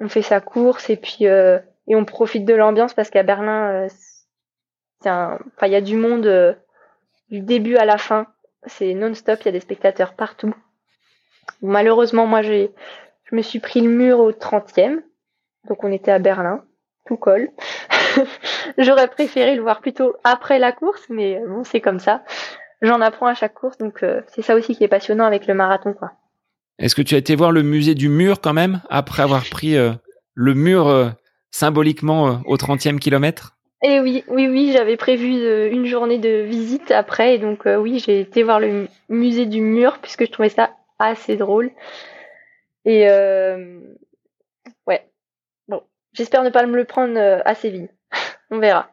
on 0.00 0.08
fait 0.08 0.22
sa 0.22 0.40
course 0.40 0.88
et 0.90 0.96
puis 0.96 1.24
et 1.24 1.94
on 1.94 2.04
profite 2.04 2.46
de 2.46 2.54
l'ambiance 2.54 2.94
parce 2.94 3.10
qu'à 3.10 3.22
Berlin, 3.22 3.86
il 5.04 5.68
y 5.68 5.74
a 5.74 5.80
du 5.80 5.96
monde 5.96 6.26
euh, 6.26 6.54
du 7.30 7.40
début 7.40 7.76
à 7.76 7.84
la 7.84 7.98
fin. 7.98 8.26
C'est 8.66 8.94
non-stop, 8.94 9.40
il 9.42 9.46
y 9.46 9.48
a 9.48 9.52
des 9.52 9.60
spectateurs 9.60 10.14
partout. 10.14 10.54
Malheureusement, 11.62 12.26
moi, 12.26 12.42
j'ai, 12.42 12.72
je 13.24 13.34
me 13.34 13.42
suis 13.42 13.58
pris 13.58 13.80
le 13.80 13.88
mur 13.88 14.20
au 14.20 14.32
30e. 14.32 15.00
Donc, 15.68 15.84
on 15.84 15.92
était 15.92 16.10
à 16.10 16.18
Berlin. 16.18 16.64
Tout 17.06 17.16
colle. 17.16 17.48
J'aurais 18.78 19.08
préféré 19.08 19.56
le 19.56 19.62
voir 19.62 19.80
plutôt 19.80 20.14
après 20.22 20.58
la 20.58 20.72
course, 20.72 21.02
mais 21.08 21.38
euh, 21.38 21.48
bon, 21.48 21.64
c'est 21.64 21.80
comme 21.80 21.98
ça. 21.98 22.22
J'en 22.82 23.00
apprends 23.00 23.26
à 23.26 23.34
chaque 23.34 23.54
course, 23.54 23.78
donc 23.78 24.02
euh, 24.02 24.22
c'est 24.28 24.42
ça 24.42 24.54
aussi 24.54 24.74
qui 24.74 24.84
est 24.84 24.88
passionnant 24.88 25.24
avec 25.24 25.46
le 25.46 25.54
marathon, 25.54 25.92
quoi. 25.92 26.12
Est-ce 26.78 26.94
que 26.94 27.02
tu 27.02 27.14
as 27.14 27.18
été 27.18 27.34
voir 27.34 27.52
le 27.52 27.62
musée 27.62 27.94
du 27.94 28.08
mur 28.08 28.40
quand 28.40 28.54
même, 28.54 28.80
après 28.88 29.22
avoir 29.22 29.44
pris 29.44 29.76
le 29.76 30.54
mur 30.54 31.12
symboliquement 31.50 32.40
au 32.46 32.56
30e 32.56 32.98
kilomètre? 32.98 33.59
Et 33.82 33.94
eh 33.94 34.00
oui, 34.00 34.24
oui, 34.28 34.46
oui, 34.46 34.72
j'avais 34.72 34.98
prévu 34.98 35.36
euh, 35.36 35.70
une 35.72 35.86
journée 35.86 36.18
de 36.18 36.42
visite 36.42 36.90
après, 36.90 37.36
et 37.36 37.38
donc 37.38 37.66
euh, 37.66 37.76
oui, 37.76 37.98
j'ai 37.98 38.20
été 38.20 38.42
voir 38.42 38.60
le 38.60 38.88
musée 39.08 39.46
du 39.46 39.62
mur 39.62 40.00
puisque 40.02 40.26
je 40.26 40.30
trouvais 40.30 40.50
ça 40.50 40.70
assez 40.98 41.36
drôle. 41.36 41.70
Et 42.84 43.08
euh, 43.08 43.80
ouais, 44.86 45.08
bon, 45.66 45.80
j'espère 46.12 46.42
ne 46.42 46.50
pas 46.50 46.66
me 46.66 46.76
le 46.76 46.84
prendre 46.84 47.18
assez 47.46 47.70
vite. 47.70 47.90
On 48.50 48.58
verra. 48.58 48.90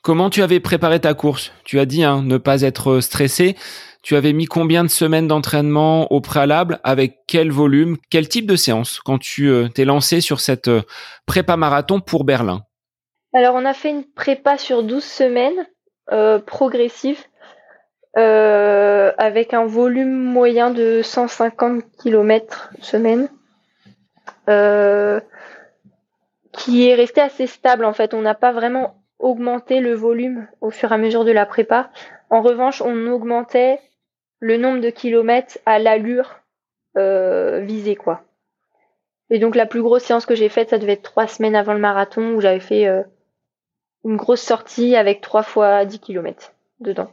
Comment 0.00 0.30
tu 0.30 0.42
avais 0.42 0.60
préparé 0.60 1.00
ta 1.00 1.12
course? 1.12 1.52
Tu 1.64 1.78
as 1.78 1.84
dit 1.84 2.02
hein, 2.02 2.22
ne 2.22 2.38
pas 2.38 2.62
être 2.62 3.00
stressé. 3.00 3.56
Tu 4.02 4.16
avais 4.16 4.32
mis 4.32 4.46
combien 4.46 4.84
de 4.84 4.88
semaines 4.88 5.28
d'entraînement 5.28 6.10
au 6.10 6.22
préalable? 6.22 6.80
Avec 6.82 7.18
quel 7.26 7.50
volume? 7.50 7.98
Quel 8.08 8.26
type 8.26 8.46
de 8.46 8.56
séance? 8.56 9.00
Quand 9.04 9.18
tu 9.18 9.52
t'es 9.74 9.84
lancé 9.84 10.22
sur 10.22 10.40
cette 10.40 10.70
prépa 11.26 11.58
marathon 11.58 12.00
pour 12.00 12.24
Berlin? 12.24 12.62
Alors, 13.32 13.54
on 13.54 13.64
a 13.64 13.74
fait 13.74 13.90
une 13.90 14.04
prépa 14.04 14.58
sur 14.58 14.82
12 14.82 15.04
semaines, 15.04 15.66
euh, 16.10 16.40
progressive, 16.40 17.24
euh, 18.16 19.12
avec 19.18 19.54
un 19.54 19.66
volume 19.66 20.12
moyen 20.12 20.70
de 20.70 21.00
150 21.02 21.84
km 22.02 22.70
semaine, 22.82 23.28
euh, 24.48 25.20
qui 26.52 26.88
est 26.88 26.96
resté 26.96 27.20
assez 27.20 27.46
stable 27.46 27.84
en 27.84 27.92
fait. 27.92 28.14
On 28.14 28.22
n'a 28.22 28.34
pas 28.34 28.50
vraiment 28.50 28.96
augmenté 29.20 29.78
le 29.78 29.94
volume 29.94 30.48
au 30.60 30.70
fur 30.70 30.90
et 30.90 30.94
à 30.94 30.98
mesure 30.98 31.24
de 31.24 31.30
la 31.30 31.46
prépa. 31.46 31.90
En 32.30 32.42
revanche, 32.42 32.82
on 32.82 33.06
augmentait 33.06 33.78
le 34.40 34.56
nombre 34.56 34.80
de 34.80 34.90
kilomètres 34.90 35.58
à 35.66 35.78
l'allure 35.78 36.40
visée, 36.96 37.94
quoi. 37.94 38.22
Et 39.30 39.38
donc 39.38 39.54
la 39.54 39.66
plus 39.66 39.82
grosse 39.82 40.02
séance 40.02 40.26
que 40.26 40.34
j'ai 40.34 40.48
faite, 40.48 40.70
ça 40.70 40.78
devait 40.78 40.94
être 40.94 41.02
trois 41.02 41.28
semaines 41.28 41.54
avant 41.54 41.72
le 41.72 41.78
marathon 41.78 42.34
où 42.34 42.40
j'avais 42.40 42.58
fait 42.58 42.88
une 44.04 44.16
grosse 44.16 44.42
sortie 44.42 44.96
avec 44.96 45.20
trois 45.20 45.42
fois 45.42 45.84
10 45.84 45.98
km 46.00 46.52
dedans. 46.80 47.10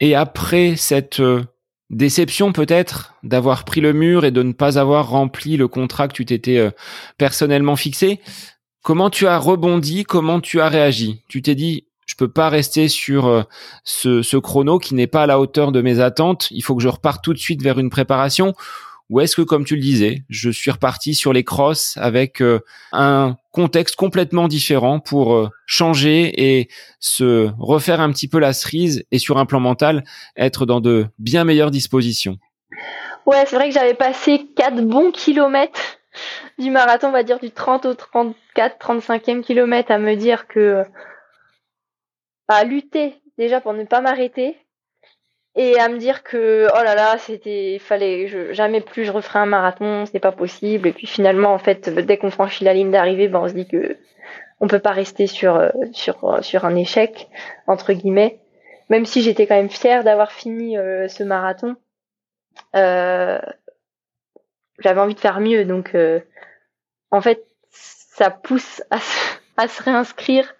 Et 0.00 0.14
après 0.14 0.76
cette 0.76 1.20
euh, 1.20 1.44
déception 1.90 2.52
peut-être 2.52 3.14
d'avoir 3.22 3.64
pris 3.64 3.80
le 3.80 3.92
mur 3.92 4.24
et 4.24 4.30
de 4.30 4.42
ne 4.42 4.52
pas 4.52 4.78
avoir 4.78 5.10
rempli 5.10 5.56
le 5.56 5.68
contrat 5.68 6.08
que 6.08 6.14
tu 6.14 6.24
t'étais 6.24 6.58
euh, 6.58 6.70
personnellement 7.18 7.76
fixé, 7.76 8.20
comment 8.82 9.10
tu 9.10 9.26
as 9.26 9.38
rebondi, 9.38 10.04
comment 10.04 10.40
tu 10.40 10.60
as 10.60 10.68
réagi? 10.68 11.22
Tu 11.28 11.42
t'es 11.42 11.54
dit, 11.54 11.86
je 12.06 12.14
peux 12.14 12.30
pas 12.30 12.48
rester 12.48 12.88
sur 12.88 13.26
euh, 13.26 13.42
ce 13.84 14.36
chrono 14.38 14.78
qui 14.78 14.94
n'est 14.94 15.06
pas 15.06 15.24
à 15.24 15.26
la 15.26 15.38
hauteur 15.38 15.70
de 15.70 15.82
mes 15.82 16.00
attentes, 16.00 16.50
il 16.50 16.62
faut 16.62 16.74
que 16.74 16.82
je 16.82 16.88
reparte 16.88 17.22
tout 17.22 17.34
de 17.34 17.38
suite 17.38 17.62
vers 17.62 17.78
une 17.78 17.90
préparation 17.90 18.54
ou 19.10 19.18
est-ce 19.20 19.34
que, 19.34 19.42
comme 19.42 19.64
tu 19.64 19.74
le 19.74 19.82
disais, 19.82 20.22
je 20.30 20.50
suis 20.50 20.70
reparti 20.70 21.14
sur 21.14 21.32
les 21.32 21.42
crosses 21.42 21.96
avec 21.96 22.40
euh, 22.40 22.60
un 22.92 23.36
contexte 23.50 23.96
complètement 23.96 24.46
différent 24.46 25.00
pour 25.00 25.34
euh, 25.34 25.48
changer 25.66 26.58
et 26.58 26.68
se 27.00 27.50
refaire 27.58 28.00
un 28.00 28.12
petit 28.12 28.28
peu 28.28 28.38
la 28.38 28.52
cerise 28.52 29.04
et 29.10 29.18
sur 29.18 29.38
un 29.38 29.46
plan 29.46 29.58
mental, 29.58 30.04
être 30.36 30.64
dans 30.64 30.80
de 30.80 31.06
bien 31.18 31.42
meilleures 31.44 31.72
dispositions? 31.72 32.38
Ouais, 33.26 33.44
c'est 33.46 33.56
vrai 33.56 33.68
que 33.68 33.74
j'avais 33.74 33.94
passé 33.94 34.46
quatre 34.54 34.80
bons 34.80 35.10
kilomètres 35.10 35.98
du 36.58 36.70
marathon, 36.70 37.08
on 37.08 37.12
va 37.12 37.24
dire 37.24 37.40
du 37.40 37.50
30 37.50 37.86
au 37.86 37.94
34, 37.94 38.78
35e 38.78 39.42
kilomètre 39.42 39.90
à 39.90 39.98
me 39.98 40.14
dire 40.14 40.46
que 40.46 40.84
à 42.46 42.64
lutter 42.64 43.14
déjà 43.38 43.60
pour 43.60 43.72
ne 43.72 43.84
pas 43.84 44.00
m'arrêter, 44.00 44.56
et 45.56 45.78
à 45.78 45.88
me 45.88 45.98
dire 45.98 46.22
que 46.22 46.68
oh 46.72 46.84
là 46.84 46.94
là 46.94 47.18
c'était 47.18 47.78
fallait 47.80 48.28
je, 48.28 48.52
jamais 48.52 48.80
plus 48.80 49.04
je 49.04 49.12
referai 49.12 49.40
un 49.40 49.46
marathon 49.46 50.06
c'est 50.06 50.20
pas 50.20 50.32
possible. 50.32 50.88
Et 50.88 50.92
puis 50.92 51.06
finalement 51.06 51.52
en 51.52 51.58
fait 51.58 51.88
dès 51.88 52.18
qu'on 52.18 52.30
franchit 52.30 52.64
la 52.64 52.74
ligne 52.74 52.90
d'arrivée 52.90 53.28
ben 53.28 53.40
on 53.40 53.48
se 53.48 53.54
dit 53.54 53.66
que 53.66 53.96
on 54.60 54.68
peut 54.68 54.78
pas 54.78 54.92
rester 54.92 55.26
sur 55.26 55.56
euh, 55.56 55.70
sur 55.92 56.24
euh, 56.24 56.42
sur 56.42 56.64
un 56.64 56.76
échec 56.76 57.28
entre 57.66 57.92
guillemets. 57.92 58.40
Même 58.90 59.06
si 59.06 59.22
j'étais 59.22 59.46
quand 59.46 59.54
même 59.56 59.70
fière 59.70 60.04
d'avoir 60.04 60.32
fini 60.32 60.76
euh, 60.76 61.08
ce 61.08 61.24
marathon 61.24 61.76
euh, 62.76 63.40
j'avais 64.78 65.00
envie 65.00 65.14
de 65.14 65.20
faire 65.20 65.40
mieux. 65.40 65.64
Donc 65.64 65.96
en 67.10 67.20
fait 67.20 67.44
ça 67.70 68.30
pousse 68.30 68.82
à 68.90 68.98
à 69.60 69.68
se 69.68 69.82
réinscrire 69.82 70.54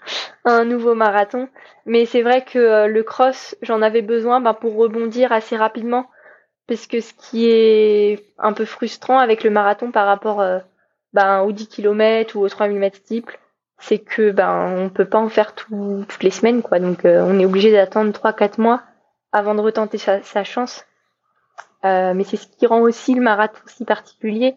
à 0.45 0.53
un 0.53 0.65
nouveau 0.65 0.95
marathon. 0.95 1.49
Mais 1.87 2.05
c'est 2.05 2.23
vrai 2.23 2.45
que 2.45 2.59
euh, 2.59 2.87
le 2.87 3.03
cross, 3.03 3.57
j'en 3.63 3.81
avais 3.81 4.03
besoin 4.03 4.41
bah, 4.41 4.55
pour 4.55 4.77
rebondir 4.77 5.33
assez 5.33 5.57
rapidement. 5.57 6.07
Parce 6.69 6.87
que 6.87 7.01
ce 7.01 7.15
qui 7.15 7.51
est 7.51 8.27
un 8.39 8.53
peu 8.53 8.65
frustrant 8.65 9.19
avec 9.19 9.43
le 9.43 9.51
marathon 9.51 9.91
par 9.91 10.07
rapport 10.07 10.41
euh, 10.41 10.59
bah, 11.15 11.43
aux 11.43 11.53
10 11.53 11.69
km 11.69 12.37
ou 12.37 12.41
aux 12.41 12.49
3000 12.49 12.79
mètres 12.79 12.99
steeple, 12.99 13.39
c'est 13.79 13.99
que 13.99 14.31
ben 14.31 14.75
on 14.77 14.91
peut 14.91 15.07
pas 15.07 15.19
en 15.19 15.31
faire 15.31 15.55
toutes 15.55 16.23
les 16.23 16.31
semaines 16.31 16.63
quoi. 16.63 16.79
Donc 16.79 17.07
euh, 17.07 17.25
on 17.27 17.41
est 17.41 17.47
obligé 17.47 17.73
d'attendre 17.73 18.13
3-4 18.13 18.61
mois 18.61 18.83
avant 19.33 19.55
de 19.55 19.61
retenter 19.61 19.97
sa, 19.97 20.23
sa 20.23 20.45
chance. 20.45 20.85
mais 21.83 22.25
c'est 22.25 22.37
ce 22.37 22.47
qui 22.47 22.67
rend 22.67 22.81
aussi 22.81 23.15
le 23.15 23.23
marathon 23.23 23.63
si 23.67 23.85
particulier, 23.87 24.57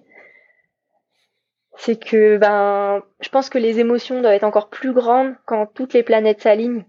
c'est 1.78 2.04
que 2.04 2.38
ben 2.38 3.02
je 3.22 3.30
pense 3.30 3.50
que 3.50 3.58
les 3.58 3.80
émotions 3.80 4.22
doivent 4.22 4.34
être 4.34 4.44
encore 4.44 4.70
plus 4.70 4.94
grandes 4.94 5.36
quand 5.46 5.66
toutes 5.66 5.94
les 5.94 6.04
planètes 6.04 6.42
s'alignent 6.42 6.86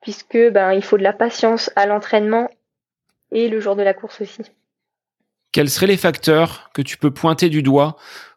puisque 0.00 0.38
ben 0.52 0.72
il 0.72 0.82
faut 0.82 0.98
de 0.98 1.02
la 1.02 1.12
patience 1.12 1.70
à 1.76 1.86
l'entraînement 1.86 2.48
et 3.32 3.48
le 3.48 3.60
jour 3.60 3.76
de 3.76 3.82
la 3.82 3.94
course 3.94 4.20
aussi. 4.20 4.42
Quels 5.52 5.70
seraient 5.70 5.86
les 5.86 5.96
facteurs 5.96 6.70
que 6.74 6.82
tu 6.82 6.96
peux 6.96 7.10
pointer 7.10 7.48
du 7.48 7.62
doigt 7.62 7.96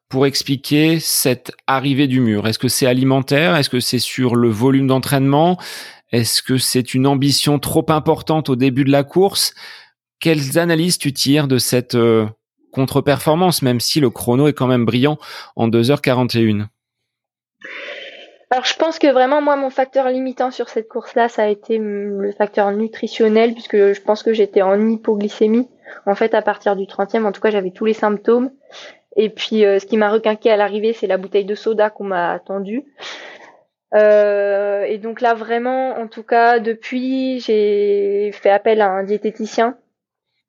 pour 0.09 0.25
expliquer 0.25 0.99
cette 0.99 1.51
arrivée 1.67 2.07
du 2.07 2.21
mur? 2.21 2.47
Est-ce 2.47 2.59
que 2.59 2.67
c'est 2.67 2.87
alimentaire? 2.87 3.55
Est-ce 3.55 3.69
que 3.69 3.79
c'est 3.79 3.99
sur 3.99 4.35
le 4.35 4.49
volume 4.49 4.87
d'entraînement? 4.87 5.59
Est-ce 6.11 6.41
que 6.41 6.57
c'est 6.57 6.93
une 6.93 7.05
ambition 7.05 7.59
trop 7.59 7.85
importante 7.89 8.49
au 8.49 8.55
début 8.55 8.83
de 8.83 8.91
la 8.91 9.03
course? 9.03 9.53
Quelles 10.19 10.57
analyses 10.57 10.97
tu 10.97 11.13
tires 11.13 11.47
de 11.47 11.59
cette 11.59 11.95
euh, 11.95 12.25
contre-performance, 12.71 13.61
même 13.61 13.79
si 13.79 13.99
le 13.99 14.09
chrono 14.09 14.47
est 14.47 14.53
quand 14.53 14.67
même 14.67 14.85
brillant 14.85 15.17
en 15.55 15.69
2h41 15.69 16.67
alors 18.51 18.65
je 18.65 18.75
pense 18.75 18.97
que 18.97 19.05
vraiment 19.05 19.41
moi 19.41 19.55
mon 19.55 19.69
facteur 19.69 20.09
limitant 20.09 20.49
sur 20.49 20.69
cette 20.69 20.87
course-là 20.87 21.29
ça 21.29 21.43
a 21.43 21.47
été 21.47 21.77
le 21.77 22.31
facteur 22.31 22.71
nutritionnel 22.71 23.53
puisque 23.53 23.93
je 23.93 24.01
pense 24.01 24.23
que 24.23 24.33
j'étais 24.33 24.63
en 24.63 24.89
hypoglycémie 24.89 25.69
en 26.07 26.15
fait 26.15 26.33
à 26.33 26.41
partir 26.41 26.75
du 26.75 26.85
30e 26.85 27.25
en 27.25 27.31
tout 27.31 27.41
cas 27.41 27.51
j'avais 27.51 27.71
tous 27.71 27.85
les 27.85 27.93
symptômes. 27.93 28.51
Et 29.15 29.29
puis 29.29 29.65
euh, 29.65 29.79
ce 29.79 29.85
qui 29.85 29.97
m'a 29.97 30.09
requinqué 30.09 30.49
à 30.49 30.57
l'arrivée 30.57 30.93
c'est 30.93 31.05
la 31.05 31.17
bouteille 31.17 31.45
de 31.45 31.55
soda 31.55 31.91
qu'on 31.91 32.05
m'a 32.05 32.31
attendue. 32.31 32.85
Euh, 33.93 34.83
et 34.83 34.97
donc 34.97 35.21
là 35.21 35.35
vraiment 35.35 35.99
en 35.99 36.07
tout 36.07 36.23
cas 36.23 36.57
depuis 36.59 37.39
j'ai 37.41 38.31
fait 38.33 38.49
appel 38.49 38.81
à 38.81 38.89
un 38.89 39.03
diététicien 39.03 39.77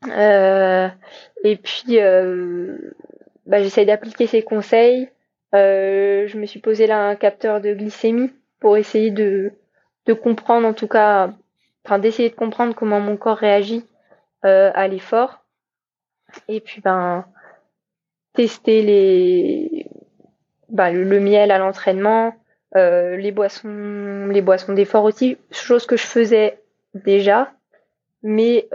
et 0.06 1.56
puis, 1.56 2.00
euh, 2.00 2.76
bah, 3.46 3.62
j'essaye 3.62 3.86
d'appliquer 3.86 4.26
ses 4.26 4.42
conseils. 4.42 5.08
Euh, 5.54 6.26
je 6.26 6.38
me 6.38 6.46
suis 6.46 6.60
posé 6.60 6.86
là 6.86 7.08
un 7.08 7.16
capteur 7.16 7.60
de 7.60 7.74
glycémie 7.74 8.32
pour 8.60 8.76
essayer 8.76 9.10
de, 9.10 9.52
de 10.06 10.12
comprendre, 10.12 10.66
en 10.66 10.72
tout 10.72 10.88
cas, 10.88 11.32
enfin 11.84 11.98
d'essayer 11.98 12.30
de 12.30 12.34
comprendre 12.34 12.74
comment 12.74 13.00
mon 13.00 13.16
corps 13.16 13.38
réagit 13.38 13.84
euh, 14.44 14.70
à 14.74 14.88
l'effort. 14.88 15.44
Et 16.48 16.60
puis, 16.60 16.80
ben, 16.80 17.26
tester 18.34 18.82
les 18.82 19.86
bah, 20.68 20.92
le, 20.92 21.20
miel 21.20 21.50
à 21.50 21.58
l'entraînement, 21.58 22.34
les 22.74 23.32
boissons, 23.32 24.28
les 24.30 24.42
boissons 24.42 24.72
d'effort 24.72 25.04
aussi, 25.04 25.36
chose 25.50 25.86
que 25.86 25.96
je 25.96 26.06
faisais 26.06 26.60
déjà, 26.94 27.52
mais 28.22 28.68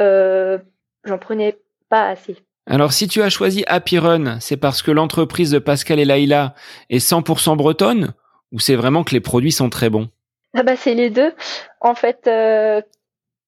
j'en 1.05 1.17
prenais 1.17 1.57
pas 1.89 2.09
assez. 2.09 2.37
Alors 2.67 2.93
si 2.93 3.07
tu 3.07 3.21
as 3.21 3.29
choisi 3.29 3.63
Happy 3.67 3.99
Run, 3.99 4.39
c'est 4.39 4.57
parce 4.57 4.81
que 4.81 4.91
l'entreprise 4.91 5.51
de 5.51 5.59
Pascal 5.59 5.99
et 5.99 6.05
Laïla 6.05 6.55
est 6.89 6.97
100% 6.97 7.55
bretonne 7.55 8.13
ou 8.51 8.59
c'est 8.59 8.75
vraiment 8.75 9.03
que 9.03 9.11
les 9.11 9.19
produits 9.19 9.51
sont 9.51 9.69
très 9.69 9.89
bons? 9.89 10.09
Ah 10.55 10.63
bah 10.63 10.75
c'est 10.75 10.93
les 10.95 11.09
deux. 11.09 11.33
En 11.81 11.93
fait, 11.93 12.27
euh, 12.27 12.81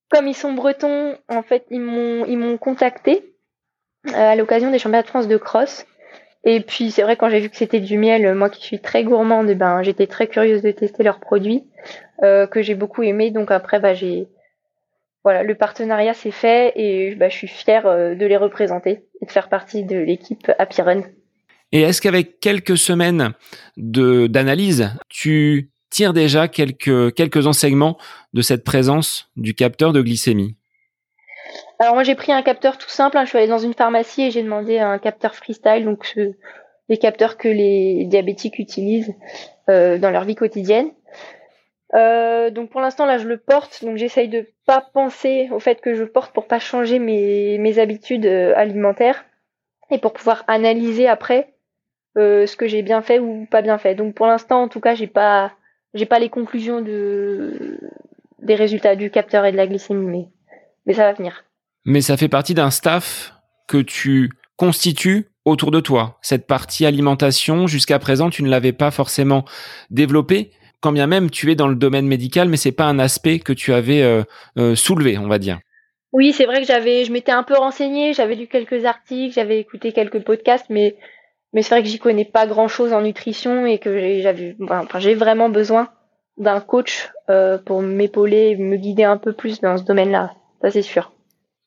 comme 0.09 0.27
ils 0.27 0.35
sont 0.35 0.53
bretons, 0.53 1.17
en 1.29 1.41
fait 1.41 1.65
ils 1.71 1.79
m'ont 1.79 2.25
ils 2.25 2.37
m'ont 2.37 2.57
contacté 2.57 3.33
euh, 4.09 4.13
à 4.13 4.35
l'occasion 4.35 4.69
des 4.69 4.77
championnats 4.77 5.03
de 5.03 5.07
France 5.07 5.27
de 5.27 5.37
cross. 5.37 5.85
Et 6.43 6.59
puis 6.59 6.91
c'est 6.91 7.01
vrai 7.01 7.15
quand 7.15 7.29
j'ai 7.29 7.39
vu 7.39 7.49
que 7.49 7.57
c'était 7.57 7.79
du 7.79 7.97
miel, 7.97 8.35
moi 8.35 8.49
qui 8.49 8.63
suis 8.63 8.79
très 8.79 9.03
gourmande, 9.03 9.49
eh 9.49 9.55
ben 9.55 9.81
j'étais 9.81 10.07
très 10.07 10.27
curieuse 10.27 10.61
de 10.61 10.71
tester 10.71 11.03
leurs 11.03 11.19
produits 11.19 11.63
euh, 12.23 12.45
que 12.45 12.61
j'ai 12.61 12.75
beaucoup 12.75 13.01
aimé. 13.01 13.31
Donc 13.31 13.49
après 13.49 13.79
bah 13.79 13.95
j'ai 13.95 14.27
voilà, 15.27 15.43
le 15.43 15.55
partenariat 15.55 16.13
s'est 16.13 16.31
fait 16.31 16.71
et 16.77 17.13
bah, 17.15 17.27
je 17.27 17.35
suis 17.35 17.49
fière 17.49 17.85
euh, 17.85 18.15
de 18.15 18.25
les 18.25 18.37
représenter 18.37 19.03
et 19.21 19.25
de 19.25 19.29
faire 19.29 19.49
partie 19.49 19.83
de 19.83 19.97
l'équipe 19.97 20.49
Happy 20.57 20.81
Run. 20.81 21.01
Et 21.73 21.81
est-ce 21.81 22.01
qu'avec 22.01 22.39
quelques 22.39 22.77
semaines 22.77 23.33
de 23.75 24.27
d'analyse, 24.27 24.89
tu 25.09 25.69
tires 25.89 26.13
déjà 26.13 26.47
quelques 26.47 27.13
quelques 27.13 27.45
enseignements 27.45 27.97
de 28.31 28.41
cette 28.41 28.63
présence 28.63 29.29
du 29.35 29.53
capteur 29.53 29.91
de 29.91 30.01
glycémie? 30.01 30.55
Alors 31.79 31.95
moi 31.95 32.03
j'ai 32.03 32.15
pris 32.15 32.31
un 32.31 32.41
capteur 32.41 32.77
tout 32.77 32.87
simple. 32.87 33.17
Hein. 33.17 33.25
Je 33.25 33.29
suis 33.31 33.37
allée 33.37 33.49
dans 33.49 33.57
une 33.57 33.73
pharmacie 33.73 34.21
et 34.21 34.31
j'ai 34.31 34.43
demandé 34.43 34.79
un 34.79 34.97
capteur 34.97 35.35
freestyle, 35.35 35.83
donc 35.83 36.17
les 36.87 36.97
capteurs 36.97 37.35
que 37.35 37.49
les 37.49 38.05
diabétiques 38.05 38.59
utilisent 38.59 39.13
euh, 39.69 39.97
dans 39.97 40.09
leur 40.09 40.23
vie 40.23 40.35
quotidienne. 40.35 40.89
Euh, 41.95 42.49
donc 42.49 42.69
pour 42.69 42.79
l'instant 42.79 43.05
là 43.05 43.17
je 43.17 43.27
le 43.27 43.37
porte, 43.37 43.83
donc 43.83 43.97
j'essaye 43.97 44.29
de 44.29 44.47
pas 44.67 44.81
penser 44.81 45.47
au 45.51 45.59
fait 45.59 45.81
que 45.81 45.95
je 45.95 46.03
porte 46.03 46.33
pour 46.33 46.45
pas 46.45 46.59
changer 46.59 46.99
mes, 46.99 47.57
mes 47.57 47.79
habitudes 47.79 48.25
euh, 48.25 48.53
alimentaires 48.55 49.25
et 49.89 49.97
pour 49.97 50.13
pouvoir 50.13 50.43
analyser 50.47 51.07
après 51.07 51.55
euh, 52.17 52.45
ce 52.45 52.57
que 52.57 52.67
j'ai 52.67 52.83
bien 52.83 53.01
fait 53.01 53.17
ou 53.17 53.47
pas 53.49 53.61
bien 53.61 53.77
fait. 53.77 53.95
Donc 53.95 54.13
pour 54.13 54.27
l'instant 54.27 54.61
en 54.61 54.67
tout 54.67 54.81
cas 54.81 54.93
j'ai 54.93 55.07
pas 55.07 55.53
j'ai 55.93 56.05
pas 56.05 56.19
les 56.19 56.29
conclusions 56.29 56.81
de 56.81 57.79
des 58.39 58.55
résultats 58.55 58.95
du 58.95 59.09
capteur 59.09 59.45
et 59.45 59.53
de 59.53 59.57
la 59.57 59.67
glycémie, 59.67 60.05
mais 60.05 60.27
mais 60.85 60.93
ça 60.93 61.03
va 61.03 61.13
venir. 61.13 61.45
Mais 61.85 62.01
ça 62.01 62.17
fait 62.17 62.27
partie 62.27 62.53
d'un 62.53 62.69
staff 62.69 63.33
que 63.67 63.77
tu 63.77 64.29
constitues 64.57 65.29
autour 65.45 65.71
de 65.71 65.79
toi. 65.79 66.17
Cette 66.21 66.45
partie 66.45 66.85
alimentation, 66.85 67.67
jusqu'à 67.67 67.99
présent, 67.99 68.29
tu 68.29 68.43
ne 68.43 68.49
l'avais 68.49 68.73
pas 68.73 68.91
forcément 68.91 69.45
développée 69.89 70.51
quand 70.81 70.91
bien 70.91 71.07
même 71.07 71.29
tu 71.29 71.51
es 71.51 71.55
dans 71.55 71.67
le 71.67 71.75
domaine 71.75 72.07
médical, 72.07 72.49
mais 72.49 72.57
c'est 72.57 72.71
pas 72.71 72.85
un 72.85 72.99
aspect 72.99 73.39
que 73.39 73.53
tu 73.53 73.73
avais 73.73 74.01
euh, 74.01 74.23
euh, 74.57 74.75
soulevé, 74.75 75.17
on 75.17 75.27
va 75.27 75.39
dire. 75.39 75.59
Oui, 76.13 76.33
c'est 76.33 76.45
vrai 76.45 76.61
que 76.61 76.67
j'avais, 76.67 77.03
je 77.03 77.11
m'étais 77.11 77.31
un 77.31 77.43
peu 77.43 77.55
renseignée, 77.55 78.13
j'avais 78.13 78.35
lu 78.35 78.47
quelques 78.47 78.85
articles, 78.85 79.33
j'avais 79.33 79.59
écouté 79.59 79.91
quelques 79.91 80.23
podcasts, 80.23 80.67
mais 80.69 80.95
mais 81.53 81.61
c'est 81.61 81.75
vrai 81.75 81.83
que 81.83 81.89
j'y 81.89 81.99
connais 81.99 82.25
pas 82.25 82.45
grand 82.45 82.67
chose 82.67 82.93
en 82.93 83.01
nutrition 83.01 83.65
et 83.65 83.79
que 83.79 84.21
j'avais, 84.21 84.55
enfin, 84.69 84.99
j'ai 84.99 85.15
vraiment 85.15 85.49
besoin 85.49 85.89
d'un 86.37 86.59
coach 86.59 87.09
euh, 87.29 87.57
pour 87.57 87.81
m'épauler, 87.81 88.55
me 88.57 88.77
guider 88.77 89.03
un 89.03 89.17
peu 89.17 89.33
plus 89.33 89.59
dans 89.61 89.77
ce 89.77 89.83
domaine-là. 89.83 90.33
Ça 90.61 90.71
c'est 90.71 90.81
sûr. 90.81 91.11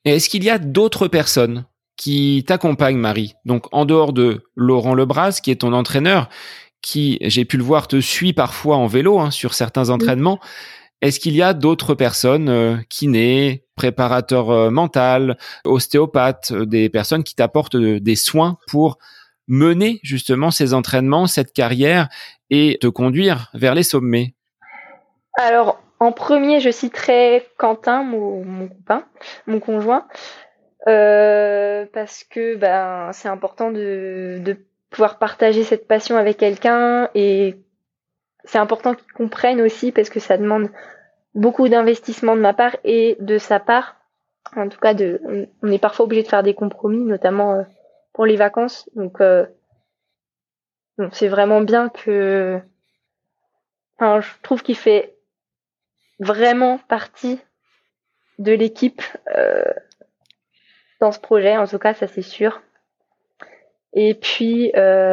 Et 0.05 0.17
est-ce 0.17 0.29
qu'il 0.29 0.45
y 0.45 0.51
a 0.51 0.59
d'autres 0.59 1.09
personnes 1.09 1.65
qui 1.97 2.45
t'accompagnent, 2.47 2.99
Marie? 2.99 3.35
Donc 3.45 3.67
en 3.73 3.85
dehors 3.85 4.13
de 4.13 4.45
Laurent 4.55 4.95
Lebras, 4.95 5.41
qui 5.43 5.51
est 5.51 5.63
ton 5.63 5.73
entraîneur, 5.73 6.29
qui, 6.83 7.19
j'ai 7.21 7.45
pu 7.45 7.57
le 7.57 7.63
voir, 7.63 7.89
te 7.89 8.01
suit 8.01 8.33
parfois 8.33 8.77
en 8.77 8.87
vélo 8.87 9.19
hein, 9.19 9.31
sur 9.31 9.55
certains 9.55 9.91
entraînements. 9.91 10.41
Est-ce 11.03 11.19
qu'il 11.19 11.35
y 11.35 11.43
a 11.43 11.55
d'autres 11.55 11.95
personnes, 11.95 12.51
euh, 12.51 12.77
kinés, 12.91 13.65
préparateurs 13.75 14.51
euh, 14.51 14.71
mental, 14.71 15.39
ostéopathes, 15.65 16.53
euh, 16.53 16.67
des 16.67 16.91
personnes 16.91 17.25
qui 17.25 17.35
t'apportent 17.35 17.77
euh, 17.77 18.01
des 18.01 18.17
soins 18.17 18.59
pour 18.69 18.99
mener 19.49 19.99
justement 20.03 20.51
ces 20.51 20.75
entraînements, 20.75 21.27
cette 21.27 21.55
carrière 21.55 22.09
et 22.51 22.77
te 22.83 22.87
conduire 22.87 23.51
vers 23.55 23.75
les 23.75 23.83
sommets? 23.83 24.35
Alors, 25.39 25.81
en 26.01 26.13
premier, 26.13 26.61
je 26.61 26.71
citerai 26.71 27.47
Quentin, 27.57 28.03
mon, 28.03 28.45
mon 28.45 28.69
copain, 28.69 29.05
mon 29.47 29.61
conjoint, 29.61 30.07
parce 30.85 32.25
que 32.25 32.57
ben, 32.57 33.11
c'est 33.13 33.29
important 33.29 33.71
de, 33.71 34.39
de 34.45 34.57
pouvoir 34.91 35.19
partager 35.19 35.65
cette 35.65 35.87
passion 35.87 36.17
avec 36.17 36.37
quelqu'un 36.37 37.09
et 37.15 37.57
c'est 38.45 38.59
important 38.59 38.95
qu'ils 38.95 39.13
comprennent 39.13 39.61
aussi 39.61 39.93
parce 39.93 40.11
que 40.11 40.21
ça 40.21 40.37
demande 40.37 40.69
beaucoup 41.35 41.69
d'investissement 41.69 42.37
de 42.37 42.41
ma 42.41 42.55
part 42.55 42.77
et 42.85 43.17
de 43.21 43.39
sa 43.39 43.61
part. 43.61 43.97
En 44.57 44.69
tout 44.69 44.81
cas, 44.81 44.95
de, 44.95 45.49
on 45.63 45.71
est 45.71 45.79
parfois 45.79 46.07
obligé 46.07 46.23
de 46.23 46.29
faire 46.29 46.43
des 46.43 46.55
compromis, 46.55 47.05
notamment 47.05 47.55
euh, 47.55 47.63
pour 48.13 48.27
les 48.27 48.37
vacances. 48.37 48.89
Donc, 48.97 49.21
euh, 49.21 49.47
c'est 51.13 51.29
vraiment 51.29 51.61
bien 51.61 51.89
que. 51.89 52.61
Enfin, 53.97 54.21
je 54.21 54.31
trouve 54.43 54.63
qu'il 54.63 54.77
fait 54.77 55.15
vraiment 56.19 56.79
partie 56.79 57.39
de 58.39 58.53
l'équipe 58.53 59.03
euh, 59.37 59.63
dans 61.01 61.13
ce 61.13 61.21
projet. 61.21 61.57
En 61.57 61.67
tout 61.67 61.79
cas, 61.79 61.95
ça 61.95 62.09
c'est 62.09 62.23
sûr. 62.23 62.61
Et 63.93 64.15
puis, 64.15 64.73
euh, 64.77 65.11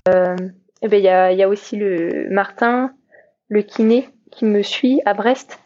eh 0.82 0.88
ben, 0.88 0.98
il 0.98 1.04
y, 1.04 1.10
a, 1.10 1.32
y 1.32 1.44
a 1.44 1.48
aussi 1.48 1.76
le 1.78 2.30
Martin, 2.30 2.94
le 3.50 3.62
kiné, 3.62 4.10
qui 4.32 4.46
me 4.46 4.62
suit 4.62 5.02
à 5.06 5.14
Brest, 5.14 5.60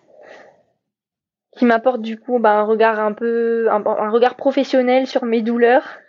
qui 1.57 1.65
m'apporte 1.65 2.01
du 2.01 2.17
coup 2.17 2.39
bah, 2.39 2.53
un 2.53 2.63
regard 2.63 2.99
un 2.99 3.13
peu, 3.13 3.69
un, 3.69 4.09
regard 4.09 4.35
professionnel 4.35 5.07
sur 5.07 5.25
mes 5.25 5.41
douleurs, 5.41 5.99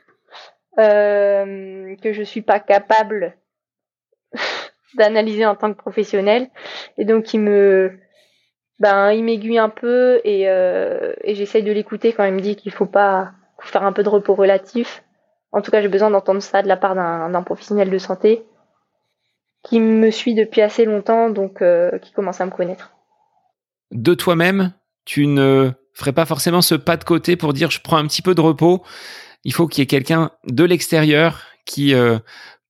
euh, 0.79 1.97
que 1.97 2.13
je 2.13 2.23
suis 2.23 2.43
pas 2.43 2.61
capable 2.61 3.37
d'analyser 4.95 5.45
en 5.45 5.57
tant 5.57 5.73
que 5.73 5.79
professionnel, 5.79 6.49
et 6.99 7.05
donc 7.05 7.35
il 7.35 7.41
me, 7.41 7.99
ben, 8.79 9.11
il 9.13 9.25
m'aiguille 9.25 9.59
un 9.59 9.69
peu 9.69 10.21
et, 10.25 10.49
euh, 10.49 11.15
et 11.25 11.35
j'essaye 11.35 11.65
de 11.65 11.73
l'écouter 11.73 12.13
quand 12.13 12.25
il 12.25 12.33
me 12.33 12.41
dit 12.41 12.57
qu'il 12.57 12.73
faut 12.73 12.87
pas 12.87 13.33
faire 13.61 13.83
un 13.83 13.93
peu 13.93 14.03
de 14.03 14.09
repos 14.09 14.35
relatif 14.35 15.03
en 15.53 15.61
tout 15.61 15.71
cas, 15.71 15.83
j'ai 15.83 15.89
besoin 15.89 16.11
d'entendre 16.11 16.41
ça 16.41 16.63
de 16.63 16.69
la 16.69 16.77
part 16.77 16.95
d'un 16.95 17.43
professionnel 17.43 17.91
de 17.91 17.99
santé 17.99 18.45
qui 19.63 19.79
me 19.79 20.11
suit 20.11 20.35
depuis 20.35 20.61
assez 20.61 20.85
longtemps, 20.85 21.31
donc 21.31 21.63
euh, 21.63 21.99
qui 21.99 22.13
commence 22.13 22.41
à 22.41 22.47
me 22.47 22.51
connaître. 22.51 22.93
De 23.93 24.15
toi-même, 24.15 24.73
tu 25.05 25.27
ne 25.27 25.71
ferais 25.93 26.13
pas 26.13 26.25
forcément 26.25 26.63
ce 26.63 26.75
pas 26.75 26.97
de 26.97 27.05
côté 27.05 27.37
pour 27.37 27.53
dire 27.53 27.71
je 27.71 27.81
prends 27.81 27.99
un 27.99 28.07
petit 28.07 28.23
peu 28.23 28.35
de 28.35 28.41
repos. 28.41 28.83
Il 29.45 29.53
faut 29.53 29.69
qu'il 29.69 29.83
y 29.83 29.85
ait 29.85 29.87
quelqu'un 29.87 30.31
de 30.47 30.65
l'extérieur 30.65 31.43
qui 31.67 31.95
euh, 31.95 32.19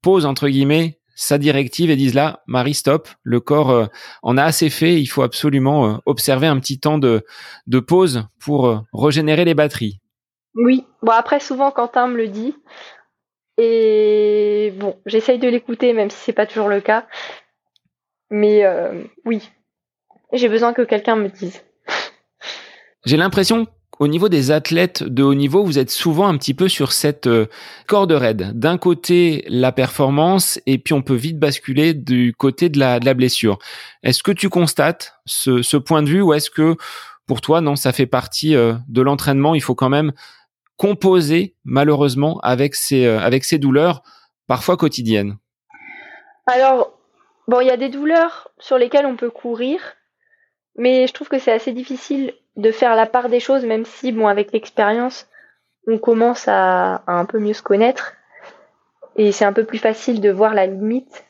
pose 0.02 0.26
entre 0.26 0.48
guillemets 0.48 0.98
sa 1.14 1.38
directive 1.38 1.90
et 1.90 1.96
dise 1.96 2.14
là, 2.14 2.42
Marie, 2.46 2.74
stop, 2.74 3.08
le 3.22 3.38
corps 3.38 3.70
euh, 3.70 3.86
en 4.22 4.36
a 4.36 4.42
assez 4.42 4.70
fait, 4.70 5.00
il 5.00 5.06
faut 5.06 5.22
absolument 5.22 6.00
observer 6.04 6.48
un 6.48 6.58
petit 6.58 6.80
temps 6.80 6.98
de, 6.98 7.24
de 7.66 7.80
pause 7.80 8.26
pour 8.40 8.82
régénérer 8.92 9.44
les 9.44 9.54
batteries. 9.54 10.00
Oui, 10.54 10.84
bon 11.02 11.12
après 11.12 11.40
souvent 11.40 11.70
Quentin 11.70 12.08
me 12.08 12.16
le 12.16 12.28
dit. 12.28 12.54
Et 13.58 14.72
bon, 14.76 14.96
j'essaye 15.06 15.38
de 15.38 15.48
l'écouter 15.48 15.92
même 15.92 16.10
si 16.10 16.16
c'est 16.18 16.32
pas 16.32 16.46
toujours 16.46 16.68
le 16.68 16.80
cas. 16.80 17.06
Mais 18.30 18.64
euh, 18.64 19.04
oui, 19.24 19.50
j'ai 20.32 20.48
besoin 20.48 20.72
que 20.72 20.82
quelqu'un 20.82 21.16
me 21.16 21.28
dise. 21.28 21.62
J'ai 23.04 23.16
l'impression 23.16 23.66
qu'au 23.90 24.06
niveau 24.06 24.28
des 24.28 24.52
athlètes 24.52 25.02
de 25.02 25.22
haut 25.22 25.34
niveau, 25.34 25.64
vous 25.64 25.78
êtes 25.78 25.90
souvent 25.90 26.28
un 26.28 26.38
petit 26.38 26.54
peu 26.54 26.68
sur 26.68 26.92
cette 26.92 27.26
euh, 27.26 27.46
corde 27.88 28.12
raide. 28.12 28.52
D'un 28.58 28.78
côté, 28.78 29.44
la 29.48 29.72
performance, 29.72 30.60
et 30.66 30.78
puis 30.78 30.94
on 30.94 31.02
peut 31.02 31.14
vite 31.14 31.38
basculer 31.38 31.92
du 31.92 32.32
côté 32.32 32.68
de 32.68 32.78
la, 32.78 33.00
blessure. 33.14 33.58
Est-ce 34.02 34.22
que 34.22 34.32
tu 34.32 34.48
constates 34.48 35.14
ce, 35.26 35.62
ce 35.62 35.76
point 35.76 36.02
de 36.02 36.08
vue 36.08 36.22
ou 36.22 36.32
est-ce 36.32 36.48
que 36.48 36.76
pour 37.26 37.40
toi, 37.40 37.60
non, 37.60 37.76
ça 37.76 37.92
fait 37.92 38.06
partie 38.06 38.54
euh, 38.54 38.74
de 38.88 39.02
l'entraînement 39.02 39.54
Il 39.54 39.62
faut 39.62 39.74
quand 39.74 39.88
même 39.88 40.12
composer 40.76 41.54
malheureusement 41.64 42.40
avec 42.42 42.74
ces, 42.74 43.06
euh, 43.06 43.20
avec 43.20 43.44
ces 43.44 43.58
douleurs 43.58 44.02
parfois 44.46 44.76
quotidiennes 44.76 45.36
Alors, 46.46 46.98
bon, 47.48 47.60
il 47.60 47.66
y 47.66 47.70
a 47.70 47.76
des 47.76 47.88
douleurs 47.88 48.48
sur 48.58 48.78
lesquelles 48.78 49.06
on 49.06 49.16
peut 49.16 49.30
courir, 49.30 49.80
mais 50.76 51.06
je 51.06 51.12
trouve 51.12 51.28
que 51.28 51.38
c'est 51.38 51.52
assez 51.52 51.72
difficile 51.72 52.34
de 52.56 52.70
faire 52.70 52.96
la 52.96 53.06
part 53.06 53.28
des 53.28 53.40
choses, 53.40 53.64
même 53.64 53.84
si, 53.84 54.12
bon, 54.12 54.26
avec 54.26 54.52
l'expérience, 54.52 55.28
on 55.86 55.98
commence 55.98 56.46
à, 56.48 57.02
un 57.06 57.24
peu 57.24 57.38
mieux 57.38 57.54
se 57.54 57.62
connaître 57.62 58.14
et 59.16 59.32
c'est 59.32 59.44
un 59.44 59.52
peu 59.52 59.64
plus 59.64 59.78
facile 59.78 60.20
de 60.20 60.30
voir 60.30 60.54
la 60.54 60.66
limite. 60.66 61.24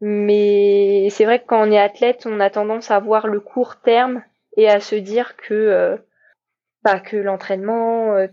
Mais 0.00 1.08
c'est 1.10 1.24
vrai 1.24 1.40
que 1.40 1.46
quand 1.46 1.66
on 1.66 1.72
est 1.72 1.78
athlète, 1.78 2.26
on 2.26 2.38
a 2.38 2.50
tendance 2.50 2.90
à 2.90 3.00
voir 3.00 3.26
le 3.26 3.40
court 3.40 3.76
terme 3.80 4.22
et 4.56 4.68
à 4.68 4.80
se 4.80 4.94
dire 4.94 5.36
que, 5.36 5.54
euh, 5.54 5.96
bah, 6.84 7.00
que 7.00 7.16
l'entraînement, 7.16 8.14
euh, 8.14 8.28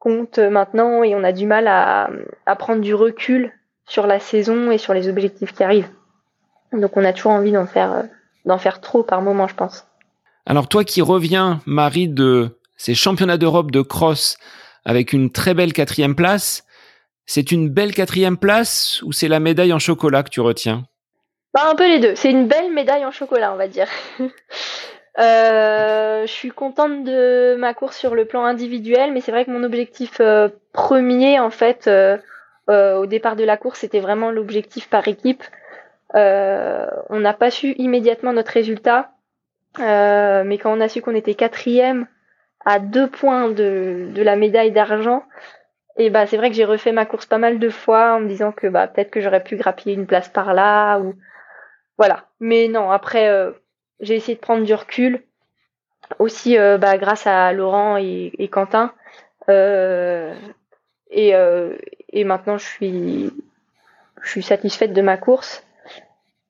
compte 0.00 0.38
maintenant 0.40 1.04
et 1.04 1.14
on 1.14 1.22
a 1.22 1.30
du 1.30 1.46
mal 1.46 1.68
à, 1.68 2.10
à 2.46 2.56
prendre 2.56 2.80
du 2.80 2.94
recul 2.94 3.52
sur 3.86 4.08
la 4.08 4.18
saison 4.18 4.72
et 4.72 4.78
sur 4.78 4.94
les 4.94 5.08
objectifs 5.08 5.52
qui 5.52 5.62
arrivent. 5.62 5.90
Donc 6.72 6.96
on 6.96 7.04
a 7.04 7.12
toujours 7.12 7.32
envie 7.32 7.52
d'en 7.52 7.66
faire, 7.66 8.04
d'en 8.44 8.58
faire 8.58 8.80
trop 8.80 9.04
par 9.04 9.22
moment, 9.22 9.46
je 9.46 9.54
pense. 9.54 9.86
Alors 10.46 10.68
toi 10.68 10.84
qui 10.84 11.02
reviens, 11.02 11.60
Marie, 11.66 12.08
de 12.08 12.58
ces 12.76 12.94
championnats 12.94 13.36
d'Europe 13.36 13.70
de 13.70 13.82
cross 13.82 14.38
avec 14.84 15.12
une 15.12 15.30
très 15.30 15.54
belle 15.54 15.72
quatrième 15.72 16.16
place, 16.16 16.64
c'est 17.26 17.52
une 17.52 17.68
belle 17.68 17.94
quatrième 17.94 18.38
place 18.38 19.02
ou 19.02 19.12
c'est 19.12 19.28
la 19.28 19.38
médaille 19.38 19.72
en 19.72 19.78
chocolat 19.78 20.22
que 20.22 20.30
tu 20.30 20.40
retiens? 20.40 20.84
Bah, 21.52 21.68
Un 21.70 21.74
peu 21.74 21.86
les 21.86 21.98
deux. 21.98 22.14
C'est 22.14 22.30
une 22.30 22.48
belle 22.48 22.72
médaille 22.72 23.04
en 23.04 23.10
chocolat, 23.10 23.52
on 23.52 23.56
va 23.56 23.68
dire. 23.68 23.88
Euh, 25.18 26.22
je 26.26 26.32
suis 26.32 26.50
contente 26.50 27.04
de 27.04 27.56
ma 27.56 27.74
course 27.74 27.96
sur 27.96 28.14
le 28.14 28.24
plan 28.24 28.44
individuel, 28.44 29.12
mais 29.12 29.20
c'est 29.20 29.32
vrai 29.32 29.44
que 29.44 29.50
mon 29.50 29.64
objectif 29.64 30.20
euh, 30.20 30.48
premier, 30.72 31.40
en 31.40 31.50
fait, 31.50 31.88
euh, 31.88 32.18
au 32.68 33.06
départ 33.06 33.36
de 33.36 33.44
la 33.44 33.56
course, 33.56 33.80
c'était 33.80 34.00
vraiment 34.00 34.30
l'objectif 34.30 34.88
par 34.88 35.08
équipe. 35.08 35.42
on 36.14 37.20
n'a 37.20 37.34
pas 37.34 37.50
su 37.50 37.74
immédiatement 37.78 38.32
notre 38.32 38.52
résultat, 38.52 39.10
mais 39.78 40.58
quand 40.58 40.72
on 40.76 40.80
a 40.80 40.88
su 40.88 41.02
qu'on 41.02 41.14
était 41.14 41.34
quatrième 41.34 42.06
à 42.64 42.78
deux 42.78 43.08
points 43.08 43.48
de, 43.50 44.10
de 44.14 44.22
la 44.22 44.36
médaille 44.36 44.72
d'argent, 44.72 45.24
et 45.96 46.10
bah 46.10 46.26
c'est 46.26 46.36
vrai 46.36 46.50
que 46.50 46.56
j'ai 46.56 46.64
refait 46.64 46.92
ma 46.92 47.06
course 47.06 47.26
pas 47.26 47.38
mal 47.38 47.58
de 47.58 47.68
fois 47.68 48.14
en 48.14 48.20
me 48.20 48.28
disant 48.28 48.52
que 48.52 48.68
bah 48.68 48.86
peut-être 48.86 49.10
que 49.10 49.20
j'aurais 49.20 49.42
pu 49.42 49.56
grappiller 49.56 49.94
une 49.94 50.06
place 50.06 50.28
par 50.28 50.54
là 50.54 50.98
ou 50.98 51.14
voilà. 51.98 52.26
Mais 52.38 52.68
non, 52.68 52.90
après 52.90 53.52
j'ai 54.00 54.16
essayé 54.16 54.34
de 54.34 54.40
prendre 54.40 54.64
du 54.64 54.74
recul 54.74 55.22
aussi 56.18 56.58
euh, 56.58 56.78
bah, 56.78 56.98
grâce 56.98 57.26
à 57.26 57.52
Laurent 57.52 57.96
et, 57.96 58.48
Quentin. 58.50 58.92
Euh, 59.48 60.34
et, 61.10 61.34
euh, 61.34 61.76
et, 62.10 62.24
maintenant, 62.24 62.58
je 62.58 62.66
suis, 62.66 63.30
je 64.22 64.30
suis 64.30 64.42
satisfaite 64.42 64.92
de 64.92 65.02
ma 65.02 65.16
course. 65.16 65.64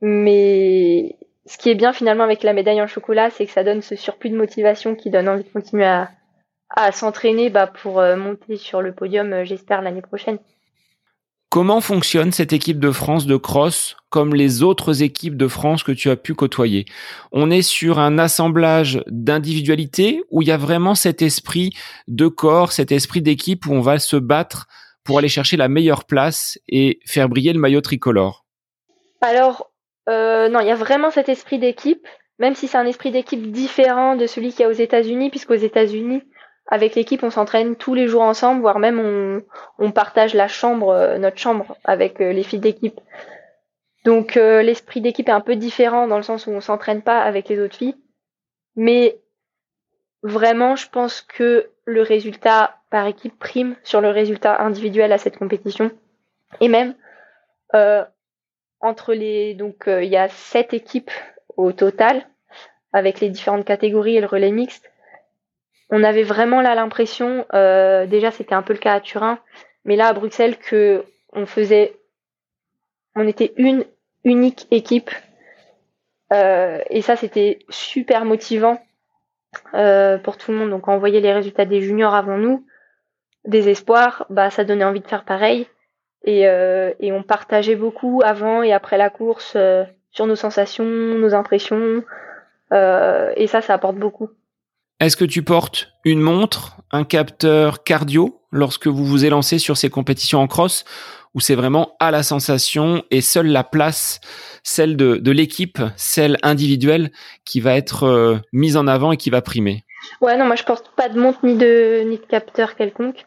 Mais 0.00 1.16
ce 1.46 1.58
qui 1.58 1.70
est 1.70 1.74
bien 1.74 1.92
finalement 1.92 2.24
avec 2.24 2.42
la 2.42 2.52
médaille 2.52 2.80
en 2.80 2.86
chocolat, 2.86 3.30
c'est 3.30 3.46
que 3.46 3.52
ça 3.52 3.64
donne 3.64 3.82
ce 3.82 3.96
surplus 3.96 4.30
de 4.30 4.36
motivation 4.36 4.94
qui 4.94 5.10
donne 5.10 5.28
envie 5.28 5.44
de 5.44 5.52
continuer 5.52 5.86
à, 5.86 6.10
à 6.70 6.92
s'entraîner 6.92 7.50
bah, 7.50 7.66
pour 7.66 8.00
monter 8.00 8.56
sur 8.56 8.80
le 8.80 8.92
podium, 8.92 9.44
j'espère, 9.44 9.82
l'année 9.82 10.02
prochaine. 10.02 10.38
Comment 11.50 11.80
fonctionne 11.80 12.30
cette 12.30 12.52
équipe 12.52 12.78
de 12.78 12.92
France 12.92 13.26
de 13.26 13.36
cross 13.36 13.96
comme 14.08 14.36
les 14.36 14.62
autres 14.62 15.02
équipes 15.02 15.36
de 15.36 15.48
France 15.48 15.82
que 15.82 15.90
tu 15.90 16.08
as 16.08 16.14
pu 16.14 16.32
côtoyer? 16.32 16.84
On 17.32 17.50
est 17.50 17.62
sur 17.62 17.98
un 17.98 18.18
assemblage 18.18 19.02
d'individualités 19.08 20.22
où 20.30 20.42
il 20.42 20.48
y 20.48 20.52
a 20.52 20.56
vraiment 20.56 20.94
cet 20.94 21.22
esprit 21.22 21.72
de 22.06 22.28
corps, 22.28 22.70
cet 22.70 22.92
esprit 22.92 23.20
d'équipe 23.20 23.66
où 23.66 23.72
on 23.72 23.80
va 23.80 23.98
se 23.98 24.14
battre 24.14 24.68
pour 25.02 25.18
aller 25.18 25.28
chercher 25.28 25.56
la 25.56 25.66
meilleure 25.66 26.04
place 26.04 26.56
et 26.68 27.00
faire 27.04 27.28
briller 27.28 27.52
le 27.52 27.58
maillot 27.58 27.80
tricolore. 27.80 28.46
Alors, 29.20 29.72
euh, 30.08 30.48
non, 30.48 30.60
il 30.60 30.68
y 30.68 30.70
a 30.70 30.76
vraiment 30.76 31.10
cet 31.10 31.28
esprit 31.28 31.58
d'équipe, 31.58 32.06
même 32.38 32.54
si 32.54 32.68
c'est 32.68 32.78
un 32.78 32.86
esprit 32.86 33.10
d'équipe 33.10 33.50
différent 33.50 34.14
de 34.14 34.28
celui 34.28 34.50
qu'il 34.50 34.60
y 34.60 34.64
a 34.66 34.68
aux 34.68 34.70
États-Unis, 34.70 35.30
puisqu'aux 35.30 35.54
États-Unis, 35.54 36.22
avec 36.70 36.94
l'équipe, 36.94 37.24
on 37.24 37.30
s'entraîne 37.30 37.74
tous 37.74 37.94
les 37.94 38.06
jours 38.06 38.22
ensemble, 38.22 38.60
voire 38.60 38.78
même 38.78 39.00
on, 39.00 39.42
on 39.78 39.90
partage 39.90 40.34
la 40.34 40.46
chambre, 40.46 40.90
euh, 40.90 41.18
notre 41.18 41.36
chambre 41.36 41.76
avec 41.82 42.20
euh, 42.20 42.32
les 42.32 42.44
filles 42.44 42.60
d'équipe. 42.60 43.00
Donc 44.04 44.36
euh, 44.36 44.62
l'esprit 44.62 45.00
d'équipe 45.00 45.28
est 45.28 45.32
un 45.32 45.40
peu 45.40 45.56
différent 45.56 46.06
dans 46.06 46.16
le 46.16 46.22
sens 46.22 46.46
où 46.46 46.50
on 46.50 46.60
s'entraîne 46.60 47.02
pas 47.02 47.20
avec 47.20 47.48
les 47.48 47.60
autres 47.60 47.76
filles. 47.76 47.96
Mais 48.76 49.18
vraiment, 50.22 50.76
je 50.76 50.88
pense 50.88 51.20
que 51.20 51.70
le 51.84 52.02
résultat 52.02 52.76
par 52.88 53.06
équipe 53.06 53.38
prime 53.38 53.74
sur 53.82 54.00
le 54.00 54.10
résultat 54.10 54.62
individuel 54.62 55.12
à 55.12 55.18
cette 55.18 55.38
compétition. 55.38 55.90
Et 56.60 56.68
même 56.68 56.94
entre 58.80 59.12
les 59.12 59.54
donc 59.54 59.84
il 59.86 60.08
y 60.08 60.16
a 60.16 60.28
sept 60.28 60.74
équipes 60.74 61.12
au 61.56 61.70
total 61.70 62.26
avec 62.92 63.20
les 63.20 63.28
différentes 63.28 63.64
catégories 63.64 64.16
et 64.16 64.20
le 64.20 64.26
relais 64.26 64.50
mixte 64.50 64.89
on 65.90 66.04
avait 66.04 66.22
vraiment 66.22 66.60
là 66.60 66.74
l'impression, 66.74 67.44
euh, 67.52 68.06
déjà 68.06 68.30
c'était 68.30 68.54
un 68.54 68.62
peu 68.62 68.72
le 68.72 68.78
cas 68.78 68.94
à 68.94 69.00
Turin, 69.00 69.38
mais 69.84 69.96
là 69.96 70.08
à 70.08 70.12
Bruxelles 70.12 70.56
que 70.56 71.04
on 71.32 71.46
faisait, 71.46 71.96
on 73.16 73.26
était 73.26 73.52
une 73.56 73.84
unique 74.24 74.66
équipe 74.70 75.10
euh, 76.32 76.80
et 76.90 77.02
ça 77.02 77.16
c'était 77.16 77.58
super 77.70 78.24
motivant 78.24 78.80
euh, 79.74 80.16
pour 80.18 80.36
tout 80.36 80.52
le 80.52 80.58
monde. 80.58 80.70
Donc 80.70 80.82
quand 80.82 80.94
on 80.94 80.98
voyait 80.98 81.20
les 81.20 81.32
résultats 81.32 81.64
des 81.64 81.80
juniors 81.80 82.14
avant 82.14 82.38
nous, 82.38 82.64
des 83.44 83.68
espoirs, 83.68 84.26
bah 84.30 84.50
ça 84.50 84.64
donnait 84.64 84.84
envie 84.84 85.00
de 85.00 85.08
faire 85.08 85.24
pareil 85.24 85.66
et, 86.24 86.42
et 86.42 87.12
on 87.12 87.22
partageait 87.22 87.76
beaucoup 87.76 88.20
avant 88.22 88.62
et 88.62 88.72
après 88.74 88.98
la 88.98 89.08
course 89.08 89.56
sur 90.10 90.26
nos 90.26 90.36
sensations, 90.36 90.84
nos 90.84 91.34
impressions 91.34 92.04
et 92.70 93.46
ça 93.46 93.62
ça 93.62 93.74
apporte 93.74 93.96
beaucoup. 93.96 94.28
Est-ce 95.00 95.16
que 95.16 95.24
tu 95.24 95.42
portes 95.42 95.94
une 96.04 96.20
montre, 96.20 96.76
un 96.92 97.04
capteur 97.04 97.84
cardio 97.84 98.42
lorsque 98.52 98.86
vous 98.86 99.06
vous 99.06 99.24
élancez 99.24 99.58
sur 99.58 99.78
ces 99.78 99.88
compétitions 99.88 100.40
en 100.40 100.46
cross 100.46 100.84
ou 101.34 101.40
c'est 101.40 101.54
vraiment 101.54 101.96
à 102.00 102.10
la 102.10 102.22
sensation 102.22 103.02
et 103.10 103.22
seule 103.22 103.46
la 103.46 103.64
place, 103.64 104.20
celle 104.62 104.98
de, 104.98 105.30
l'équipe, 105.30 105.78
celle 105.96 106.36
individuelle 106.42 107.12
qui 107.46 107.60
va 107.60 107.76
être 107.76 108.04
euh, 108.04 108.36
mise 108.52 108.76
en 108.76 108.86
avant 108.86 109.10
et 109.12 109.16
qui 109.16 109.30
va 109.30 109.40
primer? 109.40 109.84
Ouais, 110.20 110.36
non, 110.36 110.44
moi 110.44 110.56
je 110.56 110.64
porte 110.64 110.90
pas 110.94 111.08
de 111.08 111.18
montre 111.18 111.38
ni 111.44 111.56
de, 111.56 112.02
ni 112.04 112.18
de 112.18 112.26
capteur 112.26 112.76
quelconque. 112.76 113.24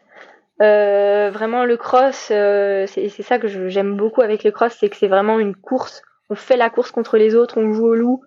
Euh, 0.62 1.30
vraiment 1.32 1.64
le 1.64 1.76
cross, 1.76 2.28
euh, 2.30 2.86
c'est 2.86 3.22
ça 3.22 3.40
que 3.40 3.48
j'aime 3.68 3.96
beaucoup 3.96 4.22
avec 4.22 4.44
le 4.44 4.52
cross, 4.52 4.76
c'est 4.78 4.88
que 4.88 4.96
c'est 4.96 5.08
vraiment 5.08 5.40
une 5.40 5.56
course. 5.56 6.02
On 6.30 6.36
fait 6.36 6.56
la 6.56 6.70
course 6.70 6.92
contre 6.92 7.16
les 7.16 7.34
autres, 7.34 7.58
on 7.58 7.72
joue 7.72 7.86
au 7.86 7.94
loup, 7.96 8.22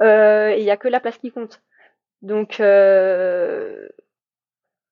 il 0.00 0.62
y 0.62 0.70
a 0.70 0.76
que 0.76 0.86
la 0.86 1.00
place 1.00 1.18
qui 1.18 1.32
compte. 1.32 1.60
Donc, 2.24 2.58
euh, 2.58 3.86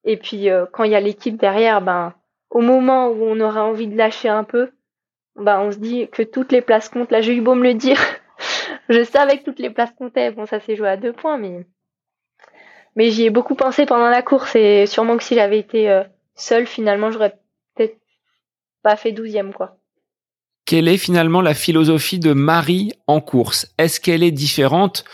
et 0.04 0.18
puis 0.18 0.50
euh, 0.50 0.66
quand 0.70 0.84
il 0.84 0.92
y 0.92 0.94
a 0.94 1.00
l'équipe 1.00 1.38
derrière, 1.38 1.80
ben, 1.80 2.12
au 2.50 2.60
moment 2.60 3.08
où 3.08 3.24
on 3.24 3.40
aura 3.40 3.64
envie 3.64 3.88
de 3.88 3.96
lâcher 3.96 4.28
un 4.28 4.44
peu, 4.44 4.70
ben, 5.36 5.60
on 5.60 5.72
se 5.72 5.78
dit 5.78 6.08
que 6.12 6.22
toutes 6.22 6.52
les 6.52 6.60
places 6.60 6.90
comptent. 6.90 7.10
Là, 7.10 7.22
j'ai 7.22 7.34
eu 7.34 7.40
beau 7.40 7.54
me 7.54 7.62
le 7.62 7.72
dire. 7.72 7.98
je 8.90 9.02
savais 9.02 9.38
que 9.38 9.44
toutes 9.44 9.60
les 9.60 9.70
places 9.70 9.92
comptaient. 9.96 10.30
Bon, 10.30 10.44
ça 10.44 10.60
s'est 10.60 10.76
joué 10.76 10.88
à 10.88 10.98
deux 10.98 11.14
points, 11.14 11.38
mais, 11.38 11.66
mais 12.96 13.10
j'y 13.10 13.24
ai 13.24 13.30
beaucoup 13.30 13.54
pensé 13.54 13.86
pendant 13.86 14.10
la 14.10 14.20
course 14.20 14.54
et 14.54 14.84
sûrement 14.84 15.16
que 15.16 15.24
si 15.24 15.34
j'avais 15.34 15.58
été 15.58 15.90
euh, 15.90 16.04
seule, 16.34 16.66
finalement, 16.66 17.10
j'aurais 17.10 17.38
peut-être 17.74 17.96
pas 18.82 18.96
fait 18.96 19.12
douzième, 19.12 19.54
quoi. 19.54 19.78
Quelle 20.66 20.86
est 20.86 20.98
finalement 20.98 21.40
la 21.40 21.54
philosophie 21.54 22.18
de 22.18 22.34
Marie 22.34 22.92
en 23.06 23.22
course? 23.22 23.72
Est-ce 23.78 24.00
qu'elle 24.00 24.22
est 24.22 24.30
différente 24.32 25.04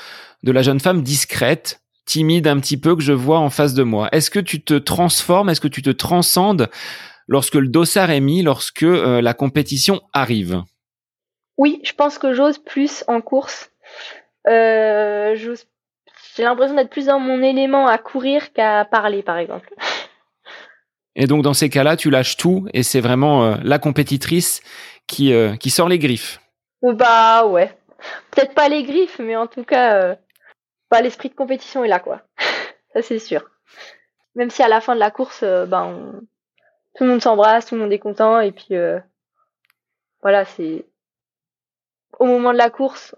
de 0.42 0.50
la 0.50 0.62
jeune 0.62 0.80
femme 0.80 1.02
discrète? 1.02 1.80
Timide 2.08 2.48
un 2.48 2.58
petit 2.58 2.80
peu 2.80 2.96
que 2.96 3.02
je 3.02 3.12
vois 3.12 3.38
en 3.38 3.50
face 3.50 3.74
de 3.74 3.82
moi. 3.84 4.08
Est-ce 4.12 4.30
que 4.30 4.40
tu 4.40 4.62
te 4.62 4.74
transformes, 4.74 5.50
est-ce 5.50 5.60
que 5.60 5.68
tu 5.68 5.82
te 5.82 5.90
transcendes 5.90 6.68
lorsque 7.28 7.54
le 7.54 7.68
dossard 7.68 8.10
est 8.10 8.20
mis, 8.20 8.42
lorsque 8.42 8.82
euh, 8.82 9.20
la 9.20 9.34
compétition 9.34 10.00
arrive? 10.12 10.62
Oui, 11.58 11.80
je 11.84 11.92
pense 11.92 12.18
que 12.18 12.32
j'ose 12.32 12.58
plus 12.58 13.04
en 13.08 13.20
course. 13.20 13.70
Euh, 14.48 15.36
j'ai 15.36 16.42
l'impression 16.42 16.74
d'être 16.74 16.90
plus 16.90 17.06
dans 17.06 17.20
mon 17.20 17.42
élément 17.42 17.86
à 17.86 17.98
courir 17.98 18.52
qu'à 18.52 18.86
parler, 18.86 19.22
par 19.22 19.36
exemple. 19.36 19.72
Et 21.14 21.26
donc 21.26 21.42
dans 21.42 21.54
ces 21.54 21.68
cas-là, 21.68 21.96
tu 21.96 22.10
lâches 22.10 22.36
tout 22.36 22.66
et 22.72 22.82
c'est 22.82 23.00
vraiment 23.00 23.44
euh, 23.44 23.56
la 23.62 23.78
compétitrice 23.78 24.62
qui, 25.06 25.32
qui 25.58 25.70
sort 25.70 25.88
les 25.88 25.98
griffes. 25.98 26.40
Bah 26.82 27.46
ouais. 27.46 27.76
Peut-être 28.30 28.54
pas 28.54 28.68
les 28.68 28.84
griffes, 28.84 29.18
mais 29.18 29.36
en 29.36 29.46
tout 29.46 29.64
cas, 29.64 30.16
l'esprit 31.00 31.28
de 31.28 31.34
compétition 31.34 31.84
est 31.84 31.88
là, 31.88 32.00
quoi. 32.00 32.22
ça, 32.94 33.02
c'est 33.02 33.18
sûr. 33.18 33.48
Même 34.34 34.50
si 34.50 34.62
à 34.62 34.68
la 34.68 34.80
fin 34.80 34.94
de 34.94 35.00
la 35.00 35.10
course, 35.10 35.42
euh, 35.42 35.66
ben, 35.66 36.20
tout 36.94 37.04
le 37.04 37.10
monde 37.10 37.22
s'embrasse, 37.22 37.66
tout 37.66 37.74
le 37.74 37.82
monde 37.82 37.92
est 37.92 37.98
content, 37.98 38.40
et 38.40 38.52
puis, 38.52 38.74
euh, 38.74 38.98
voilà, 40.22 40.44
c'est. 40.44 40.86
Au 42.18 42.26
moment 42.26 42.52
de 42.52 42.58
la 42.58 42.70
course, 42.70 43.14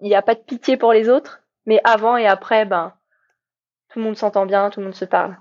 il 0.00 0.08
n'y 0.08 0.14
a 0.14 0.22
pas 0.22 0.34
de 0.34 0.40
pitié 0.40 0.76
pour 0.76 0.92
les 0.92 1.08
autres, 1.08 1.40
mais 1.66 1.80
avant 1.84 2.16
et 2.16 2.26
après, 2.26 2.64
ben, 2.64 2.92
tout 3.88 3.98
le 3.98 4.04
monde 4.04 4.16
s'entend 4.16 4.46
bien, 4.46 4.70
tout 4.70 4.80
le 4.80 4.86
monde 4.86 4.94
se 4.94 5.04
parle. 5.04 5.36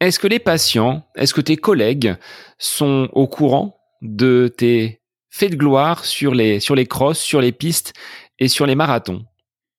Est-ce 0.00 0.18
que 0.18 0.26
les 0.26 0.38
patients, 0.38 1.06
est-ce 1.14 1.32
que 1.32 1.40
tes 1.40 1.56
collègues 1.56 2.16
sont 2.58 3.08
au 3.12 3.26
courant 3.26 3.80
de 4.02 4.48
tes 4.48 5.00
faits 5.30 5.52
de 5.52 5.56
gloire 5.56 6.04
sur 6.04 6.34
les 6.34 6.86
crosses, 6.88 7.20
sur 7.20 7.40
les 7.40 7.52
pistes 7.52 7.94
et 8.38 8.48
sur 8.48 8.66
les 8.66 8.74
marathons? 8.74 9.24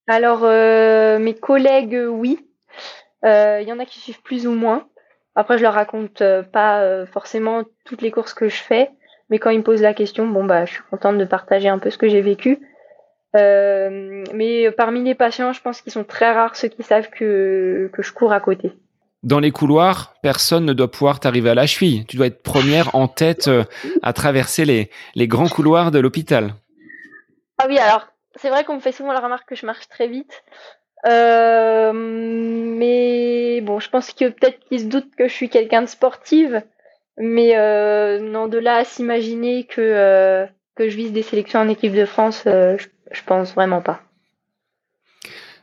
Alors, 0.08 0.40
euh, 0.42 1.18
mes 1.18 1.34
collègues, 1.34 1.98
oui. 2.08 2.38
Il 3.22 3.28
euh, 3.28 3.60
y 3.60 3.72
en 3.72 3.78
a 3.78 3.84
qui 3.84 4.00
suivent 4.00 4.22
plus 4.22 4.46
ou 4.46 4.52
moins. 4.52 4.88
Après, 5.34 5.58
je 5.58 5.62
leur 5.62 5.74
raconte 5.74 6.22
euh, 6.22 6.42
pas 6.42 7.06
forcément 7.06 7.62
toutes 7.84 8.00
les 8.00 8.10
courses 8.10 8.32
que 8.32 8.48
je 8.48 8.56
fais, 8.56 8.90
mais 9.28 9.38
quand 9.38 9.50
ils 9.50 9.58
me 9.58 9.64
posent 9.64 9.82
la 9.82 9.94
question, 9.94 10.26
bon 10.26 10.44
bah, 10.44 10.64
je 10.64 10.72
suis 10.72 10.82
contente 10.90 11.18
de 11.18 11.24
partager 11.24 11.68
un 11.68 11.78
peu 11.78 11.90
ce 11.90 11.98
que 11.98 12.08
j'ai 12.08 12.22
vécu. 12.22 12.58
mais 13.34 14.70
parmi 14.76 15.04
les 15.04 15.14
patients, 15.14 15.52
je 15.52 15.60
pense 15.60 15.82
qu'ils 15.82 15.92
sont 15.92 16.04
très 16.04 16.32
rares 16.32 16.56
ceux 16.56 16.68
qui 16.68 16.82
savent 16.82 17.10
que, 17.10 17.90
que 17.92 18.02
je 18.02 18.12
cours 18.12 18.32
à 18.32 18.40
côté. 18.40 18.72
Dans 19.24 19.40
les 19.40 19.50
couloirs, 19.50 20.14
personne 20.22 20.64
ne 20.64 20.72
doit 20.72 20.90
pouvoir 20.90 21.20
t'arriver 21.20 21.50
à 21.50 21.54
la 21.54 21.66
cheville. 21.66 22.06
Tu 22.06 22.16
dois 22.16 22.26
être 22.26 22.42
première 22.42 22.94
en 22.94 23.08
tête 23.08 23.50
à 24.02 24.12
traverser 24.12 24.64
les, 24.64 24.90
les 25.16 25.28
grands 25.28 25.48
couloirs 25.48 25.90
de 25.90 25.98
l'hôpital. 25.98 26.54
Ah 27.58 27.66
oui, 27.68 27.78
alors 27.78 28.06
c'est 28.38 28.50
vrai 28.50 28.64
qu'on 28.64 28.76
me 28.76 28.80
fait 28.80 28.92
souvent 28.92 29.12
la 29.12 29.20
remarque 29.20 29.48
que 29.48 29.54
je 29.54 29.66
marche 29.66 29.88
très 29.88 30.08
vite. 30.08 30.42
Euh, 31.06 31.92
mais 31.92 33.60
bon, 33.60 33.80
je 33.80 33.88
pense 33.88 34.12
que 34.12 34.28
peut-être 34.28 34.60
qu'ils 34.60 34.80
se 34.80 34.84
doutent 34.86 35.14
que 35.16 35.28
je 35.28 35.32
suis 35.32 35.48
quelqu'un 35.48 35.82
de 35.82 35.88
sportive. 35.88 36.62
Mais 37.18 37.56
euh, 37.56 38.20
non, 38.20 38.46
de 38.46 38.58
là 38.58 38.76
à 38.76 38.84
s'imaginer 38.84 39.64
que, 39.64 39.80
euh, 39.80 40.46
que 40.76 40.88
je 40.88 40.96
vise 40.96 41.12
des 41.12 41.22
sélections 41.22 41.60
en 41.60 41.68
équipe 41.68 41.94
de 41.94 42.04
France, 42.04 42.42
je, 42.44 42.86
je 43.10 43.22
pense 43.24 43.54
vraiment 43.54 43.80
pas. 43.80 44.00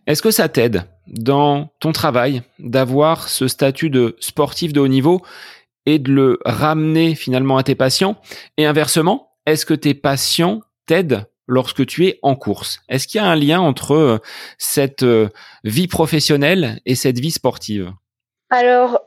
Est-ce 0.07 0.21
que 0.21 0.31
ça 0.31 0.49
t'aide 0.49 0.83
dans 1.07 1.69
ton 1.79 1.91
travail 1.91 2.43
d'avoir 2.59 3.29
ce 3.29 3.47
statut 3.47 3.89
de 3.89 4.15
sportif 4.19 4.73
de 4.73 4.79
haut 4.79 4.87
niveau 4.87 5.21
et 5.85 5.97
de 5.97 6.11
le 6.11 6.39
ramener 6.45 7.15
finalement 7.15 7.57
à 7.57 7.63
tes 7.63 7.75
patients? 7.75 8.17
Et 8.57 8.65
inversement, 8.65 9.31
est-ce 9.45 9.65
que 9.65 9.73
tes 9.73 9.93
patients 9.93 10.61
t'aident 10.85 11.25
lorsque 11.47 11.85
tu 11.85 12.07
es 12.07 12.19
en 12.21 12.35
course 12.35 12.81
Est-ce 12.89 13.07
qu'il 13.07 13.21
y 13.21 13.23
a 13.23 13.27
un 13.27 13.35
lien 13.35 13.59
entre 13.59 13.93
euh, 13.93 14.17
cette 14.57 15.03
euh, 15.03 15.29
vie 15.63 15.87
professionnelle 15.87 16.79
et 16.85 16.95
cette 16.95 17.19
vie 17.19 17.31
sportive? 17.31 17.91
Alors, 18.49 19.01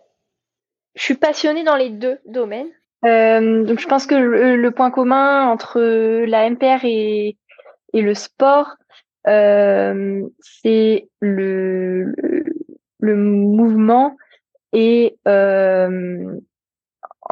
je 0.94 1.02
suis 1.02 1.14
passionnée 1.14 1.64
dans 1.64 1.76
les 1.76 1.90
deux 1.90 2.18
domaines. 2.26 2.70
Euh, 3.04 3.64
donc 3.64 3.78
je 3.78 3.86
pense 3.86 4.06
que 4.06 4.16
le, 4.16 4.70
point 4.72 4.90
commun 4.90 5.48
entre 5.48 5.80
la 5.80 6.50
MPR 6.50 6.84
et, 6.84 7.36
le 7.94 8.14
sport, 8.14 8.74
c'est 9.24 11.08
le, 11.20 12.14
mouvement 13.00 14.16
et 14.72 15.16
en 15.24 16.40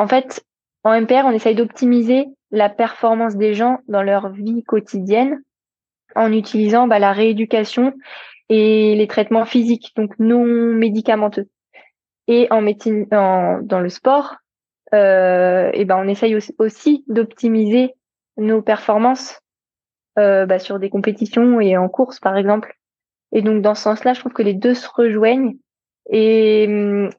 fait 0.09 0.45
en 0.85 1.01
MPR 1.01 1.25
on 1.25 1.33
essaye 1.33 1.57
d'optimiser 1.57 2.29
la 2.57 2.71
performance 2.71 3.37
des 3.37 3.55
gens 3.55 3.81
dans 3.87 4.03
leur 4.03 4.31
vie 4.31 4.65
quotidienne 4.65 5.43
en 6.15 6.33
utilisant 6.33 6.89
bah, 6.89 6.99
la 6.99 7.13
rééducation 7.13 7.93
et 8.49 8.95
les 8.95 9.07
traitements 9.07 9.45
physiques, 9.45 9.93
donc 9.97 10.19
non 10.19 10.45
médicamenteux. 10.45 11.49
Et 12.29 12.49
en 12.51 12.63
médecine, 12.63 13.07
dans 13.11 13.81
le 13.81 13.89
sport, 13.89 14.37
euh, 14.95 15.71
et 15.75 15.85
ben 15.85 15.99
on 15.99 16.09
essaye 16.09 16.37
aussi, 16.59 17.05
d'optimiser 17.09 17.95
nos 18.37 18.63
performances 18.63 19.41
euh, 20.19 20.47
bah, 20.47 20.59
sur 20.59 20.79
des 20.79 20.91
compétitions 20.91 21.61
et 21.61 21.77
en 21.77 21.89
course 21.89 22.21
par 22.21 22.37
exemple. 22.37 22.75
Et 23.33 23.43
donc 23.43 23.63
dans 23.63 23.75
ce 23.75 23.83
sens-là, 23.83 24.15
je 24.15 24.21
trouve 24.21 24.33
que 24.33 24.43
les 24.43 24.55
deux 24.55 24.75
se 24.75 24.89
rejoignent. 24.89 25.57
Et, 26.09 26.65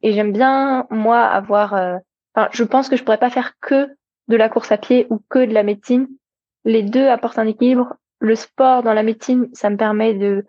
et 0.01 0.13
j'aime 0.13 0.31
bien 0.31 0.87
moi 0.89 1.21
avoir. 1.25 1.73
Euh, 1.75 1.97
enfin, 2.33 2.49
je 2.53 2.63
pense 2.63 2.89
que 2.89 2.95
je 2.95 3.03
pourrais 3.03 3.17
pas 3.17 3.29
faire 3.29 3.53
que 3.61 3.89
de 4.27 4.35
la 4.35 4.49
course 4.49 4.71
à 4.71 4.77
pied 4.77 5.07
ou 5.09 5.21
que 5.29 5.45
de 5.45 5.53
la 5.53 5.63
médecine. 5.63 6.07
Les 6.65 6.83
deux 6.83 7.07
apportent 7.07 7.39
un 7.39 7.47
équilibre. 7.47 7.95
Le 8.19 8.35
sport 8.35 8.83
dans 8.83 8.93
la 8.93 9.03
médecine, 9.03 9.49
ça 9.53 9.69
me 9.69 9.77
permet 9.77 10.13
de 10.13 10.45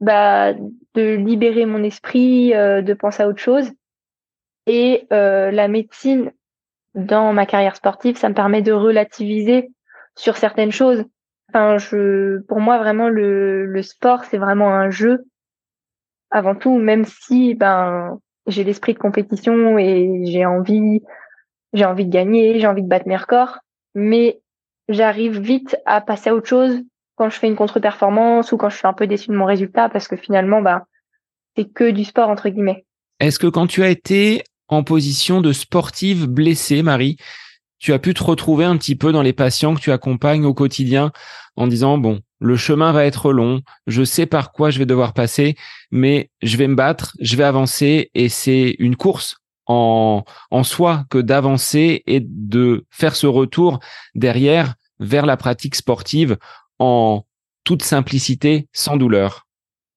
bah, 0.00 0.52
de 0.52 1.14
libérer 1.14 1.64
mon 1.66 1.82
esprit, 1.82 2.54
euh, 2.54 2.82
de 2.82 2.94
penser 2.94 3.22
à 3.22 3.28
autre 3.28 3.40
chose. 3.40 3.70
Et 4.66 5.06
euh, 5.12 5.50
la 5.50 5.68
médecine 5.68 6.32
dans 6.94 7.32
ma 7.32 7.46
carrière 7.46 7.76
sportive, 7.76 8.16
ça 8.16 8.28
me 8.28 8.34
permet 8.34 8.62
de 8.62 8.72
relativiser 8.72 9.70
sur 10.16 10.36
certaines 10.36 10.72
choses. 10.72 11.04
Enfin, 11.48 11.78
je, 11.78 12.40
pour 12.42 12.60
moi, 12.60 12.78
vraiment, 12.78 13.08
le, 13.08 13.66
le 13.66 13.82
sport, 13.82 14.24
c'est 14.24 14.38
vraiment 14.38 14.70
un 14.70 14.90
jeu 14.90 15.24
avant 16.30 16.54
tout, 16.54 16.76
même 16.76 17.04
si 17.04 17.54
ben 17.54 18.18
j'ai 18.46 18.64
l'esprit 18.64 18.94
de 18.94 18.98
compétition 18.98 19.78
et 19.78 20.22
j'ai 20.24 20.44
envie 20.44 21.02
j'ai 21.76 21.84
envie 21.84 22.06
de 22.06 22.10
gagner, 22.10 22.58
j'ai 22.58 22.66
envie 22.66 22.82
de 22.82 22.88
battre 22.88 23.06
mes 23.06 23.16
records, 23.16 23.58
mais 23.94 24.40
j'arrive 24.88 25.38
vite 25.38 25.76
à 25.86 26.00
passer 26.00 26.30
à 26.30 26.34
autre 26.34 26.48
chose 26.48 26.80
quand 27.16 27.30
je 27.30 27.38
fais 27.38 27.46
une 27.46 27.56
contre-performance 27.56 28.52
ou 28.52 28.56
quand 28.56 28.68
je 28.68 28.76
suis 28.76 28.86
un 28.86 28.92
peu 28.92 29.06
déçu 29.06 29.28
de 29.28 29.36
mon 29.36 29.44
résultat 29.44 29.88
parce 29.88 30.08
que 30.08 30.16
finalement, 30.16 30.62
bah, 30.62 30.86
c'est 31.56 31.70
que 31.70 31.90
du 31.90 32.04
sport 32.04 32.28
entre 32.28 32.48
guillemets. 32.48 32.84
Est-ce 33.20 33.38
que 33.38 33.46
quand 33.46 33.66
tu 33.66 33.82
as 33.82 33.88
été 33.88 34.42
en 34.68 34.82
position 34.82 35.40
de 35.40 35.52
sportive 35.52 36.26
blessée, 36.26 36.82
Marie, 36.82 37.16
tu 37.78 37.92
as 37.92 37.98
pu 37.98 38.14
te 38.14 38.24
retrouver 38.24 38.64
un 38.64 38.76
petit 38.76 38.96
peu 38.96 39.12
dans 39.12 39.22
les 39.22 39.32
patients 39.32 39.74
que 39.74 39.80
tu 39.80 39.92
accompagnes 39.92 40.44
au 40.44 40.54
quotidien 40.54 41.12
en 41.56 41.66
disant, 41.66 41.98
bon, 41.98 42.20
le 42.38 42.56
chemin 42.56 42.92
va 42.92 43.04
être 43.04 43.32
long, 43.32 43.60
je 43.86 44.02
sais 44.02 44.26
par 44.26 44.52
quoi 44.52 44.70
je 44.70 44.78
vais 44.78 44.86
devoir 44.86 45.14
passer, 45.14 45.56
mais 45.90 46.30
je 46.42 46.56
vais 46.56 46.68
me 46.68 46.74
battre, 46.74 47.16
je 47.20 47.36
vais 47.36 47.44
avancer 47.44 48.10
et 48.14 48.28
c'est 48.28 48.76
une 48.78 48.96
course? 48.96 49.36
En, 49.66 50.24
soi 50.62 51.04
que 51.10 51.18
d'avancer 51.18 52.02
et 52.06 52.20
de 52.20 52.86
faire 52.90 53.16
ce 53.16 53.26
retour 53.26 53.80
derrière 54.14 54.74
vers 55.00 55.26
la 55.26 55.36
pratique 55.36 55.74
sportive 55.74 56.36
en 56.78 57.24
toute 57.64 57.82
simplicité, 57.82 58.68
sans 58.72 58.96
douleur 58.96 59.46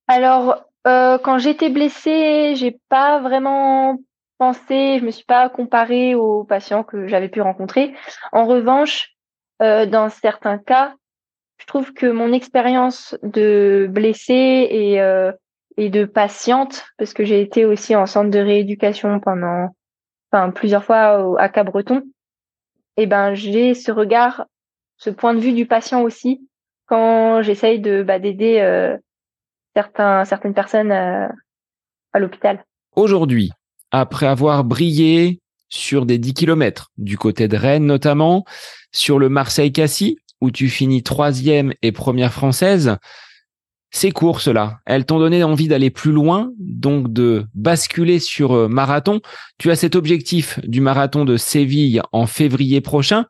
Alors, 0.07 0.55
euh, 0.88 1.17
quand 1.20 1.38
j'étais 1.38 1.70
blessée, 1.70 2.55
j'ai 2.55 2.80
pas 2.89 3.20
vraiment 3.20 3.97
pensé, 4.38 4.97
je 4.99 5.05
me 5.05 5.11
suis 5.11 5.26
pas 5.26 5.49
comparée 5.49 6.15
aux 6.15 6.43
patients 6.43 6.84
que 6.84 7.07
j'avais 7.07 7.30
pu 7.30 7.41
rencontrer. 7.41 7.93
En 8.32 8.45
revanche, 8.45 9.11
euh, 9.61 9.86
dans 9.86 10.09
certains 10.09 10.57
cas, 10.57 10.93
je 11.57 11.65
trouve 11.65 11.93
que 11.93 12.07
mon 12.07 12.32
expérience 12.32 13.15
de 13.22 13.88
blessée 13.91 14.67
et 14.72 15.01
euh, 15.01 15.32
et 15.80 15.89
de 15.89 16.03
patiente, 16.03 16.86
parce 16.97 17.13
que 17.13 17.23
j'ai 17.23 17.39
été 17.39 17.63
aussi 17.63 17.95
en 17.95 18.05
centre 18.05 18.30
de 18.30 18.39
rééducation 18.39 19.21
pendant, 19.21 19.69
enfin 20.30 20.51
plusieurs 20.51 20.84
fois 20.84 21.39
à 21.41 21.47
Cabreton. 21.47 22.03
Et 22.97 23.07
ben 23.07 23.34
j'ai 23.34 23.73
ce 23.73 23.89
regard, 23.89 24.45
ce 24.97 25.09
point 25.09 25.34
de 25.34 25.39
vue 25.39 25.53
du 25.53 25.65
patient 25.65 26.01
aussi 26.01 26.45
quand 26.86 27.41
j'essaye 27.43 27.80
de 27.80 28.03
bah, 28.03 28.19
d'aider 28.19 28.59
euh, 28.59 28.97
certaines 29.73 30.53
personnes 30.53 30.91
euh, 30.91 31.30
à 32.11 32.19
l'hôpital. 32.19 32.65
Aujourd'hui, 32.97 33.49
après 33.91 34.27
avoir 34.27 34.65
brillé 34.65 35.39
sur 35.69 36.05
des 36.05 36.17
10 36.17 36.34
km, 36.34 36.91
du 36.97 37.17
côté 37.17 37.47
de 37.47 37.55
Rennes 37.55 37.86
notamment, 37.86 38.43
sur 38.91 39.17
le 39.17 39.30
Marseille-Cassis, 39.30 40.17
où 40.41 40.51
tu 40.51 40.67
finis 40.67 41.03
troisième 41.03 41.73
et 41.82 41.93
première 41.93 42.34
française, 42.34 42.97
ces 43.92 44.12
courses-là, 44.12 44.80
elles 44.86 45.06
t'ont 45.06 45.20
donné 45.20 45.44
envie 45.44 45.68
d'aller 45.68 45.90
plus 45.90 46.12
loin, 46.12 46.52
donc 46.60 47.12
de 47.12 47.46
basculer 47.56 48.20
sur 48.20 48.54
euh, 48.54 48.68
marathon. 48.68 49.20
Tu 49.58 49.72
as 49.72 49.76
cet 49.76 49.96
objectif 49.96 50.60
du 50.64 50.80
marathon 50.80 51.26
de 51.26 51.38
Séville 51.38 52.02
en 52.12 52.28
février 52.28 52.82
prochain. 52.82 53.26